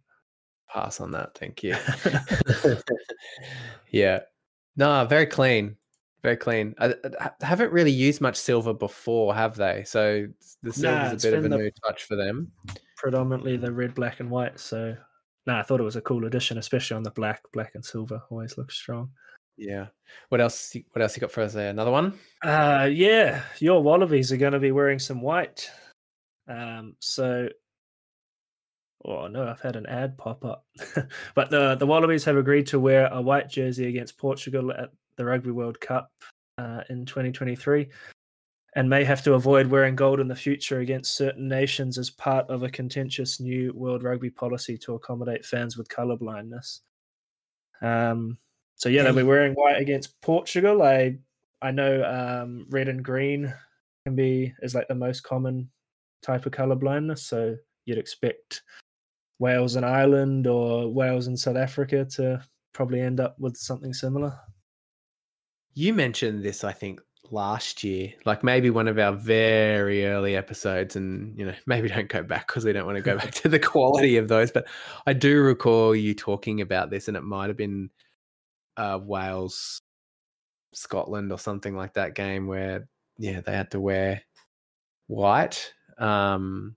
Pass 0.70 1.02
on 1.02 1.12
that, 1.12 1.36
thank 1.36 1.63
you. 1.63 1.76
yeah. 3.89 4.20
No, 4.76 5.04
very 5.06 5.26
clean. 5.26 5.76
Very 6.22 6.38
clean. 6.38 6.76
I, 6.78 6.93
I, 7.20 7.32
haven't 7.41 7.72
really 7.72 7.91
used 7.91 8.22
much 8.22 8.36
silver 8.36 8.74
before, 8.74 9.34
have 9.34 9.56
they? 9.56 9.84
So 9.86 10.28
the 10.62 10.74
silver's 10.74 11.24
Nah, 11.24 11.30
a 11.30 11.32
bit 11.32 11.39
of 11.39 11.46
a 11.46 11.50
the- 11.50 11.58
new 11.58 11.72
touch 11.84 12.04
for 12.04 12.15
them. 12.15 12.52
Predominantly 12.96 13.58
the 13.58 13.72
red, 13.72 13.96
black, 13.96 14.20
and 14.20 14.30
white. 14.30 14.60
So, 14.60 14.96
no, 15.48 15.56
I 15.56 15.63
thought 15.63 15.80
it 15.80 15.84
was 15.84 15.96
a 15.96 16.02
cool 16.02 16.26
addition, 16.26 16.60
especially 16.60 16.98
on 16.98 17.04
the 17.04 17.12
black. 17.12 17.41
Black 17.52 17.74
and 17.74 17.84
silver 17.84 18.22
always 18.30 18.58
looks 18.60 18.76
strong. 18.76 19.10
Yeah. 19.58 19.88
What 20.30 20.39
else? 20.39 20.76
What 20.91 21.02
else 21.02 21.15
you 21.15 21.22
got 21.22 21.32
for 21.32 21.41
us 21.41 21.54
there? 21.54 21.70
Another 21.70 21.91
one? 21.91 22.13
Uh, 22.43 22.88
yeah, 22.91 23.41
your 23.60 23.82
Wallabies 23.82 24.32
are 24.32 24.38
going 24.38 24.54
to 24.54 24.60
be 24.60 24.72
wearing 24.72 25.00
some 25.00 25.22
white. 25.22 25.70
Um, 26.48 26.96
so, 27.00 27.50
oh 29.04 29.28
no, 29.28 29.48
I've 29.48 29.62
had 29.62 29.76
an 29.76 29.88
ad 29.88 30.17
pop 30.17 30.46
up. 30.46 30.65
but 31.36 31.50
the 31.50 31.76
the 31.76 31.88
Wallabies 31.88 32.24
have 32.26 32.38
agreed 32.38 32.67
to 32.67 32.80
wear 32.80 33.08
a 33.08 33.22
white 33.22 33.50
jersey 33.50 33.88
against 33.88 34.17
Portugal 34.17 34.72
at 34.72 34.91
the 35.17 35.26
Rugby 35.26 35.52
World 35.52 35.80
Cup 35.82 36.12
uh, 36.60 36.82
in 36.89 37.06
2023, 37.06 37.89
and 38.76 38.89
may 38.89 39.04
have 39.04 39.24
to 39.24 39.34
avoid 39.34 39.67
wearing 39.67 39.96
gold 39.96 40.20
in 40.20 40.28
the 40.28 40.36
future 40.36 40.80
against 40.80 41.15
certain 41.15 41.48
nations 41.48 41.98
as 41.98 42.12
part 42.12 42.48
of 42.50 42.62
a 42.62 42.70
contentious 42.70 43.39
new 43.39 43.74
World 43.74 44.04
Rugby 44.04 44.30
policy 44.30 44.78
to 44.80 44.93
accommodate 44.93 45.46
fans 45.46 45.78
with 45.78 45.89
color 45.89 46.15
blindness. 46.15 46.82
Um, 47.82 48.38
so 48.78 48.90
yeah, 48.90 49.04
they'll 49.04 49.13
be 49.13 49.24
wearing 49.24 49.54
white 49.54 49.82
against 49.82 50.20
Portugal. 50.22 50.84
I 50.84 51.18
I 51.62 51.72
know 51.72 52.04
um, 52.04 52.68
red 52.70 52.88
and 52.88 53.04
green 53.04 53.54
can 54.06 54.16
be 54.16 54.54
is 54.62 54.76
like 54.76 54.88
the 54.88 54.96
most 54.96 55.24
common 55.24 55.70
type 56.22 56.46
of 56.46 56.52
color 56.52 56.76
blindness. 56.76 57.24
So 57.24 57.56
you'd 57.86 57.98
expect 57.98 58.62
Wales 59.40 59.76
and 59.76 59.86
Ireland 59.86 60.46
or 60.46 60.88
Wales 60.88 61.28
and 61.28 61.38
South 61.40 61.58
Africa 61.58 62.06
to 62.16 62.44
probably 62.74 63.02
end 63.02 63.20
up 63.20 63.36
with 63.40 63.58
something 63.58 63.94
similar. 63.94 64.38
You 65.74 65.94
mentioned 65.94 66.44
this, 66.44 66.63
I 66.63 66.72
think, 66.72 67.02
last 67.32 67.84
year, 67.84 68.13
like 68.26 68.44
maybe 68.44 68.70
one 68.70 68.88
of 68.88 69.00
our 69.00 69.13
very 69.13 70.06
early 70.06 70.36
episodes, 70.36 70.96
and 70.96 71.38
you 71.38 71.46
know, 71.46 71.54
maybe 71.66 71.88
don't 71.88 72.10
go 72.10 72.22
back 72.22 72.46
because 72.46 72.63
we 72.63 72.74
don't 72.74 72.86
want 72.86 72.98
to 72.98 73.02
go 73.02 73.18
back 73.18 73.32
to 73.32 73.50
the 73.50 73.60
quality 73.60 74.18
of 74.18 74.28
those. 74.28 74.52
But 74.52 74.68
I 75.08 75.13
do 75.13 75.42
recall 75.42 75.96
you 75.96 76.13
talking 76.13 76.62
about 76.62 76.92
this, 76.92 77.08
and 77.08 77.18
it 77.18 77.24
might 77.24 77.48
have 77.48 77.58
been 77.58 77.90
uh, 78.78 79.00
Wales, 79.04 79.82
Scotland, 80.74 81.32
or 81.32 81.40
something 81.40 81.76
like 81.76 81.94
that 81.96 82.16
game 82.16 82.48
where, 82.48 82.88
yeah, 83.18 83.42
they 83.42 83.52
had 83.52 83.72
to 83.72 83.80
wear 83.80 84.22
white. 85.08 85.74
Um, 85.98 86.76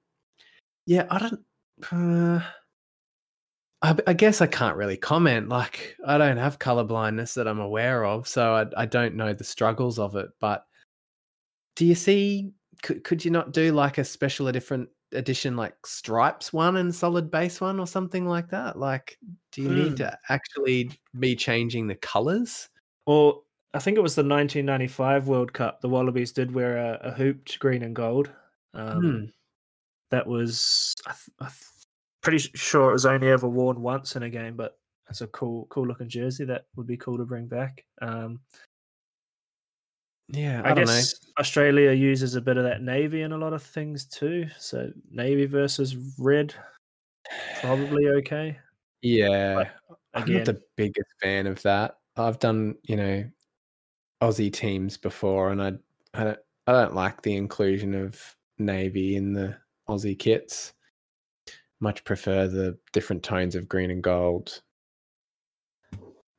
yeah, 0.86 1.06
I 1.10 1.18
don't. 1.18 1.44
Uh, 1.92 2.40
I, 3.82 3.96
I 4.06 4.12
guess 4.12 4.40
I 4.40 4.46
can't 4.46 4.76
really 4.76 4.96
comment. 4.96 5.48
Like, 5.48 5.96
I 6.06 6.18
don't 6.18 6.36
have 6.36 6.58
color 6.58 6.84
blindness 6.84 7.34
that 7.34 7.48
I'm 7.48 7.60
aware 7.60 8.04
of, 8.04 8.26
so 8.28 8.54
I, 8.54 8.82
I 8.82 8.86
don't 8.86 9.14
know 9.14 9.32
the 9.32 9.44
struggles 9.44 9.98
of 9.98 10.16
it. 10.16 10.28
But 10.40 10.64
do 11.76 11.86
you 11.86 11.94
see? 11.94 12.52
Could 12.82 13.04
could 13.04 13.24
you 13.24 13.30
not 13.30 13.52
do 13.52 13.72
like 13.72 13.98
a 13.98 14.04
special, 14.04 14.48
a 14.48 14.52
different 14.52 14.88
edition, 15.12 15.56
like 15.56 15.74
stripes 15.86 16.52
one 16.52 16.76
and 16.76 16.94
solid 16.94 17.30
base 17.30 17.60
one, 17.60 17.80
or 17.80 17.86
something 17.86 18.26
like 18.26 18.48
that? 18.50 18.78
Like, 18.78 19.18
do 19.52 19.62
you 19.62 19.68
Hmm. 19.68 19.74
need 19.74 19.96
to 19.98 20.18
actually 20.28 20.90
be 21.18 21.34
changing 21.36 21.86
the 21.86 21.96
colors? 21.96 22.68
Well, 23.06 23.44
I 23.74 23.78
think 23.78 23.96
it 23.96 24.02
was 24.02 24.14
the 24.14 24.22
1995 24.22 25.28
World 25.28 25.52
Cup. 25.52 25.80
The 25.80 25.88
Wallabies 25.88 26.32
did 26.32 26.52
wear 26.52 26.76
a, 26.76 26.98
a 27.02 27.10
hooped 27.12 27.58
green 27.58 27.82
and 27.82 27.94
gold. 27.94 28.30
Um, 28.74 29.00
Hmm. 29.00 29.24
That 30.10 30.26
was 30.26 30.94
I 31.06 31.12
th- 31.12 31.36
I 31.40 31.44
th- 31.46 31.64
pretty 32.20 32.38
sure 32.38 32.90
it 32.90 32.94
was 32.94 33.06
only 33.06 33.28
ever 33.28 33.48
worn 33.48 33.80
once 33.80 34.16
in 34.16 34.24
a 34.24 34.30
game, 34.30 34.56
but 34.56 34.76
it's 35.08 35.20
a 35.20 35.26
cool, 35.28 35.66
cool 35.70 35.86
looking 35.86 36.08
jersey 36.08 36.44
that 36.44 36.66
would 36.76 36.86
be 36.86 36.96
cool 36.96 37.16
to 37.16 37.24
bring 37.24 37.46
back. 37.46 37.84
Um, 38.02 38.40
Yeah, 40.32 40.62
I, 40.64 40.70
I, 40.70 40.74
don't 40.74 40.86
know. 40.86 40.92
guess 40.94 41.14
Australia 41.38 41.92
uses 41.92 42.34
a 42.34 42.40
bit 42.40 42.56
of 42.56 42.64
that 42.64 42.82
navy 42.82 43.22
in 43.22 43.32
a 43.32 43.38
lot 43.38 43.52
of 43.52 43.62
things 43.62 44.04
too. 44.04 44.46
So 44.58 44.90
navy 45.10 45.46
versus 45.46 45.96
red, 46.18 46.54
probably 47.60 48.08
okay. 48.08 48.56
Yeah, 49.02 49.64
I'm 50.14 50.32
not 50.32 50.44
the 50.44 50.60
biggest 50.76 51.08
fan 51.22 51.46
of 51.46 51.60
that. 51.62 51.96
I've 52.16 52.38
done, 52.38 52.76
you 52.84 52.96
know, 52.96 53.24
Aussie 54.22 54.52
teams 54.52 54.96
before, 54.96 55.50
and 55.50 55.62
I, 55.62 55.72
I 56.14 56.24
don't, 56.24 56.38
I 56.66 56.72
don't 56.72 56.94
like 56.94 57.22
the 57.22 57.36
inclusion 57.36 57.94
of 57.94 58.20
navy 58.58 59.16
in 59.16 59.32
the 59.32 59.56
Aussie 59.88 60.18
kits. 60.18 60.74
Much 61.80 62.04
prefer 62.04 62.46
the 62.46 62.78
different 62.92 63.22
tones 63.22 63.54
of 63.54 63.68
green 63.68 63.90
and 63.90 64.02
gold. 64.02 64.60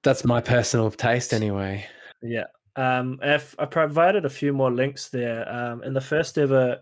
That's 0.04 0.24
my 0.24 0.40
personal 0.40 0.92
taste, 0.92 1.34
anyway. 1.34 1.86
yeah. 2.22 2.46
Um, 2.76 3.20
if 3.22 3.56
I 3.60 3.66
provided 3.66 4.26
a 4.26 4.30
few 4.30 4.54
more 4.54 4.72
links 4.72 5.10
there. 5.10 5.48
Um, 5.52 5.84
in 5.84 5.94
the 5.94 6.02
first 6.02 6.38
ever 6.38 6.80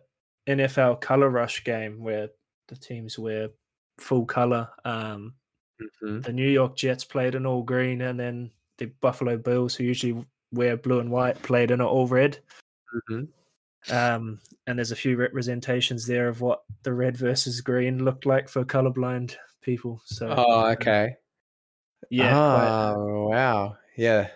NFL 0.47 1.01
Color 1.01 1.29
Rush 1.29 1.63
game, 1.63 2.03
where 2.03 2.29
the 2.67 2.75
teams 2.75 3.17
wear 3.17 3.49
full 3.97 4.25
color, 4.25 4.69
um, 4.85 5.33
Mhm. 6.01 6.23
the 6.23 6.33
New 6.33 6.47
York 6.49 6.75
Jets 6.75 7.03
played 7.03 7.35
in 7.35 7.45
all 7.45 7.63
green, 7.63 8.01
and 8.01 8.19
then 8.19 8.51
the 8.77 8.85
Buffalo 9.01 9.37
Bills, 9.37 9.75
who 9.75 9.83
usually 9.83 10.25
wear 10.51 10.77
blue 10.77 10.99
and 10.99 11.09
white, 11.11 11.41
played 11.41 11.71
in 11.71 11.81
all 11.81 12.07
red. 12.07 12.37
Mhm. 13.09 13.27
Um, 13.91 14.39
and 14.67 14.77
there's 14.77 14.91
a 14.91 14.95
few 14.95 15.15
representations 15.17 16.05
there 16.05 16.27
of 16.27 16.41
what 16.41 16.63
the 16.83 16.93
red 16.93 17.15
versus 17.17 17.61
green 17.61 18.03
looked 18.03 18.25
like 18.25 18.49
for 18.49 18.63
colorblind 18.65 19.35
people. 19.61 20.01
So 20.05 20.33
Oh, 20.37 20.65
okay. 20.71 21.15
yeah, 22.09 22.31
quite- 22.31 22.93
Oh, 22.95 23.27
wow. 23.29 23.77
Yeah. 23.95 24.29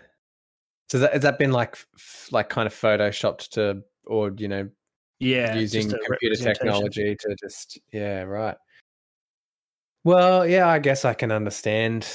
So 0.93 0.99
that 0.99 1.13
has 1.13 1.23
that 1.23 1.39
been 1.39 1.51
like, 1.51 1.75
like 2.29 2.49
kind 2.49 2.67
of 2.67 2.73
photoshopped 2.73 3.49
to, 3.53 3.81
or 4.05 4.31
you 4.37 4.47
know, 4.47 4.69
yeah, 5.19 5.55
using 5.55 5.89
computer 5.89 6.35
technology 6.35 7.15
to 7.19 7.35
just 7.41 7.79
yeah 7.91 8.21
right 8.21 8.55
well 10.03 10.45
yeah 10.45 10.67
i 10.67 10.77
guess 10.77 11.03
i 11.03 11.15
can 11.15 11.31
understand 11.31 12.07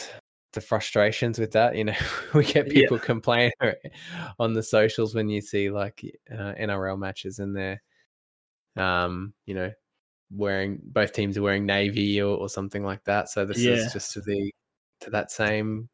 the 0.53 0.61
frustrations 0.61 1.41
with 1.41 1.51
that 1.53 1.75
you 1.75 1.83
know 1.83 1.95
we 2.35 2.45
get 2.45 2.67
Yeah. 2.67 2.73
people 2.73 3.01
complaining 3.01 3.51
on 4.39 4.53
the 4.53 4.63
socials 4.63 5.13
when 5.13 5.29
you 5.29 5.41
see 5.41 5.71
like 5.71 6.05
uh, 6.31 6.53
nrl 6.61 6.97
matches 6.97 7.41
and 7.41 7.57
they're 7.57 7.83
um 8.77 9.33
you 9.47 9.55
know 9.55 9.73
wearing 10.31 10.79
both 10.85 11.13
teams 11.13 11.37
are 11.37 11.43
wearing 11.43 11.67
navy 11.67 12.23
or, 12.23 12.37
or 12.37 12.49
something 12.49 12.85
like 12.85 13.03
that 13.05 13.29
so 13.29 13.45
this 13.45 13.65
Yeah. 13.65 13.73
is 13.73 13.93
just 13.93 14.13
to 14.13 14.21
the 14.21 14.53
to 15.01 15.11
that 15.11 15.33
same 15.33 15.89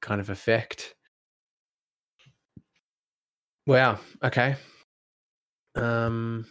kind 0.00 0.20
of 0.20 0.30
effect 0.30 0.94
wow 3.66 3.98
okay 4.22 4.56
um, 5.76 6.46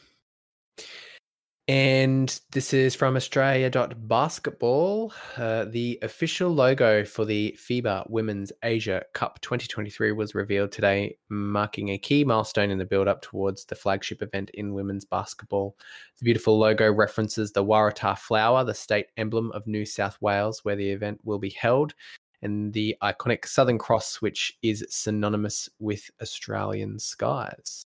and 1.70 2.42
this 2.52 2.74
is 2.74 2.96
from 2.96 3.16
Australia.basketball. 3.16 5.14
Uh, 5.38 5.66
the 5.66 6.00
official 6.02 6.50
logo 6.50 7.06
for 7.06 7.26
the 7.26 7.56
FIBA 7.60 8.10
Women's 8.10 8.52
Asia 8.64 9.04
Cup 9.14 9.40
2023 9.42 10.12
was 10.14 10.34
revealed 10.34 10.72
today, 10.72 11.16
marking 11.30 11.90
a 11.90 12.00
key 12.00 12.24
milestone 12.24 12.72
in 12.72 12.80
the 12.80 12.86
build 12.86 13.08
up 13.08 13.22
towards 13.22 13.66
the 13.66 13.76
flagship 13.76 14.24
event 14.24 14.50
in 14.56 14.74
women's 14.74 15.06
basketball. 15.06 15.78
The 16.18 16.26
beautiful 16.26 16.58
logo 16.58 16.92
references 16.92 17.52
the 17.52 17.64
Waratah 17.64 18.18
flower, 18.18 18.64
the 18.64 18.74
state 18.74 19.06
emblem 19.16 19.52
of 19.52 19.68
New 19.68 19.86
South 19.86 20.18
Wales, 20.22 20.66
where 20.66 20.76
the 20.76 20.90
event 20.90 21.20
will 21.24 21.38
be 21.38 21.52
held. 21.52 21.94
And 22.42 22.74
the 22.74 22.96
iconic 23.04 23.46
Southern 23.46 23.78
Cross, 23.78 24.22
which 24.22 24.58
is 24.62 24.86
synonymous 24.90 25.70
with 25.80 26.10
Australian 26.22 27.00
skies. 27.00 27.84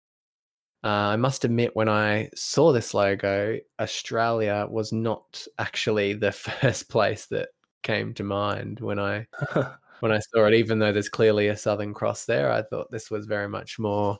Uh, 0.85 1.13
I 1.13 1.17
must 1.17 1.45
admit, 1.45 1.75
when 1.75 1.89
I 1.89 2.31
saw 2.35 2.73
this 2.73 2.95
logo, 2.95 3.59
Australia 3.81 4.67
was 4.71 4.93
not 4.93 5.45
actually 5.59 6.15
the 6.15 6.33
first 6.33 6.89
place 6.89 7.27
that 7.27 7.49
came 7.83 8.15
to 8.15 8.25
mind 8.25 8.81
when 8.81 8.99
I 8.99 9.27
when 10.01 10.13
I 10.13 10.21
saw 10.21 10.47
it. 10.47 10.55
Even 10.55 10.79
though 10.79 10.93
there's 10.93 11.09
clearly 11.09 11.49
a 11.49 11.57
Southern 11.57 11.95
Cross 11.95 12.27
there, 12.27 12.53
I 12.53 12.63
thought 12.63 12.91
this 12.91 13.11
was 13.11 13.27
very 13.27 13.49
much 13.49 13.79
more 13.79 14.19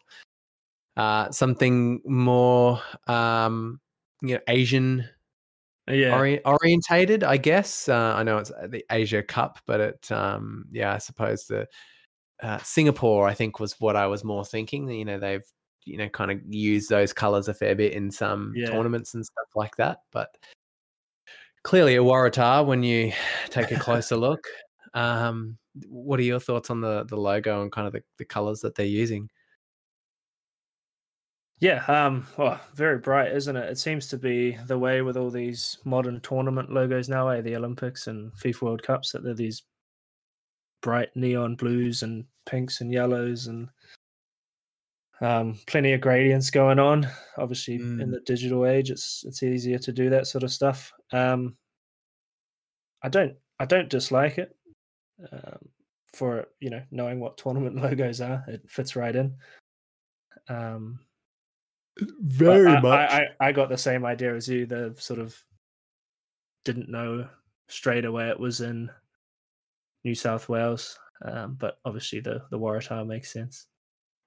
uh, 0.99 1.31
something 1.31 2.03
more 2.05 2.83
um, 3.07 3.81
you 4.21 4.35
know 4.35 4.41
Asian 4.49 5.09
yeah, 5.91 6.17
ori- 6.17 6.45
orientated. 6.45 7.25
I 7.25 7.37
guess 7.37 7.89
uh, 7.89 8.15
I 8.17 8.23
know 8.23 8.39
it's 8.39 8.53
the 8.69 8.85
Asia 8.91 9.23
Cup, 9.23 9.59
but 9.67 9.81
it 9.81 10.13
um, 10.13 10.65
yeah, 10.71 10.95
I 10.95 10.99
suppose 10.99 11.47
the 11.47 11.67
uh, 12.43 12.59
Singapore 12.59 13.27
I 13.29 13.35
think 13.35 13.61
was 13.61 13.75
what 13.81 13.97
I 13.97 14.07
was 14.07 14.25
more 14.25 14.45
thinking. 14.45 14.89
You 14.91 15.05
know, 15.05 15.19
they've 15.19 15.45
you 15.85 15.97
know 15.99 16.09
kind 16.09 16.31
of 16.31 16.41
used 16.49 16.91
those 16.91 17.13
colors 17.13 17.49
a 17.49 17.55
fair 17.55 17.75
bit 17.75 17.93
in 17.93 18.11
some 18.11 18.55
Yeah. 18.57 18.71
tournaments 18.71 19.15
and 19.15 19.25
stuff 19.25 19.49
like 19.55 19.77
that. 19.77 19.99
But 20.13 20.29
clearly 21.63 21.97
a 21.97 22.01
Waratah 22.01 22.65
when 22.67 22.83
you 22.83 23.13
take 23.51 23.71
a 23.71 23.79
closer 23.79 24.17
look. 24.17 24.41
Um, 24.95 25.59
what 25.87 26.19
are 26.19 26.25
your 26.25 26.41
thoughts 26.41 26.71
on 26.71 26.81
the 26.81 27.05
the 27.05 27.17
logo 27.17 27.63
and 27.63 27.71
kind 27.71 27.87
of 27.87 27.93
the, 27.93 28.03
the 28.17 28.25
colors 28.25 28.61
that 28.63 28.75
they're 28.75 28.87
using? 28.87 29.29
Yeah, 31.61 31.85
um, 31.87 32.27
well, 32.37 32.61
very 32.75 32.99
bright, 32.99 33.33
isn't 33.33 33.57
it? 33.57 33.69
It 33.69 33.79
seems 33.79 34.07
to 34.09 34.17
be 34.17 34.57
the 34.67 34.79
way 34.79 35.03
with 35.03 35.17
all 35.17 35.31
these 35.31 35.79
modern 35.85 36.21
tournament 36.21 36.73
logos 36.73 37.09
now, 37.09 37.29
eh? 37.29 37.41
The 37.41 37.57
Olympics 37.57 38.07
and 38.07 38.33
FIFA 38.35 38.63
World 38.63 38.83
Cups, 38.83 39.11
that 39.13 39.25
they're 39.25 39.35
these 39.35 39.65
bright 40.83 41.09
neon 41.17 41.57
blues 41.57 42.05
and 42.05 42.25
pinks 42.47 42.81
and 42.81 42.93
yellows 42.93 43.49
and 43.49 43.69
um, 45.21 45.59
plenty 45.67 45.93
of 45.95 46.01
gradients 46.01 46.49
going 46.51 46.79
on. 46.79 47.09
Obviously, 47.39 47.75
in 47.75 47.99
Mm. 47.99 48.11
the 48.13 48.21
digital 48.21 48.65
age, 48.65 48.93
it's 48.93 49.25
it's 49.27 49.43
easier 49.43 49.79
to 49.79 49.91
do 49.93 50.09
that 50.11 50.29
sort 50.29 50.45
of 50.45 50.53
stuff. 50.53 50.93
Um, 51.13 51.57
I 53.03 53.09
don't 53.09 53.37
I 53.59 53.65
don't 53.65 53.89
dislike 53.91 54.39
it. 54.39 54.55
Um, 55.33 55.59
for 56.15 56.47
you 56.61 56.71
know 56.71 56.83
knowing 56.93 57.19
what 57.19 57.37
tournament 57.37 57.75
logos 57.83 58.21
are, 58.21 58.45
it 58.47 58.63
fits 58.71 58.95
right 58.95 59.17
in. 59.17 59.37
Um, 60.49 61.01
but 62.21 62.67
I, 62.67 62.77
I, 62.77 63.19
I, 63.21 63.27
I 63.49 63.53
got 63.53 63.69
the 63.69 63.79
same 63.79 64.05
idea 64.05 64.35
as 64.35 64.49
you. 64.49 64.67
The 64.67 64.95
sort 64.99 65.21
of 65.21 65.43
didn't 66.65 66.89
know 66.89 67.29
straight 67.69 68.05
away 68.05 68.29
it 68.29 68.39
was 68.39 68.61
in 68.61 68.91
New 70.05 70.15
South 70.15 70.49
Wales, 70.49 70.99
um, 71.23 71.55
but 71.55 71.79
obviously 71.85 72.21
the 72.21 72.43
the 72.51 72.59
Waratah 72.59 73.07
makes 73.07 73.33
sense. 73.33 73.67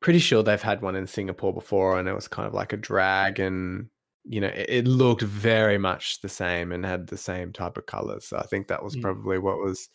pretty 0.02 0.20
sure 0.20 0.44
they've 0.44 0.62
had 0.62 0.82
one 0.82 0.96
in 0.96 1.08
Singapore 1.08 1.54
before, 1.54 2.00
and 2.00 2.08
it 2.08 2.14
was 2.14 2.28
kind 2.28 2.48
of 2.48 2.54
like 2.54 2.74
a 2.74 2.78
drag, 2.78 3.40
and 3.40 3.90
you 4.24 4.42
know, 4.42 4.48
it, 4.48 4.66
it 4.70 4.88
looked 4.88 5.22
very 5.22 5.78
much 5.78 6.22
the 6.22 6.30
same 6.30 6.72
and 6.72 6.86
had 6.86 7.08
the 7.08 7.18
same 7.18 7.52
type 7.52 7.78
of 7.78 7.86
colors. 7.86 8.26
So 8.28 8.38
I 8.38 8.44
think 8.44 8.68
that 8.68 8.84
was 8.84 8.96
Mm. 8.96 9.02
probably 9.02 9.40
what 9.40 9.58
was 9.58 9.90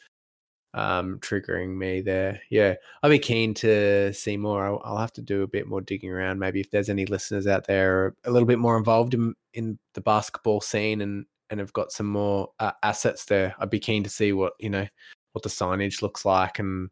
um, 0.76 1.18
triggering 1.20 1.74
me 1.74 2.02
there. 2.02 2.40
Yeah, 2.50 2.74
I'd 3.02 3.08
be 3.08 3.18
keen 3.18 3.54
to 3.54 4.12
see 4.12 4.36
more. 4.36 4.66
I'll, 4.66 4.82
I'll 4.84 4.98
have 4.98 5.12
to 5.14 5.22
do 5.22 5.42
a 5.42 5.48
bit 5.48 5.66
more 5.66 5.80
digging 5.80 6.10
around. 6.10 6.38
Maybe 6.38 6.60
if 6.60 6.70
there's 6.70 6.90
any 6.90 7.06
listeners 7.06 7.46
out 7.46 7.66
there 7.66 8.14
a 8.24 8.30
little 8.30 8.46
bit 8.46 8.58
more 8.58 8.76
involved 8.76 9.14
in 9.14 9.34
in 9.54 9.78
the 9.94 10.02
basketball 10.02 10.60
scene 10.60 11.00
and 11.00 11.24
and 11.48 11.60
have 11.60 11.72
got 11.72 11.92
some 11.92 12.06
more 12.06 12.50
uh, 12.60 12.72
assets 12.82 13.24
there, 13.24 13.54
I'd 13.58 13.70
be 13.70 13.80
keen 13.80 14.04
to 14.04 14.10
see 14.10 14.32
what 14.32 14.52
you 14.60 14.68
know 14.68 14.86
what 15.32 15.42
the 15.42 15.48
signage 15.48 16.02
looks 16.02 16.24
like 16.24 16.58
and 16.58 16.90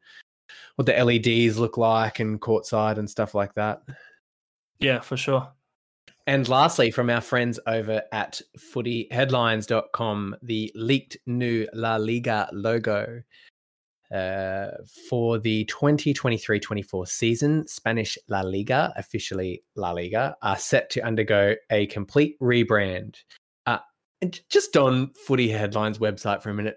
what 0.77 0.87
the 0.87 1.05
LEDs 1.05 1.59
look 1.59 1.77
like 1.77 2.21
and 2.21 2.41
courtside 2.41 2.99
and 2.99 3.09
stuff 3.09 3.35
like 3.35 3.55
that. 3.55 3.83
Yeah, 4.81 5.01
for 5.01 5.17
sure. 5.17 5.49
And 6.27 6.49
lastly, 6.49 6.91
from 6.91 7.11
our 7.11 7.21
friends 7.21 7.61
over 7.67 8.03
at 8.13 8.41
footyheadlines.com, 8.59 10.37
the 10.43 10.73
leaked 10.75 11.19
new 11.27 11.69
La 11.75 11.97
Liga 11.97 12.49
logo 12.53 13.23
uh, 14.15 14.69
for 15.09 15.39
the 15.39 15.65
2023 15.65 16.61
24 16.61 17.07
season, 17.07 17.67
Spanish 17.67 18.17
La 18.29 18.43
Liga, 18.43 18.93
officially 18.97 19.63
La 19.75 19.91
Liga, 19.91 20.37
are 20.41 20.57
set 20.57 20.89
to 20.91 21.01
undergo 21.01 21.55
a 21.71 21.87
complete 21.87 22.39
rebrand. 22.41 23.17
Uh, 23.67 23.79
and 24.23 24.41
just 24.49 24.77
on 24.77 25.13
Footy 25.27 25.49
Headlines 25.49 25.99
website 25.99 26.43
for 26.43 26.51
a 26.51 26.55
minute, 26.55 26.77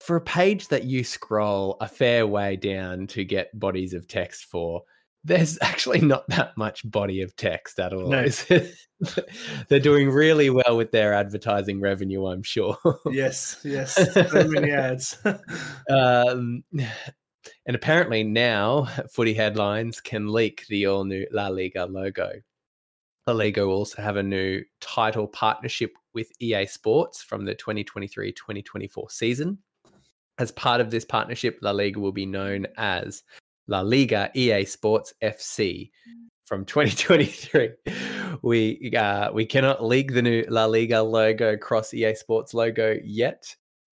for 0.00 0.16
a 0.16 0.20
page 0.20 0.68
that 0.68 0.84
you 0.84 1.02
scroll 1.02 1.78
a 1.80 1.88
fair 1.88 2.26
way 2.26 2.56
down 2.56 3.06
to 3.08 3.24
get 3.24 3.58
bodies 3.58 3.94
of 3.94 4.06
text 4.06 4.44
for, 4.44 4.82
there's 5.24 5.58
actually 5.62 6.00
not 6.00 6.28
that 6.28 6.56
much 6.56 6.88
body 6.88 7.22
of 7.22 7.34
text 7.36 7.80
at 7.80 7.92
all. 7.92 8.08
No. 8.08 8.28
They're 9.68 9.80
doing 9.80 10.10
really 10.10 10.50
well 10.50 10.76
with 10.76 10.92
their 10.92 11.12
advertising 11.14 11.80
revenue, 11.80 12.26
I'm 12.26 12.42
sure. 12.42 12.76
Yes, 13.10 13.60
yes. 13.64 13.94
So 14.30 14.48
many 14.48 14.70
ads. 14.70 15.18
um, 15.90 16.62
and 16.72 17.74
apparently 17.76 18.22
now 18.22 18.86
footy 19.10 19.34
headlines 19.34 20.00
can 20.00 20.32
leak 20.32 20.64
the 20.68 20.86
all 20.86 21.04
new 21.04 21.26
La 21.32 21.48
Liga 21.48 21.86
logo. 21.86 22.30
La 23.26 23.34
Liga 23.34 23.66
will 23.66 23.74
also 23.76 24.02
have 24.02 24.16
a 24.16 24.22
new 24.22 24.62
title 24.80 25.26
partnership 25.26 25.92
with 26.14 26.30
EA 26.40 26.66
Sports 26.66 27.22
from 27.22 27.44
the 27.44 27.54
2023 27.54 28.32
2024 28.32 29.10
season. 29.10 29.58
As 30.38 30.52
part 30.52 30.80
of 30.80 30.90
this 30.90 31.04
partnership, 31.04 31.58
La 31.62 31.70
Liga 31.70 32.00
will 32.00 32.12
be 32.12 32.26
known 32.26 32.66
as 32.76 33.22
La 33.66 33.80
Liga 33.80 34.30
EA 34.34 34.64
Sports 34.64 35.14
FC 35.22 35.90
from 36.44 36.64
2023. 36.64 37.70
We 38.42 38.92
uh, 38.96 39.32
we 39.32 39.46
cannot 39.46 39.84
leak 39.84 40.12
the 40.12 40.22
new 40.22 40.44
La 40.48 40.66
Liga 40.66 41.02
logo 41.02 41.52
across 41.52 41.94
EA 41.94 42.14
Sports 42.14 42.52
logo 42.52 42.98
yet. 43.02 43.54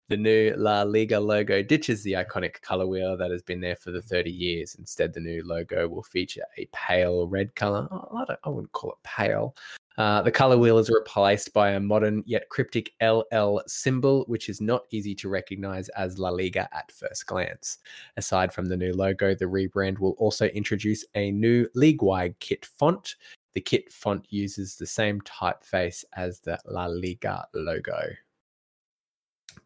The 0.08 0.16
new 0.16 0.54
La 0.56 0.82
Liga 0.82 1.18
logo 1.18 1.62
ditches 1.62 2.04
the 2.04 2.12
iconic 2.12 2.60
color 2.60 2.86
wheel 2.86 3.16
that 3.16 3.32
has 3.32 3.42
been 3.42 3.60
there 3.60 3.74
for 3.74 3.90
the 3.90 4.02
30 4.02 4.30
years. 4.30 4.76
Instead, 4.78 5.12
the 5.12 5.20
new 5.20 5.42
logo 5.44 5.88
will 5.88 6.04
feature 6.04 6.44
a 6.58 6.68
pale 6.72 7.26
red 7.26 7.54
color. 7.56 7.88
I, 7.90 8.24
don't, 8.24 8.38
I 8.44 8.48
wouldn't 8.50 8.72
call 8.72 8.92
it 8.92 8.98
pale. 9.02 9.56
Uh, 9.98 10.20
the 10.20 10.30
color 10.30 10.58
wheel 10.58 10.78
is 10.78 10.90
replaced 10.90 11.54
by 11.54 11.70
a 11.70 11.80
modern 11.80 12.22
yet 12.26 12.48
cryptic 12.50 12.92
LL 13.02 13.60
symbol, 13.66 14.24
which 14.26 14.48
is 14.48 14.60
not 14.60 14.84
easy 14.90 15.14
to 15.14 15.28
recognize 15.28 15.88
as 15.90 16.18
La 16.18 16.28
Liga 16.28 16.68
at 16.72 16.92
first 16.92 17.26
glance. 17.26 17.78
Aside 18.16 18.52
from 18.52 18.66
the 18.66 18.76
new 18.76 18.92
logo, 18.92 19.34
the 19.34 19.46
rebrand 19.46 19.98
will 19.98 20.12
also 20.18 20.46
introduce 20.48 21.04
a 21.14 21.30
new 21.30 21.66
league 21.74 22.02
wide 22.02 22.38
kit 22.40 22.66
font. 22.66 23.16
The 23.54 23.60
kit 23.62 23.90
font 23.90 24.26
uses 24.28 24.76
the 24.76 24.86
same 24.86 25.20
typeface 25.22 26.04
as 26.14 26.40
the 26.40 26.58
La 26.66 26.86
Liga 26.86 27.46
logo. 27.54 28.10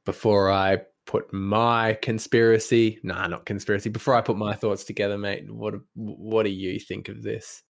Before 0.05 0.53
I 0.53 0.83
put 1.07 1.33
my 1.33 1.95
conspiracy, 2.03 3.01
nah, 3.03 3.27
not 3.27 3.47
conspiracy, 3.47 3.91
before 3.91 4.15
I 4.15 4.21
put 4.21 4.37
my 4.37 4.55
thoughts 4.55 4.85
together, 4.85 5.19
mate, 5.19 5.51
what 5.51 5.75
what 5.95 6.45
do 6.45 6.51
you 6.51 6.79
think 6.79 7.09
of 7.09 7.25
this? 7.25 7.65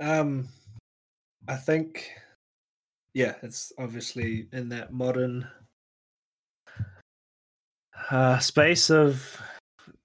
Um, 0.00 0.48
I 1.48 1.56
think, 1.56 2.10
yeah, 3.14 3.34
it's 3.42 3.72
obviously 3.78 4.48
in 4.52 4.68
that 4.70 4.92
modern 4.92 5.46
uh, 8.10 8.38
space 8.38 8.90
of 8.90 9.40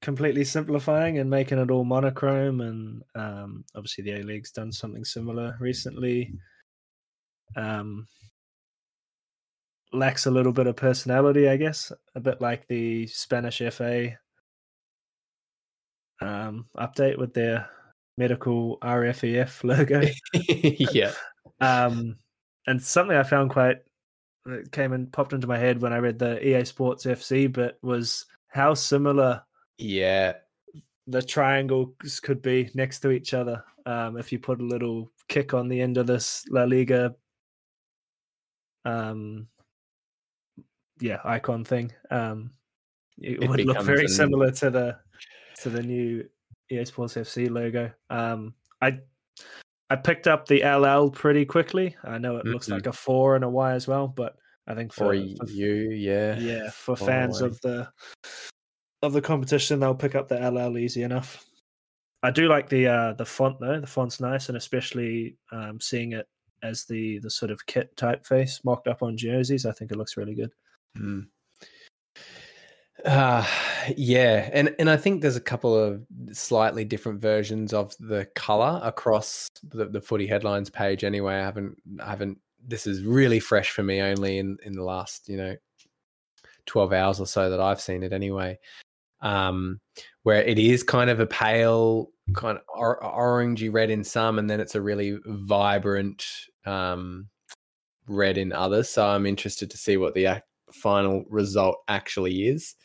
completely 0.01 0.43
simplifying 0.43 1.19
and 1.19 1.29
making 1.29 1.59
it 1.59 1.71
all 1.71 1.83
monochrome. 1.83 2.61
And 2.61 3.03
um, 3.15 3.65
obviously, 3.75 4.03
the 4.03 4.19
A 4.19 4.23
League's 4.23 4.51
done 4.51 4.71
something 4.71 5.05
similar 5.05 5.57
recently. 5.59 6.33
Um, 7.55 8.07
lacks 9.93 10.25
a 10.25 10.31
little 10.31 10.53
bit 10.53 10.67
of 10.67 10.75
personality, 10.75 11.49
I 11.49 11.57
guess, 11.57 11.91
a 12.15 12.19
bit 12.19 12.41
like 12.41 12.67
the 12.67 13.07
Spanish 13.07 13.61
FA 13.71 14.17
um, 16.21 16.65
update 16.77 17.17
with 17.17 17.33
their 17.33 17.67
medical 18.17 18.77
RFEF 18.79 19.63
logo. 19.63 20.01
yeah. 20.93 21.11
Um, 21.61 22.17
and 22.67 22.81
something 22.81 23.15
I 23.15 23.23
found 23.23 23.49
quite 23.51 23.77
that 24.45 24.71
came 24.71 24.93
and 24.93 25.11
popped 25.11 25.33
into 25.33 25.47
my 25.47 25.57
head 25.57 25.81
when 25.81 25.93
I 25.93 25.97
read 25.99 26.17
the 26.19 26.45
EA 26.45 26.65
Sports 26.65 27.05
FC 27.05 27.51
bit 27.51 27.77
was 27.81 28.25
how 28.47 28.73
similar 28.73 29.43
Yeah. 29.77 30.33
the 31.07 31.21
triangles 31.21 32.19
could 32.21 32.41
be 32.41 32.69
next 32.73 32.99
to 33.01 33.11
each 33.11 33.33
other. 33.33 33.63
Um, 33.85 34.17
if 34.17 34.31
you 34.31 34.39
put 34.39 34.59
a 34.61 34.65
little 34.65 35.11
kick 35.27 35.53
on 35.53 35.67
the 35.67 35.79
end 35.81 35.97
of 35.97 36.07
this 36.07 36.43
La 36.49 36.63
Liga, 36.63 37.15
um, 38.85 39.47
yeah, 40.99 41.19
icon 41.23 41.63
thing, 41.63 41.91
um, 42.09 42.51
it, 43.19 43.43
It 43.43 43.49
would 43.49 43.61
look 43.65 43.81
very 43.83 44.03
an- 44.03 44.07
similar 44.09 44.51
to 44.51 44.69
the 44.69 44.99
to 45.61 45.69
the 45.69 45.83
new 45.83 46.27
EA 46.71 46.85
Sports 46.85 47.15
FC 47.15 47.49
logo. 47.49 47.91
Um, 48.09 48.53
I 48.81 48.99
I 49.91 49.95
picked 49.97 50.27
up 50.27 50.47
the 50.47 50.63
LL 50.63 51.09
pretty 51.09 51.45
quickly. 51.45 51.95
I 52.03 52.17
know 52.17 52.37
it 52.37 52.45
looks 52.45 52.67
Mhm. 52.67 52.71
like 52.73 52.87
a 52.87 52.93
four 52.93 53.35
and 53.35 53.43
a 53.43 53.49
Y 53.49 53.73
as 53.73 53.87
well, 53.87 54.07
but 54.07 54.35
I 54.67 54.73
think 54.75 54.93
For 54.93 55.05
for, 55.05 55.13
you, 55.13 55.91
yeah. 55.91 56.37
yeah 56.39 56.69
for 56.69 56.95
fans 56.95 57.41
of 57.41 57.59
the 57.61 57.89
of 59.03 59.13
the 59.13 59.21
competition 59.21 59.79
they'll 59.79 59.95
pick 59.95 60.13
up 60.15 60.27
the 60.27 60.37
ll 60.51 60.77
easy 60.77 61.01
enough 61.01 61.43
i 62.21 62.29
do 62.29 62.47
like 62.47 62.69
the 62.69 62.85
uh 62.87 63.13
the 63.13 63.25
font 63.25 63.59
though 63.59 63.79
the 63.81 63.87
font's 63.87 64.19
nice 64.19 64.47
and 64.49 64.55
especially 64.57 65.35
um 65.51 65.81
seeing 65.81 66.11
it 66.11 66.27
as 66.61 66.85
the 66.85 67.17
the 67.19 67.29
sort 67.31 67.49
of 67.49 67.65
kit 67.65 67.89
typeface 67.97 68.63
mocked 68.63 68.87
up 68.87 69.01
on 69.01 69.17
jerseys 69.17 69.65
i 69.65 69.71
think 69.71 69.91
it 69.91 69.97
looks 69.97 70.17
really 70.17 70.35
good 70.35 70.51
Mm. 70.95 71.25
Uh, 73.05 73.45
yeah, 73.97 74.49
and 74.53 74.75
and 74.77 74.89
I 74.89 74.97
think 74.97 75.21
there's 75.21 75.35
a 75.35 75.41
couple 75.41 75.75
of 75.75 76.05
slightly 76.33 76.85
different 76.85 77.19
versions 77.19 77.73
of 77.73 77.95
the 77.99 78.27
color 78.35 78.79
across 78.83 79.47
the, 79.63 79.85
the 79.85 80.01
footy 80.01 80.27
headlines 80.27 80.69
page. 80.69 81.03
Anyway, 81.03 81.33
I 81.33 81.39
haven't 81.41 81.77
I 81.99 82.09
haven't. 82.09 82.37
This 82.63 82.85
is 82.85 83.03
really 83.03 83.39
fresh 83.39 83.71
for 83.71 83.83
me, 83.83 84.01
only 84.01 84.37
in 84.37 84.57
in 84.63 84.73
the 84.73 84.83
last 84.83 85.29
you 85.29 85.37
know 85.37 85.55
twelve 86.65 86.93
hours 86.93 87.19
or 87.19 87.25
so 87.25 87.49
that 87.49 87.59
I've 87.59 87.81
seen 87.81 88.03
it. 88.03 88.13
Anyway, 88.13 88.59
um, 89.21 89.79
where 90.23 90.43
it 90.43 90.59
is 90.59 90.83
kind 90.83 91.09
of 91.09 91.19
a 91.19 91.27
pale, 91.27 92.09
kind 92.33 92.57
of 92.57 92.63
or- 92.67 93.01
orangey 93.01 93.73
red 93.73 93.89
in 93.89 94.03
some, 94.03 94.37
and 94.37 94.49
then 94.49 94.59
it's 94.59 94.75
a 94.75 94.81
really 94.81 95.17
vibrant 95.25 96.23
um, 96.65 97.27
red 98.07 98.37
in 98.37 98.53
others. 98.53 98.89
So 98.89 99.07
I'm 99.07 99.25
interested 99.25 99.71
to 99.71 99.77
see 99.77 99.97
what 99.97 100.13
the 100.13 100.43
final 100.71 101.25
result 101.29 101.77
actually 101.87 102.47
is. 102.47 102.75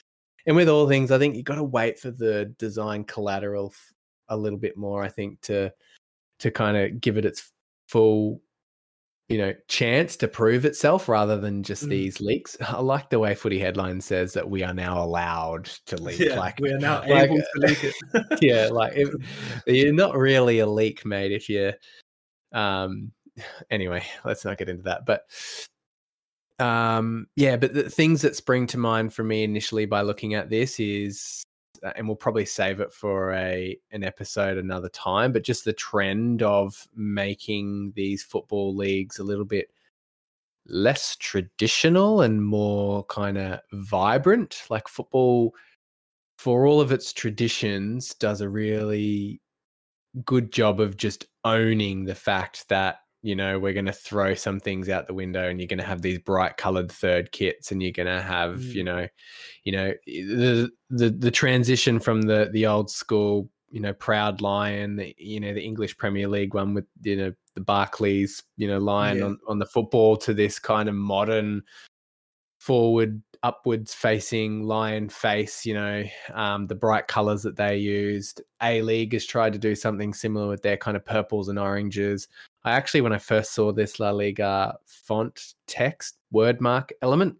And 0.47 0.55
with 0.57 0.69
all 0.69 0.89
things, 0.89 1.11
I 1.11 1.19
think 1.19 1.35
you've 1.35 1.45
got 1.45 1.57
to 1.57 1.65
wait 1.65 1.99
for 1.99 2.11
the 2.11 2.47
design 2.59 3.05
collateral 3.05 3.73
f- 3.75 3.93
a 4.29 4.37
little 4.37 4.59
bit 4.59 4.77
more. 4.77 5.03
I 5.03 5.09
think 5.09 5.41
to 5.43 5.73
to 6.39 6.51
kind 6.51 6.77
of 6.77 7.01
give 7.01 7.17
it 7.17 7.25
its 7.25 7.51
full 7.89 8.41
you 9.29 9.39
know 9.39 9.53
chance 9.69 10.17
to 10.17 10.29
prove 10.29 10.65
itself 10.65 11.09
rather 11.09 11.39
than 11.41 11.63
just 11.63 11.85
Mm. 11.87 11.89
these 11.89 12.21
leaks 12.21 12.57
i 12.61 12.79
like 12.81 13.11
the 13.11 13.19
way 13.19 13.35
footy 13.35 13.59
headline 13.59 14.01
says 14.01 14.33
that 14.35 14.49
we 14.49 14.63
are 14.63 14.75
now 14.75 15.03
allowed 15.03 15.65
to 15.87 15.97
leak 16.03 16.21
Yeah, 16.21 16.39
like 16.39 16.59
we 16.61 16.71
are 16.73 16.79
now 16.79 17.01
like, 17.09 17.31
able 17.31 17.39
to 17.39 17.47
leak 17.57 17.79
it. 17.83 17.95
yeah 18.41 18.69
like 18.71 18.93
if, 18.97 19.09
you're 19.67 19.93
not 19.93 20.15
really 20.17 20.61
a 20.61 20.67
leak 20.67 21.05
mate 21.05 21.33
if 21.33 21.49
you 21.49 21.73
um 22.53 23.11
anyway 23.71 24.05
let's 24.25 24.45
not 24.45 24.59
get 24.59 24.69
into 24.69 24.85
that 24.85 25.05
but 25.07 25.23
um 26.59 27.27
yeah 27.37 27.57
but 27.57 27.75
the 27.75 27.91
things 27.91 28.23
that 28.23 28.35
spring 28.35 28.67
to 28.67 28.79
mind 28.79 29.13
for 29.13 29.23
me 29.23 29.45
initially 29.45 29.85
by 29.85 30.01
looking 30.01 30.35
at 30.35 30.49
this 30.49 30.81
is 30.81 31.43
uh, 31.85 31.93
and 31.97 32.07
we'll 32.07 32.17
probably 32.17 32.47
save 32.47 32.81
it 32.81 32.93
for 32.93 33.33
a 33.35 33.79
an 33.91 34.03
episode 34.03 34.57
another 34.57 34.89
time 34.89 35.33
but 35.33 35.45
just 35.45 35.65
the 35.67 35.73
trend 35.75 36.43
of 36.43 36.89
making 36.95 37.93
these 37.95 38.23
football 38.23 38.75
leagues 38.75 39.19
a 39.19 39.25
little 39.25 39.45
bit 39.45 39.69
less 40.69 41.17
traditional 41.17 42.23
and 42.23 42.45
more 42.45 43.05
kind 43.05 43.39
of 43.39 43.61
vibrant. 43.73 44.65
Like 44.69 44.89
football 44.89 45.55
for 46.39 46.67
all 46.67 46.81
of 46.81 46.93
its 46.93 47.13
traditions 47.13 48.15
does 48.15 48.41
a 48.41 48.49
really 48.49 49.41
good 50.25 50.53
job 50.53 50.81
of 50.81 50.97
just 50.97 51.27
owning 51.45 52.05
the 52.05 52.15
fact 52.15 52.69
that 52.69 53.01
you 53.23 53.35
know 53.35 53.59
we're 53.59 53.73
going 53.73 53.87
to 53.87 53.93
throw 53.93 54.35
some 54.35 54.61
things 54.61 54.89
out 54.89 55.07
the 55.07 55.15
window 55.15 55.49
and 55.49 55.59
you're 55.61 55.67
going 55.67 55.79
to 55.79 55.85
have 55.85 56.03
these 56.03 56.19
bright 56.19 56.57
colored 56.57 56.93
third 56.93 57.33
kits 57.33 57.73
and 57.73 57.83
you're 57.83 57.93
going 57.93 58.07
to 58.07 58.23
have 58.23 58.63
you 58.63 58.83
Mm. 58.83 58.87
know 58.87 59.09
you 59.65 59.73
know 59.73 59.93
the 60.07 60.71
the 60.91 61.11
the 61.11 61.31
transition 61.31 61.99
from 61.99 62.23
the 62.23 62.51
the 62.53 62.67
old 62.67 62.91
school 62.91 63.49
you 63.71 63.81
know 63.81 63.93
proud 63.95 64.41
lion 64.41 64.97
the, 64.97 65.15
you 65.19 65.41
know 65.41 65.53
the 65.53 65.65
english 65.65 65.97
premier 65.99 66.29
league 66.29 66.55
one 66.55 66.73
with 66.75 66.87
you 67.03 67.17
know 67.17 67.33
the 67.55 67.61
barclays 67.61 68.43
you 68.57 68.69
know 68.69 68.79
lion 68.79 69.19
Yeah. 69.19 69.25
on 69.25 69.39
on 69.49 69.59
the 69.59 69.67
football 69.67 70.17
to 70.19 70.33
this 70.35 70.59
kind 70.59 70.89
of 70.89 70.95
modern 70.95 71.63
forward 72.61 73.23
upwards 73.47 73.95
facing 73.95 74.65
lion 74.65 75.09
face 75.09 75.65
you 75.65 75.73
know 75.73 76.03
um, 76.35 76.67
the 76.67 76.75
bright 76.75 77.07
colors 77.07 77.45
that 77.45 77.57
they 77.57 77.77
used. 77.77 78.43
A 78.61 78.83
league 78.83 79.13
has 79.13 79.25
tried 79.25 79.53
to 79.53 79.59
do 79.59 79.77
something 79.77 80.13
similar 80.13 80.49
with 80.49 80.63
their 80.63 80.77
kind 80.77 80.97
of 80.97 81.05
purples 81.05 81.49
and 81.49 81.59
oranges. 81.59 82.27
I 82.65 82.73
actually 82.73 83.03
when 83.03 83.13
i 83.13 83.19
first 83.19 83.53
saw 83.53 83.71
this 83.71 84.01
la 84.01 84.11
liga 84.11 84.75
font 84.87 85.55
text 85.69 86.19
word 86.33 86.61
mark 86.61 86.93
element 87.01 87.37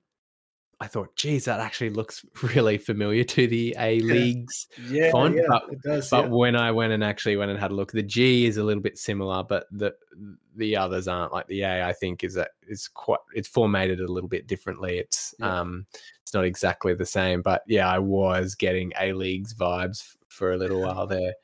i 0.81 0.87
thought 0.87 1.15
geez 1.17 1.47
that 1.47 1.59
actually 1.61 1.89
looks 1.91 2.25
really 2.55 2.77
familiar 2.77 3.25
to 3.25 3.47
the 3.47 3.75
a 3.79 3.99
leagues 4.01 4.67
Yeah, 4.89 5.11
font, 5.11 5.35
yeah, 5.37 5.43
but- 5.49 5.65
it 5.73 5.83
does. 5.83 6.11
but 6.11 6.25
yeah. 6.25 6.31
when 6.31 6.55
I 6.57 6.71
went 6.71 6.93
and 6.93 7.03
actually 7.03 7.37
went 7.37 7.51
and 7.51 7.59
had 7.59 7.71
a 7.71 7.75
look, 7.75 7.93
the 7.93 8.03
G 8.03 8.47
is 8.47 8.57
a 8.59 8.63
little 8.65 8.83
bit 8.83 8.99
similar, 8.99 9.43
but 9.43 9.67
the 9.71 9.95
the 10.57 10.77
others 10.77 11.07
aren't. 11.09 11.33
Like 11.33 11.47
the 11.49 11.63
A, 11.63 11.85
I 11.87 11.93
think 11.93 12.25
is 12.25 12.35
that 12.35 12.51
it's 12.67 12.89
quite 12.89 13.21
it's 13.35 13.49
formatted 13.49 14.01
a 14.01 14.07
little 14.13 14.29
bit 14.29 14.47
differently. 14.47 14.99
It's 14.99 15.35
Yeah. 15.39 15.61
um 15.61 15.87
it's 16.23 16.35
not 16.35 16.45
exactly 16.45 16.95
the 16.95 17.07
same. 17.07 17.41
But 17.43 17.63
yeah, 17.67 17.89
I 17.91 17.99
was 17.99 18.55
getting 18.55 18.93
A 19.01 19.13
League's 19.13 19.55
vibes 19.55 20.17
for 20.29 20.53
a 20.53 20.57
little 20.59 20.81
while 20.83 21.07
there. 21.17 21.35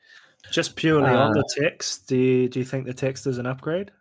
Just 0.51 0.75
purely 0.75 1.09
on 1.09 1.31
Uh, 1.31 1.33
the 1.33 1.49
text, 1.61 2.07
do 2.07 2.17
you, 2.17 2.49
do 2.49 2.59
you 2.59 2.65
think 2.65 2.85
the 2.85 2.93
text 2.93 3.25
is 3.27 3.37
an 3.37 3.45
upgrade? 3.47 3.91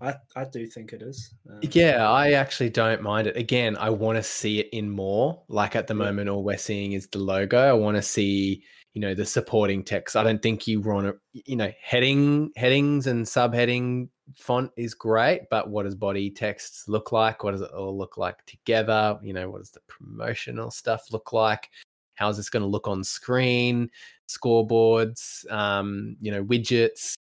I 0.00 0.14
I 0.36 0.44
do 0.44 0.66
think 0.66 0.92
it 0.92 1.02
is. 1.02 1.32
Um, 1.48 1.60
Yeah, 1.72 2.08
I 2.08 2.32
actually 2.32 2.70
don't 2.70 3.02
mind 3.02 3.26
it. 3.26 3.36
Again, 3.36 3.76
I 3.76 3.90
want 3.90 4.16
to 4.16 4.22
see 4.22 4.60
it 4.60 4.68
in 4.72 4.90
more. 4.90 5.42
Like 5.48 5.76
at 5.76 5.86
the 5.86 5.94
Yeah. 5.94 6.04
moment, 6.04 6.28
all 6.28 6.42
we're 6.42 6.58
seeing 6.58 6.92
is 6.92 7.06
the 7.08 7.18
logo. 7.18 7.58
I 7.58 7.72
want 7.72 7.96
to 7.96 8.02
see, 8.02 8.62
you 8.92 9.00
know, 9.00 9.14
the 9.14 9.24
supporting 9.24 9.82
text. 9.84 10.16
I 10.16 10.22
don't 10.24 10.42
think 10.42 10.66
you 10.66 10.80
want 10.80 11.06
to, 11.06 11.16
you 11.32 11.56
know, 11.56 11.70
heading 11.80 12.50
headings 12.56 13.06
and 13.06 13.24
subheading 13.24 14.08
font 14.34 14.70
is 14.76 14.94
great, 14.94 15.42
but 15.50 15.68
what 15.68 15.84
does 15.84 15.94
body 15.94 16.30
text 16.30 16.88
look 16.88 17.12
like? 17.12 17.44
What 17.44 17.52
does 17.52 17.60
it 17.60 17.70
all 17.70 17.96
look 17.96 18.16
like 18.16 18.44
together? 18.46 19.18
You 19.22 19.32
know, 19.34 19.50
what 19.50 19.58
does 19.58 19.70
the 19.70 19.80
promotional 19.86 20.70
stuff 20.70 21.12
look 21.12 21.32
like? 21.32 21.70
How 22.14 22.28
is 22.28 22.36
this 22.36 22.50
going 22.50 22.62
to 22.62 22.68
look 22.68 22.88
on 22.88 23.04
screen? 23.04 23.90
Scoreboards, 24.28 25.50
um, 25.50 26.16
you 26.20 26.30
know, 26.30 26.44
widgets, 26.44 27.14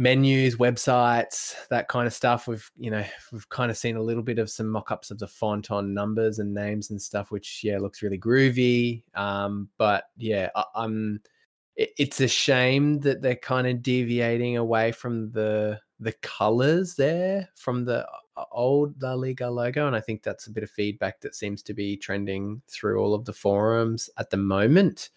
menus, 0.00 0.56
websites, 0.56 1.54
that 1.68 1.88
kind 1.88 2.06
of 2.06 2.14
stuff. 2.14 2.48
We've 2.48 2.68
you 2.78 2.90
know 2.90 3.04
we've 3.32 3.48
kind 3.50 3.70
of 3.70 3.76
seen 3.76 3.96
a 3.96 4.02
little 4.02 4.22
bit 4.22 4.38
of 4.38 4.50
some 4.50 4.68
mock-ups 4.68 5.10
of 5.10 5.18
the 5.18 5.28
font 5.28 5.70
on 5.70 5.92
numbers 5.94 6.38
and 6.38 6.54
names 6.54 6.90
and 6.90 7.00
stuff, 7.00 7.30
which 7.30 7.60
yeah 7.62 7.78
looks 7.78 8.02
really 8.02 8.18
groovy. 8.18 9.02
Um, 9.14 9.68
but 9.78 10.04
yeah, 10.16 10.48
I, 10.56 10.64
I'm. 10.74 11.20
it- 11.76 11.92
It's 11.98 12.20
a 12.20 12.28
shame 12.28 13.00
that 13.00 13.20
they're 13.22 13.36
kind 13.36 13.66
of 13.66 13.82
deviating 13.82 14.56
away 14.56 14.92
from 14.92 15.30
the 15.32 15.78
the 16.00 16.12
colors 16.22 16.94
there 16.96 17.46
from 17.56 17.84
the 17.84 18.08
old 18.52 19.00
La 19.02 19.12
Liga 19.12 19.50
logo, 19.50 19.86
and 19.86 19.94
I 19.94 20.00
think 20.00 20.22
that's 20.22 20.46
a 20.46 20.50
bit 20.50 20.62
of 20.62 20.70
feedback 20.70 21.20
that 21.20 21.34
seems 21.34 21.62
to 21.64 21.74
be 21.74 21.96
trending 21.98 22.62
through 22.68 22.98
all 23.02 23.12
of 23.14 23.26
the 23.26 23.34
forums 23.34 24.08
at 24.16 24.30
the 24.30 24.38
moment 24.38 25.10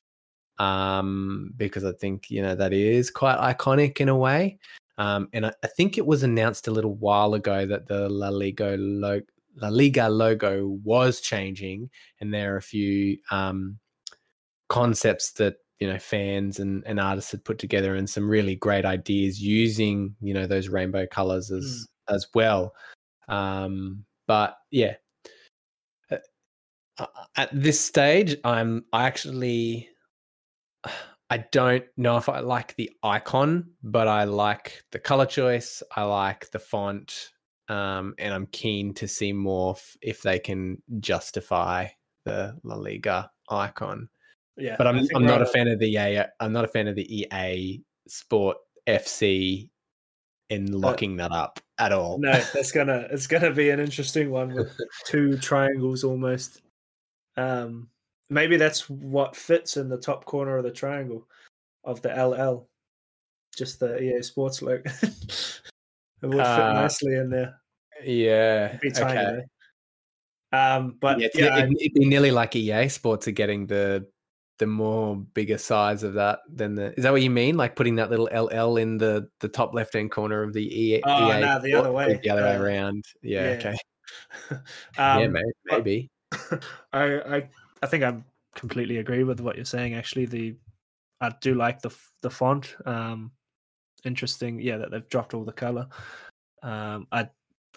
um, 0.59 1.53
because 1.57 1.83
I 1.83 1.91
think 1.93 2.29
you 2.29 2.41
know 2.41 2.55
that 2.55 2.73
is 2.73 3.09
quite 3.11 3.37
iconic 3.37 3.99
in 3.99 4.09
a 4.09 4.15
way. 4.15 4.59
Um, 4.97 5.27
and 5.33 5.47
I, 5.47 5.53
I 5.63 5.67
think 5.67 5.97
it 5.97 6.05
was 6.05 6.23
announced 6.23 6.67
a 6.67 6.71
little 6.71 6.93
while 6.95 7.33
ago 7.33 7.65
that 7.65 7.87
the 7.87 8.07
La 8.09 8.29
Liga 8.29 8.75
logo, 8.77 9.25
La 9.55 9.69
Liga 9.69 10.07
logo 10.09 10.67
was 10.83 11.21
changing, 11.21 11.89
and 12.19 12.33
there 12.33 12.53
are 12.53 12.57
a 12.57 12.61
few 12.61 13.17
um, 13.31 13.79
concepts 14.69 15.31
that 15.33 15.55
you 15.79 15.87
know 15.91 15.99
fans 15.99 16.59
and, 16.59 16.83
and 16.85 16.99
artists 16.99 17.31
had 17.31 17.43
put 17.43 17.57
together, 17.57 17.95
and 17.95 18.09
some 18.09 18.29
really 18.29 18.55
great 18.55 18.85
ideas 18.85 19.41
using 19.41 20.15
you 20.21 20.33
know 20.33 20.45
those 20.47 20.69
rainbow 20.69 21.07
colors 21.07 21.51
as 21.51 21.87
as 22.09 22.27
well. 22.35 22.73
Um, 23.27 24.05
but 24.27 24.57
yeah, 24.71 24.95
Uh, 26.11 26.17
uh, 26.97 27.25
at 27.37 27.49
this 27.51 27.79
stage, 27.79 28.35
I'm 28.43 28.85
I 28.93 29.05
actually 29.07 29.89
I 31.29 31.37
don't 31.51 31.85
know 31.97 32.17
if 32.17 32.29
I 32.29 32.39
like 32.41 32.75
the 32.75 32.91
icon, 33.01 33.71
but 33.81 34.07
I 34.07 34.25
like 34.25 34.83
the 34.91 34.99
color 34.99 35.25
choice. 35.25 35.81
I 35.95 36.03
like 36.03 36.51
the 36.51 36.59
font, 36.59 37.31
um, 37.69 38.13
and 38.19 38.33
I'm 38.33 38.45
keen 38.47 38.93
to 38.95 39.07
see 39.07 39.33
more 39.33 39.73
f- 39.75 39.97
if 40.01 40.21
they 40.21 40.37
can 40.37 40.81
justify 40.99 41.87
the 42.25 42.59
La 42.63 42.75
Liga 42.75 43.31
icon. 43.49 44.09
yeah. 44.57 44.75
But 44.77 44.87
I'm 44.87 45.07
I'm 45.15 45.25
not 45.25 45.41
a 45.41 45.45
fan 45.45 45.67
of 45.67 45.79
the 45.79 45.93
EA. 45.93 46.25
I'm 46.39 46.53
not 46.53 46.65
a 46.65 46.69
fan 46.69 46.87
of 46.87 46.95
the 46.95 47.25
EA 47.33 47.81
Sport 48.07 48.57
FC 48.87 49.69
in 50.49 50.71
locking 50.71 51.17
that 51.17 51.31
up 51.31 51.59
at 51.79 51.91
all. 51.91 52.19
No, 52.19 52.31
that's 52.53 52.71
gonna 52.71 53.07
it's 53.09 53.27
gonna 53.27 53.51
be 53.51 53.69
an 53.71 53.79
interesting 53.79 54.29
one 54.29 54.53
with 54.53 54.71
two 55.05 55.37
triangles 55.37 56.03
almost. 56.03 56.61
Um, 57.37 57.89
maybe 58.33 58.57
that's 58.57 58.89
what 58.89 59.35
fits 59.35 59.77
in 59.77 59.89
the 59.89 59.97
top 59.97 60.25
corner 60.25 60.57
of 60.57 60.63
the 60.63 60.71
triangle 60.71 61.27
of 61.83 62.01
the 62.01 62.09
LL, 62.09 62.67
just 63.55 63.79
the 63.79 64.01
EA 64.01 64.21
Sports 64.21 64.61
logo. 64.61 64.81
it 65.03 65.61
would 66.23 66.31
fit 66.33 66.39
Uh, 66.41 66.73
nicely 66.73 67.15
in 67.15 67.29
there. 67.29 67.55
yeah. 68.03 68.67
It'd 68.69 68.81
be 68.81 68.91
tiny. 68.91 69.19
Okay. 69.19 69.23
though. 70.51 70.57
Um, 70.57 70.97
but 71.01 71.19
yeah, 71.19 71.27
yeah, 71.33 71.57
it'd, 71.59 71.81
it'd 71.81 71.93
be 71.93 72.05
nearly 72.05 72.31
like 72.31 72.55
EA 72.55 72.87
Sports 72.89 73.27
are 73.27 73.31
getting 73.31 73.65
the 73.67 74.05
the 74.59 74.67
more 74.67 75.15
bigger 75.33 75.57
size 75.57 76.03
of 76.03 76.13
that 76.13 76.39
than 76.47 76.75
the. 76.75 76.93
Is 76.95 77.03
that 77.03 77.11
what 77.11 77.23
you 77.23 77.31
mean? 77.31 77.57
Like 77.57 77.75
putting 77.75 77.95
that 77.95 78.11
little 78.11 78.29
LL 78.31 78.77
in 78.77 78.97
the 78.99 79.27
the 79.39 79.47
top 79.47 79.73
left 79.73 79.93
hand 79.95 80.11
corner 80.11 80.43
of 80.43 80.53
the 80.53 80.61
EA? 80.63 81.01
Oh, 81.03 81.31
EA 81.35 81.41
no, 81.41 81.59
the 81.59 81.69
Sport, 81.71 81.79
other 81.85 81.91
way. 81.91 82.19
The 82.23 82.29
other 82.29 82.43
way 82.43 82.55
Uh, 82.55 82.61
around. 82.61 83.03
Yeah. 83.23 83.43
yeah. 83.49 83.55
Okay. 83.57 83.75
um, 84.51 85.19
yeah, 85.21 85.27
may- 85.27 85.41
but- 85.65 85.77
maybe. 85.79 86.09
I, 86.93 87.03
I 87.37 87.49
I 87.83 87.85
think 87.85 88.03
I 88.03 88.15
completely 88.55 88.97
agree 88.97 89.23
with 89.23 89.41
what 89.41 89.57
you're 89.57 89.65
saying. 89.65 89.93
Actually, 89.93 90.25
the 90.25 90.55
I 91.19 91.33
do 91.41 91.53
like 91.53 91.81
the 91.81 91.93
the 92.21 92.29
font. 92.29 92.75
Um, 92.85 93.31
interesting, 94.05 94.59
yeah, 94.59 94.77
that 94.77 94.89
they've 94.89 95.09
dropped 95.09 95.33
all 95.33 95.43
the 95.43 95.51
color. 95.51 95.87
Um, 96.63 97.07
I 97.11 97.29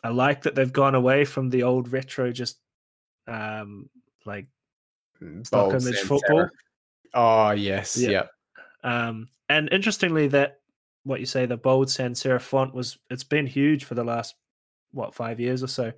I 0.05 0.11
like 0.11 0.43
that 0.43 0.55
they've 0.55 0.73
gone 0.73 0.95
away 0.95 1.25
from 1.25 1.51
the 1.51 1.65
old 1.65 1.93
retro, 1.93 2.31
just 2.31 2.61
um, 3.27 3.91
like 4.25 4.47
stock 5.43 5.73
image 5.73 5.99
football. 5.99 6.49
Oh 7.13 7.51
yes. 7.51 7.97
Yeah. 7.97 8.11
Yep. 8.11 8.31
Um, 8.85 9.29
and 9.49 9.69
interestingly, 9.73 10.29
that 10.29 10.61
what 11.03 11.19
you 11.19 11.27
say, 11.27 11.47
the 11.47 11.57
bold 11.57 11.91
sans 11.91 12.23
serif 12.23 12.43
font 12.43 12.75
was 12.75 12.97
it's 13.11 13.25
been 13.25 13.47
huge 13.47 13.85
for 13.85 13.97
the 13.97 14.05
last 14.05 14.37
what 14.93 15.15
five 15.15 15.41
years 15.41 15.65
or 15.65 15.69
so. 15.69 15.93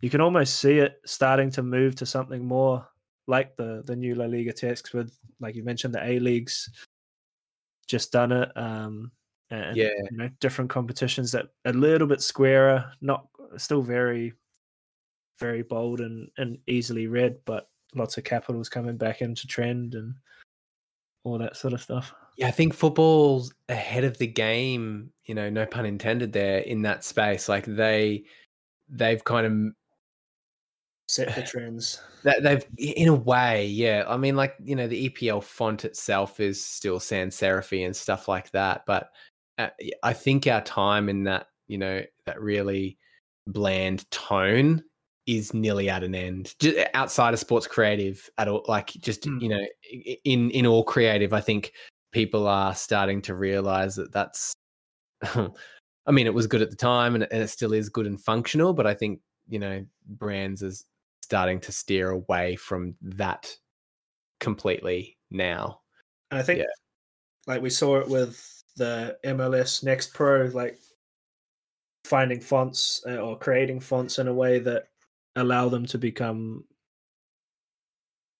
You 0.00 0.08
can 0.08 0.22
almost 0.22 0.60
see 0.60 0.78
it 0.78 1.00
starting 1.04 1.50
to 1.52 1.62
move 1.62 1.94
to 1.96 2.06
something 2.06 2.44
more 2.44 2.86
like 3.30 3.56
the 3.56 3.82
the 3.86 3.96
new 3.96 4.14
La 4.14 4.26
Liga 4.26 4.52
text 4.52 4.92
with, 4.92 5.16
like 5.38 5.54
you 5.54 5.62
mentioned, 5.62 5.94
the 5.94 6.04
A 6.04 6.18
leagues 6.18 6.68
just 7.86 8.12
done 8.12 8.32
it. 8.32 8.50
Um, 8.56 9.10
and 9.50 9.76
Yeah. 9.76 9.88
you 10.10 10.16
know, 10.16 10.28
different 10.40 10.70
competitions 10.70 11.32
that 11.32 11.48
a 11.64 11.72
little 11.72 12.06
bit 12.06 12.20
squarer, 12.20 12.92
not 13.00 13.28
still 13.56 13.82
very, 13.82 14.34
very 15.38 15.62
bold 15.62 16.00
and 16.00 16.30
and 16.36 16.58
easily 16.66 17.06
read, 17.06 17.38
but 17.46 17.70
lots 17.94 18.18
of 18.18 18.24
capitals 18.24 18.68
coming 18.68 18.96
back 18.96 19.22
into 19.22 19.46
trend 19.46 19.94
and 19.94 20.14
all 21.24 21.38
that 21.38 21.56
sort 21.56 21.72
of 21.72 21.82
stuff. 21.82 22.12
Yeah, 22.36 22.48
I 22.48 22.52
think 22.52 22.74
football's 22.74 23.52
ahead 23.68 24.04
of 24.04 24.18
the 24.18 24.26
game, 24.26 25.12
you 25.24 25.34
know, 25.34 25.50
no 25.50 25.66
pun 25.66 25.86
intended 25.86 26.32
there 26.32 26.58
in 26.58 26.82
that 26.82 27.04
space. 27.04 27.48
Like 27.48 27.64
they 27.66 28.24
they've 28.88 29.22
kind 29.22 29.46
of 29.46 29.74
Set 31.10 31.34
the 31.34 31.42
trends. 31.42 32.00
that 32.22 32.44
they've 32.44 32.64
in 32.78 33.08
a 33.08 33.14
way, 33.14 33.66
yeah. 33.66 34.04
I 34.06 34.16
mean, 34.16 34.36
like, 34.36 34.54
you 34.62 34.76
know, 34.76 34.86
the 34.86 35.08
EPL 35.08 35.42
font 35.42 35.84
itself 35.84 36.38
is 36.38 36.64
still 36.64 37.00
sans 37.00 37.34
serif 37.36 37.84
and 37.84 37.96
stuff 37.96 38.28
like 38.28 38.52
that. 38.52 38.84
But 38.86 39.10
uh, 39.58 39.70
I 40.04 40.12
think 40.12 40.46
our 40.46 40.60
time 40.60 41.08
in 41.08 41.24
that, 41.24 41.48
you 41.66 41.78
know, 41.78 42.02
that 42.26 42.40
really 42.40 42.96
bland 43.48 44.08
tone 44.12 44.84
is 45.26 45.52
nearly 45.52 45.90
at 45.90 46.04
an 46.04 46.14
end. 46.14 46.54
Just 46.60 46.78
outside 46.94 47.34
of 47.34 47.40
sports 47.40 47.66
creative 47.66 48.30
at 48.38 48.46
all, 48.46 48.64
like 48.68 48.90
just 49.00 49.24
Mm. 49.24 49.42
you 49.42 49.48
know, 49.48 49.66
in 50.24 50.50
in 50.52 50.64
all 50.64 50.84
creative, 50.84 51.32
I 51.32 51.40
think 51.40 51.72
people 52.12 52.46
are 52.46 52.72
starting 52.76 53.20
to 53.22 53.34
realize 53.34 53.96
that 53.96 54.12
that's. 54.12 54.54
I 56.06 56.12
mean, 56.12 56.26
it 56.26 56.34
was 56.34 56.46
good 56.46 56.62
at 56.62 56.70
the 56.70 56.76
time, 56.76 57.16
and, 57.16 57.26
and 57.32 57.42
it 57.42 57.48
still 57.48 57.72
is 57.72 57.88
good 57.88 58.06
and 58.06 58.20
functional. 58.22 58.72
But 58.72 58.86
I 58.86 58.94
think 58.94 59.20
you 59.48 59.58
know, 59.58 59.84
brands 60.06 60.62
is 60.62 60.84
starting 61.30 61.60
to 61.60 61.70
steer 61.70 62.10
away 62.10 62.56
from 62.56 62.92
that 63.00 63.56
completely 64.40 65.16
now. 65.30 65.80
And 66.32 66.40
I 66.40 66.42
think, 66.42 66.58
Yeah. 66.58 66.64
like 67.46 67.62
we 67.62 67.70
saw 67.70 68.00
it 68.00 68.08
with 68.08 68.64
the 68.74 69.16
MLS 69.22 69.84
Next 69.84 70.12
Pro, 70.12 70.46
like 70.46 70.80
finding 72.04 72.40
fonts 72.40 73.00
uh, 73.06 73.18
or 73.18 73.38
creating 73.38 73.78
fonts 73.78 74.18
in 74.18 74.26
a 74.26 74.34
way 74.34 74.58
that 74.58 74.88
allow 75.36 75.68
them 75.68 75.86
to 75.86 75.98
become, 75.98 76.64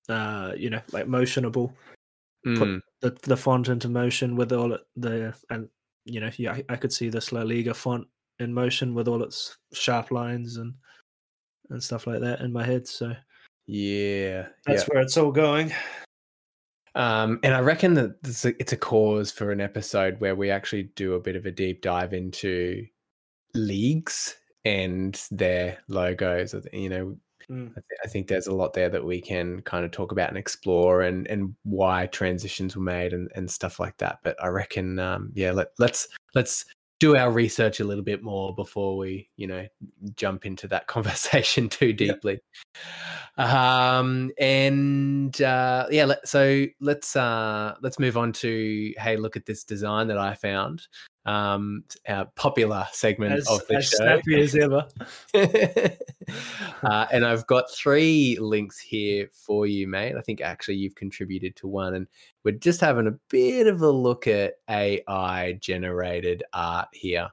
uh, 0.09 0.53
you 0.57 0.70
know, 0.70 0.82
like 0.91 1.07
motionable. 1.07 1.72
Mm, 2.45 2.80
The 3.03 3.11
the 3.22 3.36
font 3.36 3.68
into 3.68 3.88
motion 3.88 4.34
with 4.34 4.51
all 4.53 4.76
the 4.97 5.32
and 5.51 5.68
you 6.07 6.18
know, 6.18 6.30
yeah, 6.38 6.55
I, 6.55 6.64
I 6.70 6.76
could 6.76 6.93
see 6.93 7.09
this 7.09 7.30
La 7.30 7.43
Liga 7.43 7.72
font 7.72 8.09
in 8.41 8.53
motion 8.53 8.95
with 8.95 9.07
all 9.07 9.22
its 9.22 9.57
sharp 9.72 10.11
lines 10.11 10.57
and 10.57 10.74
and 11.71 11.83
stuff 11.83 12.07
like 12.07 12.21
that 12.21 12.41
in 12.41 12.53
my 12.53 12.64
head. 12.64 12.87
So 12.87 13.12
yeah, 13.66 14.47
that's 14.66 14.85
where 14.85 15.01
it's 15.01 15.16
all 15.16 15.33
going. 15.33 15.73
Um, 16.95 17.39
and 17.43 17.55
I 17.55 17.61
reckon 17.61 17.95
that 17.95 18.23
this, 18.23 18.45
it's 18.45 18.73
a 18.73 18.77
cause 18.77 19.31
for 19.31 19.53
an 19.53 19.61
episode 19.61 20.21
where 20.21 20.35
we 20.35 20.51
actually 20.51 20.91
do 20.97 21.14
a 21.14 21.21
bit 21.21 21.37
of 21.37 21.47
a 21.47 21.51
deep 21.51 21.83
dive 21.83 22.12
into 22.12 22.85
leagues 23.55 24.37
and 24.64 25.21
their 25.31 25.79
logos. 25.89 26.55
You 26.73 26.89
know, 26.89 27.16
Mm. 27.51 27.71
I, 27.73 27.81
th- 27.81 28.01
I 28.05 28.09
think 28.09 28.29
there's 28.29 28.47
a 28.47 28.55
lot 28.55 28.75
there 28.75 28.89
that 28.89 29.05
we 29.05 29.21
can 29.21 29.61
kind 29.62 29.85
of 29.85 29.91
talk 29.91 30.12
about 30.12 30.29
and 30.29 30.39
explore, 30.39 31.03
and 31.03 31.27
and 31.27 31.55
why 31.64 32.07
transitions 32.07 32.77
were 32.77 32.83
made 32.83 33.12
and 33.12 33.29
and 33.35 33.51
stuff 33.51 33.81
like 33.81 33.97
that. 33.99 34.21
But 34.23 34.43
I 34.43 34.49
reckon, 34.49 34.99
um, 35.01 35.33
yeah, 35.35 35.51
let 35.51 35.73
let's 35.79 36.07
let's 36.35 36.64
do 37.01 37.17
our 37.17 37.33
research 37.33 37.81
a 37.81 37.85
little 37.85 38.05
bit 38.05 38.23
more 38.23 38.55
before 38.55 38.97
we, 38.97 39.29
you 39.37 39.47
know, 39.47 39.67
jump 40.15 40.47
into 40.47 40.69
that 40.69 40.87
conversation 40.87 41.69
too 41.69 41.93
deeply. 41.93 42.41
Um, 43.37 44.31
and 44.39 45.41
uh, 45.43 45.87
yeah, 45.91 46.05
let, 46.05 46.29
so 46.29 46.67
let's 46.81 47.17
uh, 47.17 47.75
let's 47.83 47.99
move 47.99 48.17
on 48.17 48.33
to 48.35 48.95
hey, 48.99 49.17
look 49.17 49.37
at 49.37 49.47
this 49.47 49.65
design 49.65 50.07
that 50.09 50.19
I 50.19 50.35
found. 50.35 50.87
Um, 51.31 51.85
our 52.09 52.24
popular 52.35 52.89
segment 52.91 53.35
As, 53.35 53.49
of 53.49 53.64
the 53.68 53.76
as 53.76 53.89
show. 53.89 53.99
snappy 53.99 54.41
as 54.41 54.57
ever. 54.57 54.89
uh, 56.83 57.07
and 57.12 57.24
I've 57.24 57.47
got 57.47 57.70
three 57.70 58.37
links 58.41 58.81
here 58.81 59.28
for 59.33 59.68
you, 59.68 59.87
mate. 59.87 60.16
I 60.16 60.22
think 60.22 60.41
actually 60.41 60.76
you've 60.76 60.97
contributed 60.97 61.55
to 61.57 61.68
one, 61.68 61.95
and 61.95 62.09
we're 62.43 62.57
just 62.57 62.81
having 62.81 63.07
a 63.07 63.18
bit 63.28 63.68
of 63.68 63.83
a 63.83 63.91
look 63.91 64.26
at 64.26 64.55
AI 64.68 65.53
generated 65.61 66.43
art 66.53 66.89
here. 66.93 67.31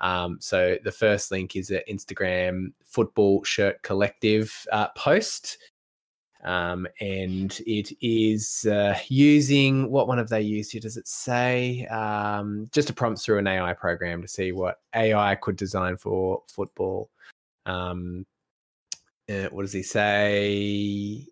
Um, 0.00 0.38
so 0.40 0.78
the 0.82 0.92
first 0.92 1.30
link 1.30 1.54
is 1.54 1.70
an 1.70 1.82
Instagram 1.86 2.72
football 2.82 3.44
shirt 3.44 3.82
collective 3.82 4.66
uh, 4.72 4.88
post. 4.96 5.58
Um, 6.44 6.86
and 7.00 7.58
it 7.66 7.96
is 8.02 8.66
uh, 8.66 8.98
using 9.08 9.90
what 9.90 10.08
one 10.08 10.18
have 10.18 10.28
they 10.28 10.42
used 10.42 10.72
here? 10.72 10.80
Does 10.80 10.96
it 10.96 11.08
say 11.08 11.86
um, 11.86 12.68
just 12.70 12.90
a 12.90 12.92
prompt 12.92 13.22
through 13.22 13.38
an 13.38 13.46
AI 13.46 13.72
program 13.72 14.20
to 14.22 14.28
see 14.28 14.52
what 14.52 14.80
AI 14.94 15.34
could 15.36 15.56
design 15.56 15.96
for 15.96 16.42
football? 16.48 17.10
Um, 17.66 18.26
uh, 19.28 19.48
what 19.50 19.62
does 19.62 19.72
he 19.72 19.82
say? 19.82 21.26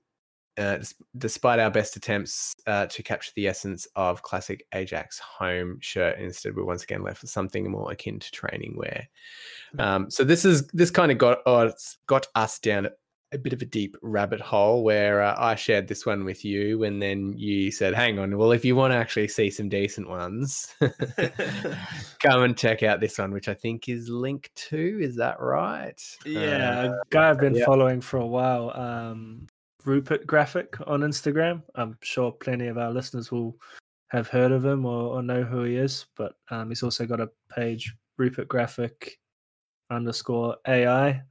Uh, 0.58 0.78
despite 1.16 1.58
our 1.58 1.70
best 1.70 1.96
attempts 1.96 2.52
uh, 2.66 2.86
to 2.86 3.02
capture 3.02 3.32
the 3.36 3.48
essence 3.48 3.86
of 3.96 4.22
classic 4.22 4.66
Ajax 4.74 5.18
home 5.18 5.78
shirt, 5.80 6.18
instead 6.18 6.54
we're 6.54 6.64
once 6.64 6.84
again 6.84 7.02
left 7.02 7.22
with 7.22 7.30
something 7.30 7.70
more 7.70 7.90
akin 7.90 8.18
to 8.18 8.30
training 8.30 8.74
wear. 8.76 9.08
Um, 9.78 10.10
so 10.10 10.24
this 10.24 10.44
is 10.44 10.66
this 10.68 10.90
kind 10.90 11.10
of 11.10 11.16
got 11.16 11.46
us 11.46 11.96
got 12.06 12.26
us 12.34 12.58
down 12.58 12.88
a 13.32 13.38
bit 13.38 13.52
of 13.52 13.62
a 13.62 13.66
deep 13.66 13.96
rabbit 14.02 14.40
hole 14.40 14.84
where 14.84 15.22
uh, 15.22 15.34
I 15.38 15.54
shared 15.54 15.88
this 15.88 16.04
one 16.04 16.24
with 16.24 16.44
you, 16.44 16.84
and 16.84 17.00
then 17.00 17.34
you 17.36 17.70
said, 17.70 17.94
"Hang 17.94 18.18
on, 18.18 18.36
well, 18.36 18.52
if 18.52 18.64
you 18.64 18.76
want 18.76 18.92
to 18.92 18.96
actually 18.96 19.28
see 19.28 19.50
some 19.50 19.68
decent 19.68 20.08
ones, 20.08 20.74
come 22.20 22.42
and 22.42 22.56
check 22.56 22.82
out 22.82 23.00
this 23.00 23.18
one, 23.18 23.32
which 23.32 23.48
I 23.48 23.54
think 23.54 23.88
is 23.88 24.08
link 24.08 24.50
two. 24.54 24.98
Is 25.00 25.16
that 25.16 25.40
right? 25.40 26.00
Yeah, 26.26 26.80
Uh, 26.80 26.92
a 26.92 27.02
guy 27.10 27.30
I've 27.30 27.40
been 27.40 27.54
yeah. 27.54 27.64
following 27.64 28.00
for 28.00 28.18
a 28.18 28.26
while, 28.26 28.70
um, 28.76 29.46
Rupert 29.84 30.26
Graphic 30.26 30.76
on 30.86 31.00
Instagram. 31.00 31.62
I'm 31.74 31.96
sure 32.02 32.32
plenty 32.32 32.66
of 32.68 32.78
our 32.78 32.90
listeners 32.90 33.32
will 33.32 33.56
have 34.08 34.28
heard 34.28 34.52
of 34.52 34.64
him 34.64 34.84
or, 34.84 35.14
or 35.14 35.22
know 35.22 35.42
who 35.42 35.62
he 35.62 35.76
is, 35.76 36.06
but 36.16 36.34
um, 36.50 36.68
he's 36.68 36.82
also 36.82 37.06
got 37.06 37.20
a 37.20 37.30
page, 37.50 37.94
Rupert 38.18 38.48
Graphic 38.48 39.18
underscore 39.90 40.56
AI. 40.66 41.22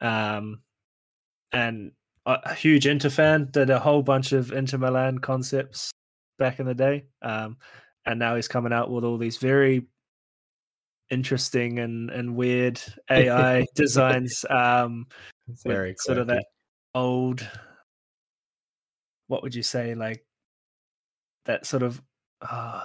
Um, 0.00 0.62
and 1.52 1.92
a, 2.26 2.54
huge 2.54 2.86
Inter 2.86 3.10
fan, 3.10 3.48
did 3.50 3.70
a 3.70 3.78
whole 3.78 4.02
bunch 4.02 4.32
of 4.32 4.52
Inter 4.52 4.78
Milan 4.78 5.18
concepts 5.18 5.90
back 6.38 6.60
in 6.60 6.66
the 6.66 6.74
day. 6.74 7.06
Um, 7.22 7.56
and 8.06 8.18
now 8.18 8.36
he's 8.36 8.48
coming 8.48 8.72
out 8.72 8.90
with 8.90 9.04
all 9.04 9.18
these 9.18 9.38
very 9.38 9.86
interesting 11.10 11.78
and, 11.78 12.10
and 12.10 12.36
weird 12.36 12.80
AI 13.10 13.66
designs. 13.74 14.44
Um, 14.48 15.06
very 15.64 15.94
sort 15.98 16.18
of 16.18 16.28
that 16.28 16.44
old 16.94 17.46
what 19.30 19.44
would 19.44 19.54
you 19.54 19.62
say 19.62 19.94
like 19.94 20.24
that 21.46 21.64
sort 21.64 21.84
of 21.84 22.02
uh, 22.42 22.82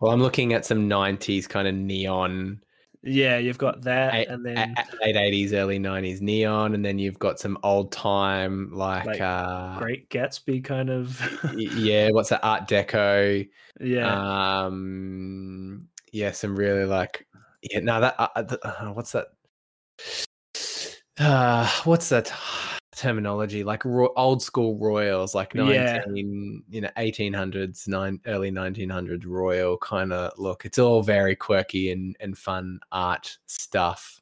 Well, 0.00 0.12
I'm 0.12 0.22
looking 0.22 0.52
at 0.52 0.64
some 0.64 0.88
'90s 0.88 1.48
kind 1.48 1.66
of 1.66 1.74
neon, 1.74 2.62
yeah 3.02 3.38
you've 3.38 3.58
got 3.58 3.82
that 3.82 4.14
I- 4.14 4.26
and 4.28 4.44
then 4.44 4.74
late 5.00 5.16
'80s, 5.16 5.52
early 5.52 5.78
'90s 5.78 6.20
neon, 6.20 6.74
and 6.74 6.84
then 6.84 6.98
you've 6.98 7.18
got 7.18 7.38
some 7.38 7.58
old 7.62 7.92
time 7.92 8.70
like, 8.72 9.06
Like 9.06 9.20
uh, 9.20 9.78
great 9.78 10.08
gatsby 10.10 10.62
kind 10.64 10.90
of 10.90 11.20
yeah, 11.56 12.10
what's 12.10 12.30
that 12.30 12.44
Art 12.44 12.68
Deco? 12.68 13.48
yeah 13.80 14.64
Um, 14.66 15.88
yeah, 16.12 16.32
some 16.32 16.56
really 16.56 16.84
like 16.84 17.26
yeah. 17.62 17.80
No, 17.80 18.00
that 18.00 18.14
uh, 18.18 18.28
uh, 18.36 18.56
uh, 18.62 18.92
what's 18.92 19.12
that? 19.12 19.28
Uh, 21.20 21.68
what's 21.82 22.10
that 22.10 22.32
terminology? 22.98 23.64
Like 23.64 23.84
ro- 23.84 24.12
old 24.16 24.42
school 24.42 24.76
royals, 24.78 25.34
like 25.34 25.54
Yeah. 25.54 25.62
nineteen, 25.62 26.62
you 26.68 26.82
know, 26.82 26.90
eighteen 26.96 27.32
hundreds, 27.32 27.88
nine 27.88 28.20
early 28.26 28.50
nineteen 28.50 28.90
hundreds 28.90 29.24
royal 29.24 29.78
kind 29.78 30.12
of 30.12 30.32
look. 30.38 30.64
It's 30.64 30.78
all 30.78 31.02
very 31.02 31.34
quirky 31.36 31.90
and 31.92 32.16
and 32.20 32.36
fun 32.36 32.80
art 32.92 33.38
stuff. 33.46 34.20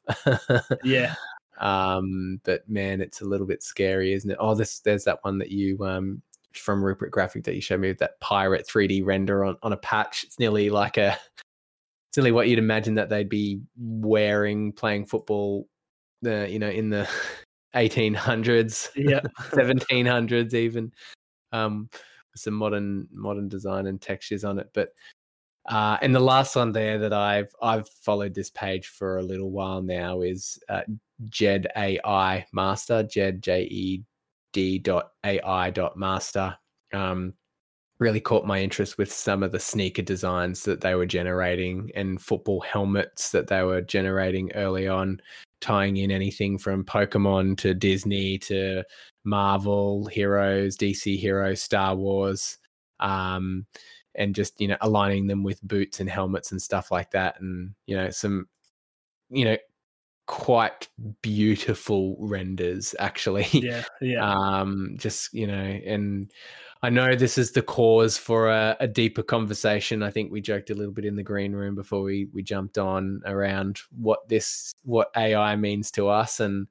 yeah 0.83 1.15
um, 1.59 2.39
but 2.43 2.67
man, 2.69 3.01
it's 3.01 3.21
a 3.21 3.25
little 3.25 3.47
bit 3.47 3.63
scary, 3.63 4.13
isn't 4.13 4.29
it? 4.31 4.37
Oh, 4.39 4.55
this 4.55 4.79
there's 4.79 5.03
that 5.05 5.23
one 5.23 5.37
that 5.39 5.51
you 5.51 5.77
um 5.85 6.21
from 6.53 6.83
Rupert 6.83 7.11
Graphic 7.11 7.43
that 7.43 7.55
you 7.55 7.61
showed 7.61 7.81
me 7.81 7.89
with 7.89 7.99
that 7.99 8.19
pirate 8.19 8.67
3D 8.67 9.05
render 9.05 9.45
on, 9.45 9.57
on 9.61 9.73
a 9.73 9.77
patch. 9.77 10.23
It's 10.23 10.39
nearly 10.39 10.69
like 10.69 10.97
a 10.97 11.17
it's 12.09 12.17
nearly 12.17 12.31
what 12.31 12.47
you'd 12.47 12.59
imagine 12.59 12.95
that 12.95 13.09
they'd 13.09 13.29
be 13.29 13.61
wearing 13.77 14.71
playing 14.71 15.05
football 15.05 15.67
the 16.21 16.47
you 16.49 16.57
know 16.57 16.69
in 16.69 16.89
the 16.89 17.07
1800s, 17.77 18.89
yeah 18.95 19.21
1700s 19.51 20.53
even. 20.53 20.91
Um 21.51 21.89
with 22.33 22.41
some 22.41 22.53
modern 22.53 23.07
modern 23.11 23.47
design 23.47 23.87
and 23.87 24.01
textures 24.01 24.43
on 24.43 24.59
it. 24.59 24.69
But 24.73 24.89
uh, 25.69 25.97
and 26.01 26.15
the 26.15 26.19
last 26.19 26.55
one 26.55 26.71
there 26.71 26.97
that 26.97 27.13
I've 27.13 27.53
I've 27.61 27.89
followed 27.89 28.33
this 28.33 28.49
page 28.49 28.87
for 28.87 29.17
a 29.17 29.23
little 29.23 29.51
while 29.51 29.81
now 29.81 30.21
is 30.21 30.59
uh, 30.69 30.81
Jed 31.29 31.67
AI 31.75 32.45
Master, 32.53 33.03
Jed 33.03 33.41
J 33.41 33.63
E 33.63 34.03
hd.ai.master 34.57 36.57
um, 36.93 37.33
really 37.99 38.19
caught 38.19 38.45
my 38.45 38.59
interest 38.59 38.97
with 38.97 39.11
some 39.11 39.43
of 39.43 39.51
the 39.51 39.59
sneaker 39.59 40.01
designs 40.01 40.63
that 40.63 40.81
they 40.81 40.95
were 40.95 41.05
generating 41.05 41.91
and 41.95 42.21
football 42.21 42.61
helmets 42.61 43.31
that 43.31 43.47
they 43.47 43.63
were 43.63 43.81
generating 43.81 44.51
early 44.53 44.87
on, 44.87 45.19
tying 45.61 45.97
in 45.97 46.11
anything 46.11 46.57
from 46.57 46.83
Pokemon 46.83 47.57
to 47.57 47.73
Disney 47.73 48.37
to 48.39 48.83
Marvel 49.23 50.05
heroes, 50.05 50.77
DC 50.77 51.17
heroes, 51.17 51.61
Star 51.61 51.95
Wars, 51.95 52.57
um, 52.99 53.65
and 54.15 54.33
just 54.35 54.59
you 54.59 54.67
know 54.67 54.77
aligning 54.81 55.27
them 55.27 55.43
with 55.43 55.61
boots 55.61 55.99
and 55.99 56.09
helmets 56.09 56.51
and 56.51 56.61
stuff 56.61 56.91
like 56.91 57.11
that, 57.11 57.39
and 57.39 57.73
you 57.85 57.95
know 57.95 58.09
some, 58.09 58.47
you 59.29 59.45
know, 59.45 59.57
quite 60.27 60.87
beautiful 61.21 62.17
renders 62.19 62.93
actually. 62.99 63.47
Yeah, 63.51 63.83
yeah. 64.01 64.31
um, 64.59 64.95
just 64.97 65.33
you 65.33 65.47
know, 65.47 65.53
and 65.53 66.31
I 66.83 66.89
know 66.89 67.15
this 67.15 67.37
is 67.37 67.51
the 67.51 67.61
cause 67.61 68.17
for 68.17 68.49
a, 68.49 68.77
a, 68.79 68.87
deeper 68.87 69.23
conversation. 69.23 70.03
I 70.03 70.11
think 70.11 70.31
we 70.31 70.41
joked 70.41 70.69
a 70.69 70.75
little 70.75 70.93
bit 70.93 71.05
in 71.05 71.15
the 71.15 71.23
green 71.23 71.53
room 71.53 71.75
before 71.75 72.03
we 72.03 72.27
we 72.33 72.43
jumped 72.43 72.77
on 72.77 73.21
around 73.25 73.79
what 73.97 74.27
this 74.29 74.73
what 74.83 75.09
AI 75.15 75.55
means 75.55 75.89
to 75.91 76.07
us 76.07 76.39
and 76.39 76.67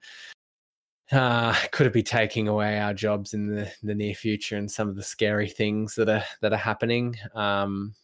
uh, 1.13 1.53
could 1.73 1.87
it 1.87 1.93
be 1.93 2.03
taking 2.03 2.49
away 2.49 2.79
our 2.79 2.95
jobs 2.95 3.35
in 3.35 3.47
the, 3.47 3.71
the 3.83 3.95
near 3.95 4.15
future 4.15 4.57
and 4.57 4.71
some 4.71 4.89
of 4.89 4.97
the 4.97 5.03
scary 5.03 5.49
things 5.49 5.95
that 5.97 6.09
are 6.09 6.25
that 6.41 6.53
are 6.53 6.57
happening. 6.57 7.17
Um, 7.35 7.95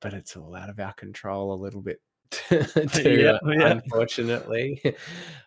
but 0.00 0.14
it's 0.14 0.36
all 0.36 0.54
out 0.56 0.70
of 0.70 0.80
our 0.80 0.94
control 0.94 1.52
a 1.52 1.62
little 1.62 1.82
bit 1.82 2.00
too, 2.30 2.64
yeah, 3.04 3.38
yeah. 3.44 3.70
unfortunately. 3.70 4.82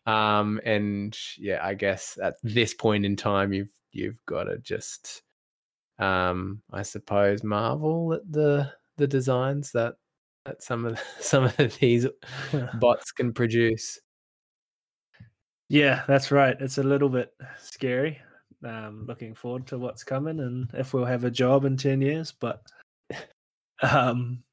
um, 0.05 0.59
and 0.63 1.17
yeah, 1.37 1.59
I 1.63 1.73
guess 1.73 2.17
at 2.21 2.35
this 2.43 2.73
point 2.73 3.05
in 3.05 3.15
time, 3.15 3.53
you've 3.53 3.71
you've 3.91 4.23
got 4.25 4.45
to 4.45 4.57
just 4.59 5.22
um, 6.03 6.61
I 6.71 6.81
suppose 6.83 7.43
marvel 7.43 8.13
at 8.13 8.29
the 8.31 8.71
the 8.97 9.07
designs 9.07 9.71
that 9.71 9.95
that 10.45 10.61
some 10.61 10.85
of 10.85 10.99
some 11.19 11.45
of 11.45 11.77
these 11.79 12.07
bots 12.79 13.11
can 13.11 13.33
produce. 13.33 13.99
Yeah, 15.69 16.03
that's 16.07 16.31
right. 16.31 16.55
It's 16.59 16.77
a 16.77 16.83
little 16.83 17.09
bit 17.09 17.33
scary. 17.57 18.19
Um, 18.63 19.05
looking 19.07 19.33
forward 19.33 19.67
to 19.67 19.77
what's 19.77 20.03
coming 20.03 20.39
and 20.39 20.69
if 20.73 20.93
we'll 20.93 21.05
have 21.05 21.23
a 21.23 21.31
job 21.31 21.65
in 21.65 21.77
ten 21.77 22.01
years. 22.01 22.31
But 22.31 22.61
um, 23.81 24.43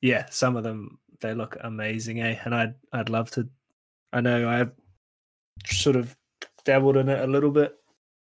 yeah, 0.00 0.26
some 0.30 0.56
of 0.56 0.64
them 0.64 0.98
they 1.20 1.34
look 1.34 1.56
amazing, 1.62 2.20
eh? 2.20 2.38
And 2.44 2.54
I'd 2.54 2.74
I'd 2.92 3.10
love 3.10 3.30
to. 3.32 3.48
I 4.12 4.20
know 4.20 4.48
I've 4.48 4.72
sort 5.66 5.96
of 5.96 6.16
dabbled 6.64 6.96
in 6.96 7.08
it 7.08 7.20
a 7.20 7.30
little 7.30 7.50
bit. 7.50 7.74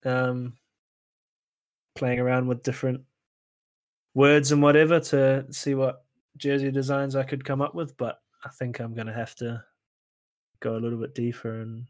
Um, 0.05 0.55
playing 1.95 2.19
around 2.19 2.47
with 2.47 2.63
different 2.63 3.01
words 4.15 4.53
and 4.53 4.63
whatever 4.63 5.01
to 5.01 5.47
see 5.51 5.75
what 5.75 6.05
jersey 6.37 6.71
designs 6.71 7.17
I 7.17 7.23
could 7.23 7.45
come 7.45 7.63
up 7.63 7.75
with. 7.75 7.97
But 7.97 8.21
I 8.45 8.49
think 8.51 8.81
I'm 8.81 8.95
going 8.95 9.07
to 9.07 9.13
have 9.13 9.35
to 9.37 9.63
go 10.61 10.77
a 10.77 10.79
little 10.81 10.99
bit 10.99 11.15
deeper 11.15 11.61
and 11.61 11.87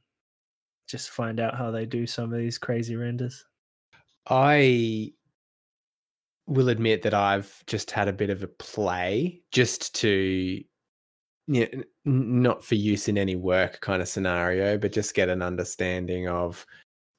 just 0.89 1.11
find 1.11 1.41
out 1.41 1.57
how 1.57 1.71
they 1.71 1.87
do 1.87 2.07
some 2.07 2.33
of 2.33 2.39
these 2.39 2.59
crazy 2.59 2.97
renders. 2.97 3.45
I 4.29 5.13
will 6.47 6.69
admit 6.69 7.03
that 7.03 7.15
I've 7.15 7.65
just 7.67 7.91
had 7.91 8.09
a 8.09 8.13
bit 8.13 8.31
of 8.31 8.43
a 8.43 8.49
play 8.49 9.43
just 9.51 9.95
to 9.97 10.63
yeah, 11.47 11.67
not 12.07 12.65
for 12.65 12.75
use 12.75 13.09
in 13.09 13.19
any 13.19 13.37
work 13.37 13.81
kind 13.81 14.01
of 14.01 14.09
scenario, 14.09 14.79
but 14.79 14.93
just 14.93 15.15
get 15.15 15.29
an 15.29 15.43
understanding 15.43 16.27
of 16.29 16.65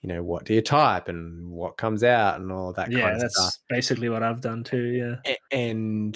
you 0.06 0.14
know 0.14 0.22
what 0.22 0.46
do 0.46 0.54
you 0.54 0.62
type 0.62 1.08
and 1.08 1.50
what 1.50 1.78
comes 1.78 2.04
out 2.04 2.40
and 2.40 2.52
all 2.52 2.72
that 2.72 2.92
yeah, 2.92 3.02
kind 3.02 3.16
of 3.16 3.22
that's 3.22 3.60
basically 3.70 4.08
what 4.08 4.22
I've 4.22 4.40
done 4.40 4.64
too. 4.64 4.86
Yeah, 5.26 5.36
and 5.52 6.16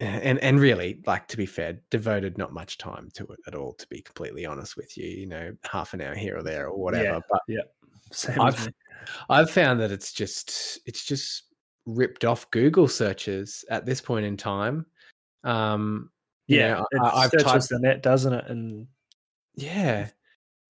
and 0.00 0.38
and 0.40 0.60
really, 0.60 1.00
like 1.06 1.26
to 1.28 1.38
be 1.38 1.46
fair, 1.46 1.80
devoted 1.90 2.36
not 2.36 2.52
much 2.52 2.76
time 2.76 3.08
to 3.14 3.24
it 3.28 3.38
at 3.46 3.54
all. 3.54 3.72
To 3.72 3.86
be 3.88 4.02
completely 4.02 4.44
honest 4.44 4.76
with 4.76 4.98
you, 4.98 5.08
you 5.08 5.26
know, 5.26 5.56
half 5.64 5.94
an 5.94 6.02
hour 6.02 6.14
here 6.14 6.36
or 6.36 6.42
there 6.42 6.66
or 6.66 6.78
whatever. 6.78 7.04
Yeah, 7.04 7.20
but 7.30 7.40
yeah, 7.48 7.62
Same 8.12 8.38
I've 8.38 8.68
I've 9.30 9.50
found 9.50 9.80
that 9.80 9.90
it's 9.90 10.12
just 10.12 10.80
it's 10.84 11.06
just 11.06 11.44
ripped 11.86 12.26
off 12.26 12.50
Google 12.50 12.86
searches 12.86 13.64
at 13.70 13.86
this 13.86 14.02
point 14.02 14.26
in 14.26 14.36
time. 14.36 14.84
Um, 15.42 16.10
yeah, 16.48 16.74
know, 16.74 16.86
it 16.90 17.00
I, 17.00 17.28
searches 17.28 17.46
typed, 17.46 17.68
the 17.70 17.78
net, 17.78 18.02
doesn't 18.02 18.34
it? 18.34 18.44
And 18.48 18.88
yeah, 19.54 20.08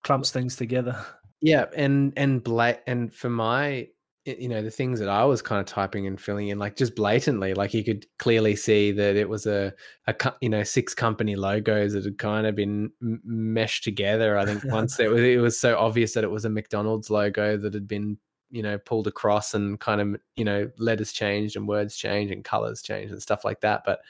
clumps 0.05 0.31
things 0.31 0.55
together. 0.55 0.95
Yeah, 1.41 1.65
and 1.75 2.13
and 2.15 2.43
bla- 2.43 2.79
and 2.87 3.13
for 3.13 3.29
my 3.29 3.87
you 4.25 4.47
know 4.47 4.61
the 4.61 4.69
things 4.69 4.99
that 4.99 5.09
I 5.09 5.25
was 5.25 5.41
kind 5.41 5.59
of 5.59 5.65
typing 5.65 6.05
and 6.05 6.21
filling 6.21 6.49
in 6.49 6.59
like 6.59 6.75
just 6.75 6.95
blatantly 6.95 7.55
like 7.55 7.73
you 7.73 7.83
could 7.83 8.05
clearly 8.19 8.55
see 8.55 8.91
that 8.91 9.15
it 9.15 9.27
was 9.27 9.47
a 9.47 9.73
a 10.05 10.15
you 10.41 10.49
know 10.49 10.61
six 10.61 10.93
company 10.93 11.35
logos 11.35 11.93
that 11.93 12.05
had 12.05 12.19
kind 12.19 12.45
of 12.45 12.55
been 12.55 12.91
meshed 13.01 13.83
together 13.83 14.37
I 14.37 14.45
think 14.45 14.63
once. 14.65 14.99
It 14.99 15.07
was 15.11 15.21
it 15.21 15.41
was 15.41 15.59
so 15.59 15.77
obvious 15.77 16.13
that 16.13 16.23
it 16.23 16.29
was 16.29 16.45
a 16.45 16.49
McDonald's 16.49 17.09
logo 17.09 17.57
that 17.57 17.73
had 17.73 17.87
been 17.87 18.17
you 18.51 18.61
know 18.61 18.77
pulled 18.77 19.07
across 19.07 19.55
and 19.55 19.79
kind 19.79 19.99
of 19.99 20.21
you 20.35 20.45
know 20.45 20.69
letters 20.77 21.11
changed 21.11 21.55
and 21.55 21.67
words 21.67 21.97
changed 21.97 22.31
and 22.31 22.43
colors 22.43 22.83
changed 22.83 23.11
and 23.11 23.21
stuff 23.21 23.43
like 23.43 23.61
that 23.61 23.81
but 23.85 24.01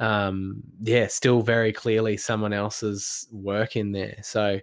um 0.00 0.62
yeah 0.80 1.06
still 1.06 1.42
very 1.42 1.72
clearly 1.72 2.16
someone 2.16 2.52
else's 2.52 3.28
work 3.30 3.76
in 3.76 3.92
there. 3.92 4.16
So 4.22 4.58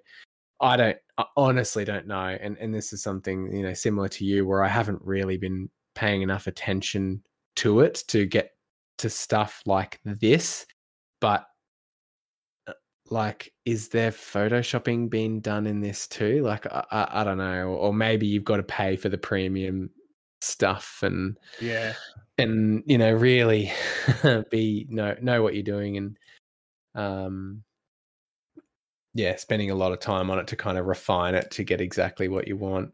I 0.60 0.78
don't 0.78 0.97
I 1.18 1.26
honestly 1.36 1.86
don't 1.86 2.08
know. 2.08 2.38
And 2.39 2.58
and 2.58 2.74
this 2.74 2.93
is 2.93 3.01
something, 3.01 3.53
you 3.53 3.64
know, 3.64 3.74
similar 3.74 4.08
to 4.10 4.26
you 4.26 4.45
where 4.45 4.64
I 4.64 4.68
haven't 4.68 5.01
really 5.03 5.38
been 5.38 5.70
paying 5.95 6.22
enough 6.22 6.47
attention 6.47 7.24
to 7.58 7.82
it 7.82 8.03
to 8.08 8.26
get 8.26 8.51
to 8.99 9.10
stuff 9.10 9.64
like 9.66 9.99
this. 10.05 10.66
But 11.20 11.47
uh, 12.68 12.74
like 13.10 13.53
is 13.66 13.89
there 13.89 14.12
photoshopping 14.12 15.10
being 15.10 15.39
done 15.41 15.68
in 15.68 15.82
this 15.82 16.08
too? 16.08 16.43
Like 16.43 16.66
I, 16.68 16.86
I, 16.91 17.22
I 17.22 17.24
don't 17.24 17.38
know. 17.38 17.68
Or, 17.68 17.78
or 17.78 17.93
maybe 17.93 18.28
you've 18.28 18.43
got 18.43 18.58
to 18.58 18.64
pay 18.64 18.95
for 18.95 19.10
the 19.10 19.18
premium 19.18 19.89
stuff 20.41 20.99
and 21.01 21.36
yeah 21.60 21.93
and 22.38 22.84
you 22.86 22.97
know 22.97 23.12
really 23.12 23.72
be 24.51 24.86
know 24.89 25.16
know 25.22 25.41
what 25.41 25.55
you're 25.55 25.64
doing 25.64 25.97
and 25.97 26.18
um 26.95 27.64
yeah, 29.18 29.36
spending 29.36 29.72
a 29.72 29.76
lot 29.76 29.91
of 29.91 29.99
time 29.99 30.30
on 30.30 30.38
it 30.38 30.45
to 30.45 30.55
kind 30.55 30.78
of 30.78 30.86
refine 30.86 31.34
it 31.34 31.49
to 31.49 31.63
get 31.63 31.82
exactly 31.82 32.28
what 32.28 32.47
you 32.47 32.55
want. 32.55 32.93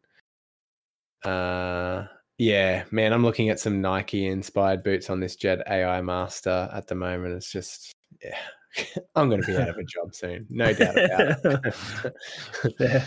Uh, 1.26 2.05
yeah, 2.38 2.86
man, 2.91 3.11
I'm 3.11 3.24
looking 3.24 3.49
at 3.49 3.59
some 3.59 3.82
Nike 3.82 4.28
inspired 4.28 4.84
boots 4.84 5.09
on 5.09 5.19
this 5.19 5.36
Jet 5.36 5.61
AI 5.67 6.01
Master 6.01 6.69
at 6.74 6.88
the 6.88 6.95
moment. 6.95 7.34
It's 7.34 7.51
just, 7.51 7.91
yeah, 8.24 8.38
I'm 9.15 9.28
going 9.28 9.41
to 9.41 9.47
be 9.47 9.57
out 9.57 9.67
of 9.67 9.76
a 9.76 9.84
job 9.84 10.15
soon, 10.15 10.47
no 10.49 10.71
doubt 10.71 10.97
about 10.97 11.45
it. 11.45 12.15
yeah, 12.80 13.05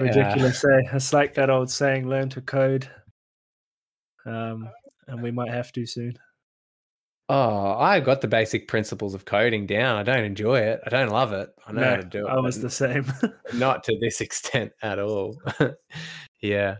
ridiculous. 0.00 0.64
Uh, 0.64 0.80
It's 0.94 1.12
like 1.12 1.34
that 1.34 1.50
old 1.50 1.70
saying, 1.70 2.08
"Learn 2.08 2.30
to 2.30 2.40
code," 2.40 2.88
um, 4.24 4.70
and 5.06 5.22
we 5.22 5.30
might 5.30 5.50
have 5.50 5.70
to 5.72 5.84
soon. 5.84 6.18
Oh, 7.28 7.72
I 7.78 8.00
got 8.00 8.20
the 8.20 8.28
basic 8.28 8.68
principles 8.68 9.14
of 9.14 9.24
coding 9.24 9.66
down. 9.66 9.96
I 9.96 10.02
don't 10.02 10.24
enjoy 10.24 10.60
it. 10.60 10.80
I 10.84 10.90
don't 10.90 11.08
love 11.08 11.32
it. 11.32 11.48
I 11.66 11.72
know 11.72 11.80
no, 11.80 11.90
how 11.90 11.96
to 11.96 12.04
do 12.04 12.26
it. 12.26 12.30
I 12.30 12.38
was 12.38 12.60
the 12.60 12.68
same. 12.68 13.10
not 13.54 13.82
to 13.84 13.96
this 13.98 14.20
extent 14.20 14.72
at 14.82 14.98
all. 14.98 15.40
yeah. 16.42 16.76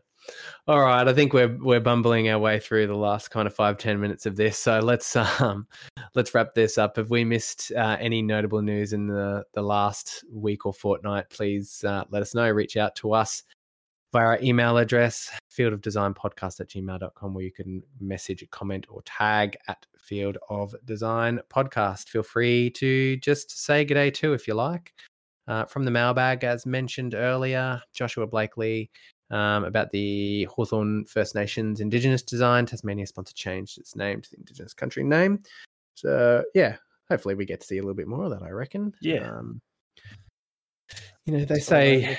All 0.67 0.81
right. 0.81 1.07
I 1.07 1.15
think 1.15 1.33
we're 1.33 1.57
we're 1.59 1.81
bumbling 1.81 2.29
our 2.29 2.39
way 2.39 2.59
through 2.59 2.87
the 2.87 2.97
last 2.97 3.31
kind 3.31 3.47
of 3.47 3.55
five 3.55 3.79
ten 3.79 3.99
minutes 4.01 4.27
of 4.27 4.37
this. 4.37 4.59
So 4.59 4.81
let's 4.81 5.17
um 5.17 5.67
let's 6.15 6.35
wrap 6.35 6.55
this 6.55 6.77
up. 6.77 6.97
Have 6.97 7.11
we 7.11 7.25
missed 7.25 7.73
uh, 7.73 7.97
any 7.99 8.21
notable 8.21 8.61
news 8.61 8.93
in 8.93 9.07
the 9.07 9.45
the 9.55 9.63
last 9.63 10.25
week 10.31 10.67
or 10.67 10.75
fortnight? 10.75 11.31
Please 11.31 11.85
uh, 11.85 12.05
let 12.11 12.21
us 12.21 12.35
know. 12.35 12.51
Reach 12.51 12.77
out 12.77 12.95
to 12.97 13.15
us 13.15 13.45
via 14.13 14.25
our 14.25 14.39
email 14.43 14.77
address, 14.77 15.31
fieldofdesignpodcast 15.53 16.61
at 16.61 16.69
gmail.com, 16.69 17.35
where 17.35 17.45
you 17.45 17.53
can 17.53 17.83
message, 18.01 18.47
comment, 18.51 18.87
or 18.89 19.03
tag 19.03 19.57
at 19.69 19.87
Field 20.05 20.39
of 20.49 20.75
Design 20.85 21.41
Podcast. 21.49 22.09
Feel 22.09 22.23
free 22.23 22.71
to 22.71 23.17
just 23.17 23.65
say 23.65 23.85
good 23.85 23.95
day 23.95 24.11
too 24.11 24.33
if 24.33 24.47
you 24.47 24.55
like. 24.55 24.93
Uh, 25.47 25.65
from 25.65 25.85
the 25.85 25.91
mailbag, 25.91 26.45
as 26.45 26.65
mentioned 26.65 27.15
earlier, 27.15 27.81
Joshua 27.93 28.27
Blakely 28.27 28.91
um, 29.31 29.65
about 29.65 29.91
the 29.91 30.45
Hawthorn 30.45 31.05
First 31.05 31.35
Nations 31.35 31.81
Indigenous 31.81 32.23
design. 32.23 32.67
Tasmania 32.67 33.07
sponsor 33.07 33.35
changed 33.35 33.79
its 33.79 33.97
name 33.97 34.23
to 34.23 34.31
the 34.31 34.37
Indigenous 34.39 34.73
country 34.73 35.05
name. 35.05 35.41
So, 35.95 36.45
yeah, 36.55 36.77
hopefully 37.11 37.35
we 37.35 37.45
get 37.45 37.61
to 37.61 37.67
see 37.67 37.79
a 37.79 37.83
little 37.83 37.95
bit 37.95 38.09
more 38.09 38.25
of 38.25 38.31
that, 38.31 38.43
I 38.43 38.51
reckon. 38.51 38.95
Yeah. 39.01 39.31
Um, 39.31 39.61
you 41.27 41.37
know, 41.37 41.45
they 41.45 41.59
say, 41.59 42.19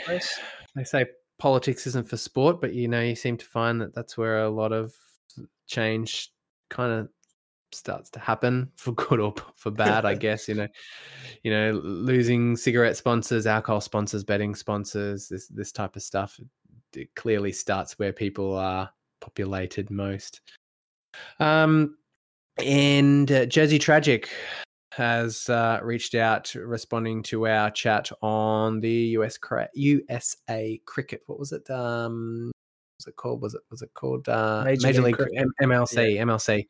they 0.75 0.83
say 0.83 1.05
politics 1.39 1.87
isn't 1.87 2.07
for 2.07 2.17
sport, 2.17 2.61
but 2.61 2.73
you 2.73 2.87
know, 2.87 3.01
you 3.01 3.15
seem 3.15 3.37
to 3.37 3.45
find 3.45 3.81
that 3.81 3.93
that's 3.93 4.17
where 4.17 4.43
a 4.43 4.49
lot 4.49 4.71
of 4.71 4.93
change 5.67 6.31
kind 6.69 6.91
of 6.91 7.09
starts 7.75 8.09
to 8.11 8.19
happen 8.19 8.71
for 8.77 8.93
good 8.93 9.19
or 9.19 9.33
for 9.55 9.71
bad, 9.71 10.05
I 10.05 10.15
guess. 10.25 10.47
You 10.47 10.55
know, 10.55 10.67
you 11.43 11.51
know, 11.51 11.81
losing 11.83 12.55
cigarette 12.55 12.97
sponsors, 12.97 13.45
alcohol 13.45 13.81
sponsors, 13.81 14.23
betting 14.23 14.55
sponsors, 14.55 15.27
this 15.27 15.47
this 15.47 15.71
type 15.71 15.95
of 15.95 16.03
stuff 16.03 16.39
it 16.95 17.13
clearly 17.15 17.51
starts 17.51 17.99
where 17.99 18.13
people 18.13 18.55
are 18.55 18.89
populated 19.21 19.89
most. 19.89 20.41
Um, 21.39 21.97
and 22.57 23.31
uh, 23.31 23.45
Jersey 23.45 23.79
Tragic 23.79 24.29
has 24.93 25.49
uh, 25.49 25.79
reached 25.83 26.15
out 26.15 26.53
responding 26.55 27.21
to 27.23 27.47
our 27.47 27.69
chat 27.69 28.09
on 28.21 28.79
the 28.79 29.17
US 29.17 29.37
USA 29.73 30.81
cricket. 30.85 31.21
What 31.25 31.39
was 31.39 31.51
it? 31.51 31.69
Um, 31.69 32.51
was 32.99 33.07
it 33.07 33.15
called? 33.17 33.41
Was 33.41 33.55
it 33.55 33.61
was 33.69 33.81
it 33.81 33.93
called 33.93 34.29
uh, 34.29 34.63
Major, 34.63 34.87
Major 34.87 35.01
League, 35.01 35.19
League 35.19 35.37
M- 35.37 35.69
MLC? 35.69 36.15
Yeah. 36.15 36.23
MLC. 36.23 36.65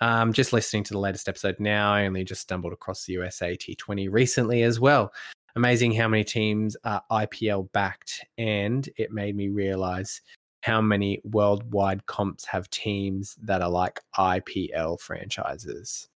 Um, 0.00 0.32
just 0.32 0.52
listening 0.52 0.84
to 0.84 0.92
the 0.92 0.98
latest 0.98 1.28
episode 1.28 1.56
now, 1.58 1.92
I 1.92 2.06
only 2.06 2.24
just 2.24 2.42
stumbled 2.42 2.72
across 2.72 3.04
the 3.04 3.14
USA 3.14 3.56
T20 3.56 4.10
recently 4.10 4.62
as 4.62 4.80
well. 4.80 5.12
Amazing 5.56 5.92
how 5.92 6.08
many 6.08 6.24
teams 6.24 6.76
are 6.84 7.02
IPL 7.10 7.70
backed, 7.72 8.24
and 8.38 8.88
it 8.96 9.12
made 9.12 9.36
me 9.36 9.48
realize 9.48 10.20
how 10.62 10.80
many 10.80 11.20
worldwide 11.24 12.06
comps 12.06 12.44
have 12.46 12.68
teams 12.70 13.36
that 13.42 13.62
are 13.62 13.70
like 13.70 14.00
IPL 14.16 14.98
franchises. 15.00 16.08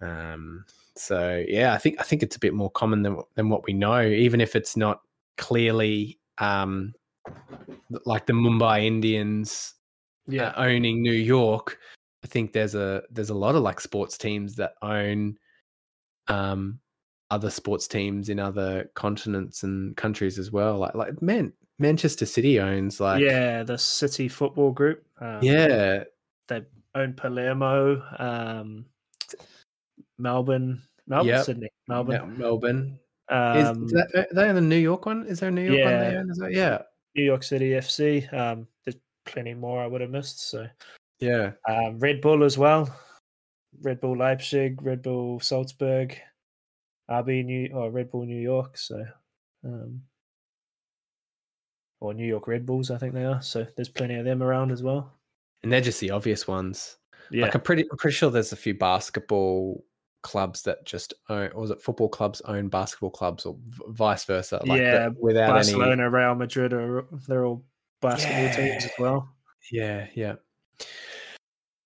Um, 0.00 0.64
so 0.96 1.44
yeah, 1.48 1.72
I 1.72 1.78
think 1.78 1.98
I 1.98 2.02
think 2.02 2.22
it's 2.22 2.36
a 2.36 2.40
bit 2.40 2.54
more 2.54 2.70
common 2.70 3.02
than 3.02 3.18
than 3.36 3.48
what 3.48 3.64
we 3.64 3.72
know, 3.72 4.02
even 4.02 4.40
if 4.40 4.54
it's 4.54 4.76
not 4.76 5.00
clearly 5.38 6.18
um, 6.38 6.94
like 8.04 8.26
the 8.26 8.32
Mumbai 8.32 8.84
Indians 8.84 9.74
yeah. 10.28 10.48
Uh, 10.48 10.64
owning 10.66 11.02
New 11.02 11.12
York. 11.12 11.78
Think 12.28 12.52
there's 12.52 12.74
a 12.74 13.02
there's 13.10 13.30
a 13.30 13.34
lot 13.34 13.54
of 13.54 13.62
like 13.62 13.80
sports 13.80 14.18
teams 14.18 14.56
that 14.56 14.74
own 14.82 15.38
um, 16.28 16.78
other 17.30 17.50
sports 17.50 17.88
teams 17.88 18.28
in 18.28 18.38
other 18.38 18.90
continents 18.94 19.62
and 19.62 19.96
countries 19.96 20.38
as 20.38 20.50
well. 20.50 20.78
Like 20.78 20.94
like 20.94 21.22
man, 21.22 21.52
Manchester 21.78 22.26
City 22.26 22.60
owns 22.60 23.00
like 23.00 23.22
yeah, 23.22 23.62
the 23.62 23.78
City 23.78 24.28
Football 24.28 24.72
Group. 24.72 25.04
Um, 25.20 25.40
yeah, 25.42 26.04
they 26.48 26.62
own 26.94 27.14
Palermo, 27.14 28.02
um, 28.18 28.84
Melbourne, 30.18 30.82
Melbourne, 31.06 31.28
yep. 31.28 31.44
Sydney, 31.44 31.68
Melbourne, 31.86 32.14
yeah, 32.14 32.38
Melbourne. 32.38 32.98
Um, 33.30 33.84
is, 33.84 33.92
that, 33.92 34.26
are 34.30 34.34
they 34.34 34.48
in 34.48 34.54
the 34.54 34.60
New 34.60 34.76
York 34.76 35.04
one? 35.06 35.26
Is 35.26 35.40
there 35.40 35.50
a 35.50 35.52
New 35.52 35.62
York 35.62 35.78
yeah, 35.78 35.84
one 35.84 36.00
they 36.00 36.16
own? 36.16 36.30
Is 36.30 36.38
that, 36.38 36.52
yeah, 36.52 36.78
New 37.14 37.24
York 37.24 37.42
City 37.42 37.70
FC. 37.70 38.32
Um, 38.32 38.66
there's 38.84 38.96
plenty 39.26 39.54
more 39.54 39.82
I 39.82 39.86
would 39.86 40.00
have 40.00 40.10
missed. 40.10 40.48
So 40.48 40.66
yeah, 41.20 41.52
um, 41.68 41.98
Red 41.98 42.20
Bull 42.20 42.44
as 42.44 42.58
well. 42.58 42.94
Red 43.82 44.00
Bull 44.00 44.16
Leipzig, 44.16 44.82
Red 44.82 45.02
Bull 45.02 45.40
Salzburg, 45.40 46.16
RB 47.10 47.44
New 47.44 47.70
or 47.72 47.90
Red 47.90 48.10
Bull 48.10 48.24
New 48.24 48.40
York. 48.40 48.76
So 48.76 49.04
um, 49.64 50.02
or 52.00 52.14
New 52.14 52.26
York 52.26 52.46
Red 52.46 52.66
Bulls, 52.66 52.90
I 52.90 52.98
think 52.98 53.14
they 53.14 53.24
are. 53.24 53.42
So 53.42 53.66
there's 53.76 53.88
plenty 53.88 54.14
of 54.14 54.24
them 54.24 54.42
around 54.42 54.70
as 54.70 54.82
well. 54.82 55.12
And 55.62 55.72
they're 55.72 55.80
just 55.80 56.00
the 56.00 56.10
obvious 56.10 56.46
ones. 56.46 56.96
Yeah. 57.30 57.44
Like 57.44 57.54
I'm 57.54 57.60
pretty 57.60 57.84
I'm 57.90 57.98
pretty 57.98 58.16
sure 58.16 58.30
there's 58.30 58.52
a 58.52 58.56
few 58.56 58.74
basketball 58.74 59.84
clubs 60.22 60.62
that 60.62 60.84
just 60.84 61.14
own 61.28 61.50
or 61.54 61.60
was 61.60 61.70
it 61.70 61.80
football 61.80 62.08
clubs 62.08 62.40
own 62.42 62.68
basketball 62.68 63.10
clubs 63.10 63.44
or 63.44 63.56
vice 63.88 64.24
versa. 64.24 64.62
Like 64.64 64.80
yeah, 64.80 65.08
without 65.18 65.50
Barcelona, 65.50 66.04
any... 66.04 66.10
Real 66.10 66.34
Madrid 66.34 66.72
are 66.72 67.04
they're 67.26 67.44
all 67.44 67.64
basketball 68.00 68.44
yeah. 68.44 68.56
teams 68.56 68.84
as 68.84 68.92
well. 68.98 69.28
Yeah, 69.70 70.06
yeah. 70.14 70.36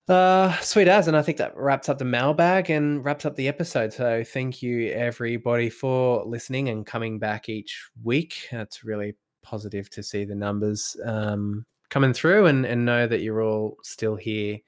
Uh, 0.09 0.57
sweet 0.59 0.89
as, 0.89 1.09
and 1.09 1.17
I 1.17 1.23
think 1.23 1.39
that 1.39 1.57
wraps 1.57 1.89
up 1.89 1.99
the 1.99 2.05
mailbag 2.05 2.71
and 2.71 3.05
wraps 3.05 3.25
up 3.25 3.37
the 3.37 3.49
episode. 3.49 3.93
So 3.93 4.25
thank 4.25 4.61
you 4.61 4.89
everybody 4.89 5.71
for 5.71 6.25
listening 6.27 6.69
and 6.69 6.85
coming 6.85 7.19
back 7.19 7.49
each 7.49 7.89
week. 8.03 8.49
That's 8.51 8.85
really 8.85 9.15
positive 9.43 9.89
to 9.91 10.03
see 10.03 10.25
the 10.25 10.35
numbers 10.35 10.97
um, 11.05 11.65
coming 11.89 12.13
through 12.13 12.47
and, 12.47 12.67
and 12.67 12.85
know 12.85 13.07
that 13.07 13.21
you're 13.21 13.43
all 13.43 13.77
still 13.83 14.17
here 14.17 14.59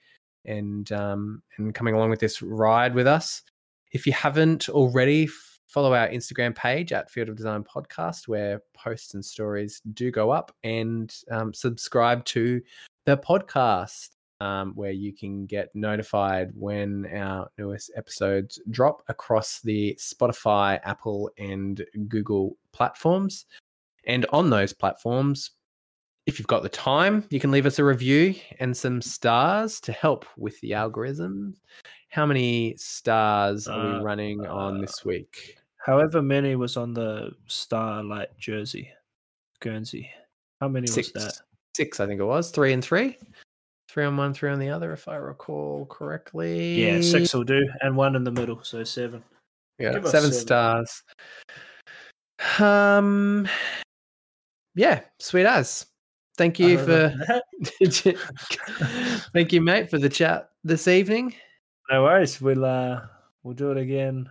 and 0.45 0.91
um, 0.93 1.43
and 1.57 1.75
coming 1.75 1.95
along 1.95 2.11
with 2.11 2.21
this 2.21 2.41
ride 2.41 2.95
with 2.95 3.07
us. 3.07 3.43
If 3.93 4.07
you 4.07 4.13
haven't 4.13 4.69
already, 4.69 5.29
follow 5.69 5.95
our 5.95 6.09
Instagram 6.09 6.55
page 6.55 6.93
at 6.93 7.11
Field 7.11 7.29
of 7.29 7.37
Design 7.37 7.65
Podcast, 7.65 8.29
where 8.29 8.63
posts 8.75 9.15
and 9.15 9.25
stories 9.25 9.81
do 9.95 10.11
go 10.11 10.31
up, 10.31 10.55
and 10.63 11.15
um, 11.31 11.53
subscribe 11.53 12.25
to 12.27 12.61
the 13.07 13.17
podcast. 13.17 14.11
Um, 14.45 14.73
where 14.75 14.91
you 14.91 15.15
can 15.15 15.47
get 15.47 15.75
notified 15.75 16.51
when 16.55 17.07
our 17.07 17.49
newest 17.57 17.91
episodes 17.97 18.61
drop 18.69 19.03
across 19.09 19.61
the 19.61 19.99
Spotify, 19.99 20.79
Apple, 20.85 21.31
and 21.39 21.83
Google 22.09 22.59
platforms. 22.71 23.47
And 24.07 24.27
on 24.35 24.51
those 24.51 24.75
platforms, 24.75 25.53
if 26.27 26.39
you've 26.39 26.47
got 26.47 26.63
the 26.63 26.69
time, 26.69 27.25
you 27.31 27.41
can 27.41 27.53
leave 27.53 27.65
us 27.65 27.79
a 27.79 27.85
review 27.85 28.35
and 28.61 28.77
some 28.77 29.01
stars 29.01 29.81
to 29.81 29.93
help 29.93 30.27
with 30.37 30.61
the 30.61 30.75
algorithm. 30.75 31.57
How 32.11 32.27
many 32.27 32.77
stars 32.77 33.67
are 33.67 33.93
we 33.93 33.95
uh, 33.95 34.03
running 34.03 34.47
uh, 34.47 34.53
on 34.53 34.83
this 34.83 35.07
week? 35.07 35.57
However 35.79 36.21
many 36.21 36.55
was 36.55 36.77
on 36.77 36.93
the 36.93 37.31
Starlight 37.47 38.37
jersey, 38.37 38.91
Guernsey. 39.61 40.11
How 40.61 40.69
many 40.69 40.87
Six. 40.87 41.15
was 41.15 41.25
that? 41.25 41.41
Six, 41.75 41.99
I 41.99 42.07
think 42.07 42.21
it 42.21 42.25
was. 42.25 42.51
Three 42.51 42.75
and 42.75 42.85
three. 42.85 43.17
Three 43.95 44.07
on 44.07 44.17
one, 44.17 44.35
three 44.35 44.51
on 44.51 44.59
the 44.59 44.71
other, 44.71 44.93
if 44.93 45.07
I 45.07 45.15
recall 45.15 45.87
correctly. 45.87 46.85
Yeah, 46.85 47.01
six 47.01 47.33
will 47.33 47.45
do, 47.45 47.65
and 47.81 47.97
one 47.97 48.17
in 48.17 48.25
the 48.25 48.33
middle, 48.33 48.61
so 48.65 48.83
seven. 48.83 49.23
Yeah, 49.79 49.93
seven, 49.93 50.11
seven 50.11 50.33
stars. 50.33 51.03
Um, 52.59 53.47
yeah, 54.75 55.03
sweet 55.21 55.47
as. 55.47 55.87
Thank 56.37 56.59
you 56.59 56.77
for 56.77 57.15
thank 59.33 59.53
you, 59.53 59.61
mate, 59.61 59.91
for 59.91 59.99
the 59.99 60.09
chat 60.09 60.51
this 60.65 60.89
evening. 60.89 61.33
No 61.89 62.03
worries. 62.03 62.41
We'll 62.41 62.65
uh 62.65 63.03
we'll 63.45 63.55
do 63.55 63.71
it 63.71 63.79
again 63.79 64.29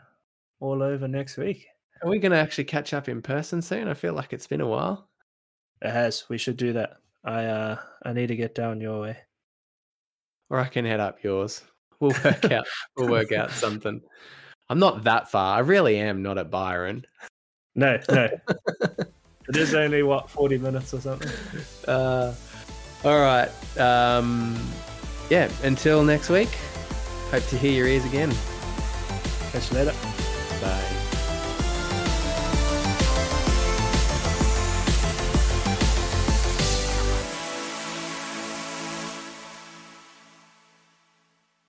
all 0.60 0.84
over 0.84 1.08
next 1.08 1.38
week. 1.38 1.68
Are 2.02 2.10
we 2.10 2.20
gonna 2.20 2.36
actually 2.36 2.66
catch 2.66 2.94
up 2.94 3.08
in 3.08 3.22
person 3.22 3.62
soon? 3.62 3.88
I 3.88 3.94
feel 3.94 4.14
like 4.14 4.34
it's 4.34 4.48
been 4.48 4.60
a 4.60 4.68
while. 4.68 5.08
It 5.82 5.92
has. 5.92 6.26
We 6.28 6.38
should 6.38 6.58
do 6.58 6.74
that. 6.74 6.98
I 7.24 7.46
uh 7.46 7.78
I 8.04 8.12
need 8.12 8.28
to 8.28 8.36
get 8.36 8.56
down 8.56 8.82
your 8.82 9.00
way. 9.00 9.20
Or 10.54 10.60
I 10.60 10.68
can 10.68 10.86
head 10.86 11.00
up 11.00 11.24
yours. 11.24 11.64
We'll 12.00 12.14
work 12.24 12.46
out 12.52 12.68
we'll 12.96 13.10
work 13.10 13.32
out 13.32 13.50
something. 13.50 14.00
I'm 14.70 14.78
not 14.78 15.04
that 15.06 15.32
far. 15.32 15.58
I 15.58 15.62
really 15.62 15.98
am 15.98 16.22
not 16.22 16.38
at 16.38 16.52
Byron. 16.52 17.06
No, 17.76 18.00
no. 18.10 18.30
It 19.50 19.58
is 19.58 19.74
only 19.74 20.04
what 20.04 20.30
forty 20.30 20.58
minutes 20.58 20.94
or 20.94 21.02
something. 21.02 21.30
Uh, 21.86 22.34
all 23.04 23.20
right. 23.20 23.50
Um, 23.78 24.58
yeah. 25.30 25.52
Until 25.64 26.02
next 26.02 26.30
week. 26.30 26.48
Hope 27.30 27.46
to 27.48 27.58
hear 27.58 27.74
your 27.74 27.88
ears 27.88 28.06
again. 28.06 28.32
Catch 29.52 29.70
you 29.72 29.80
later. 29.80 29.94
Bye. 30.62 31.13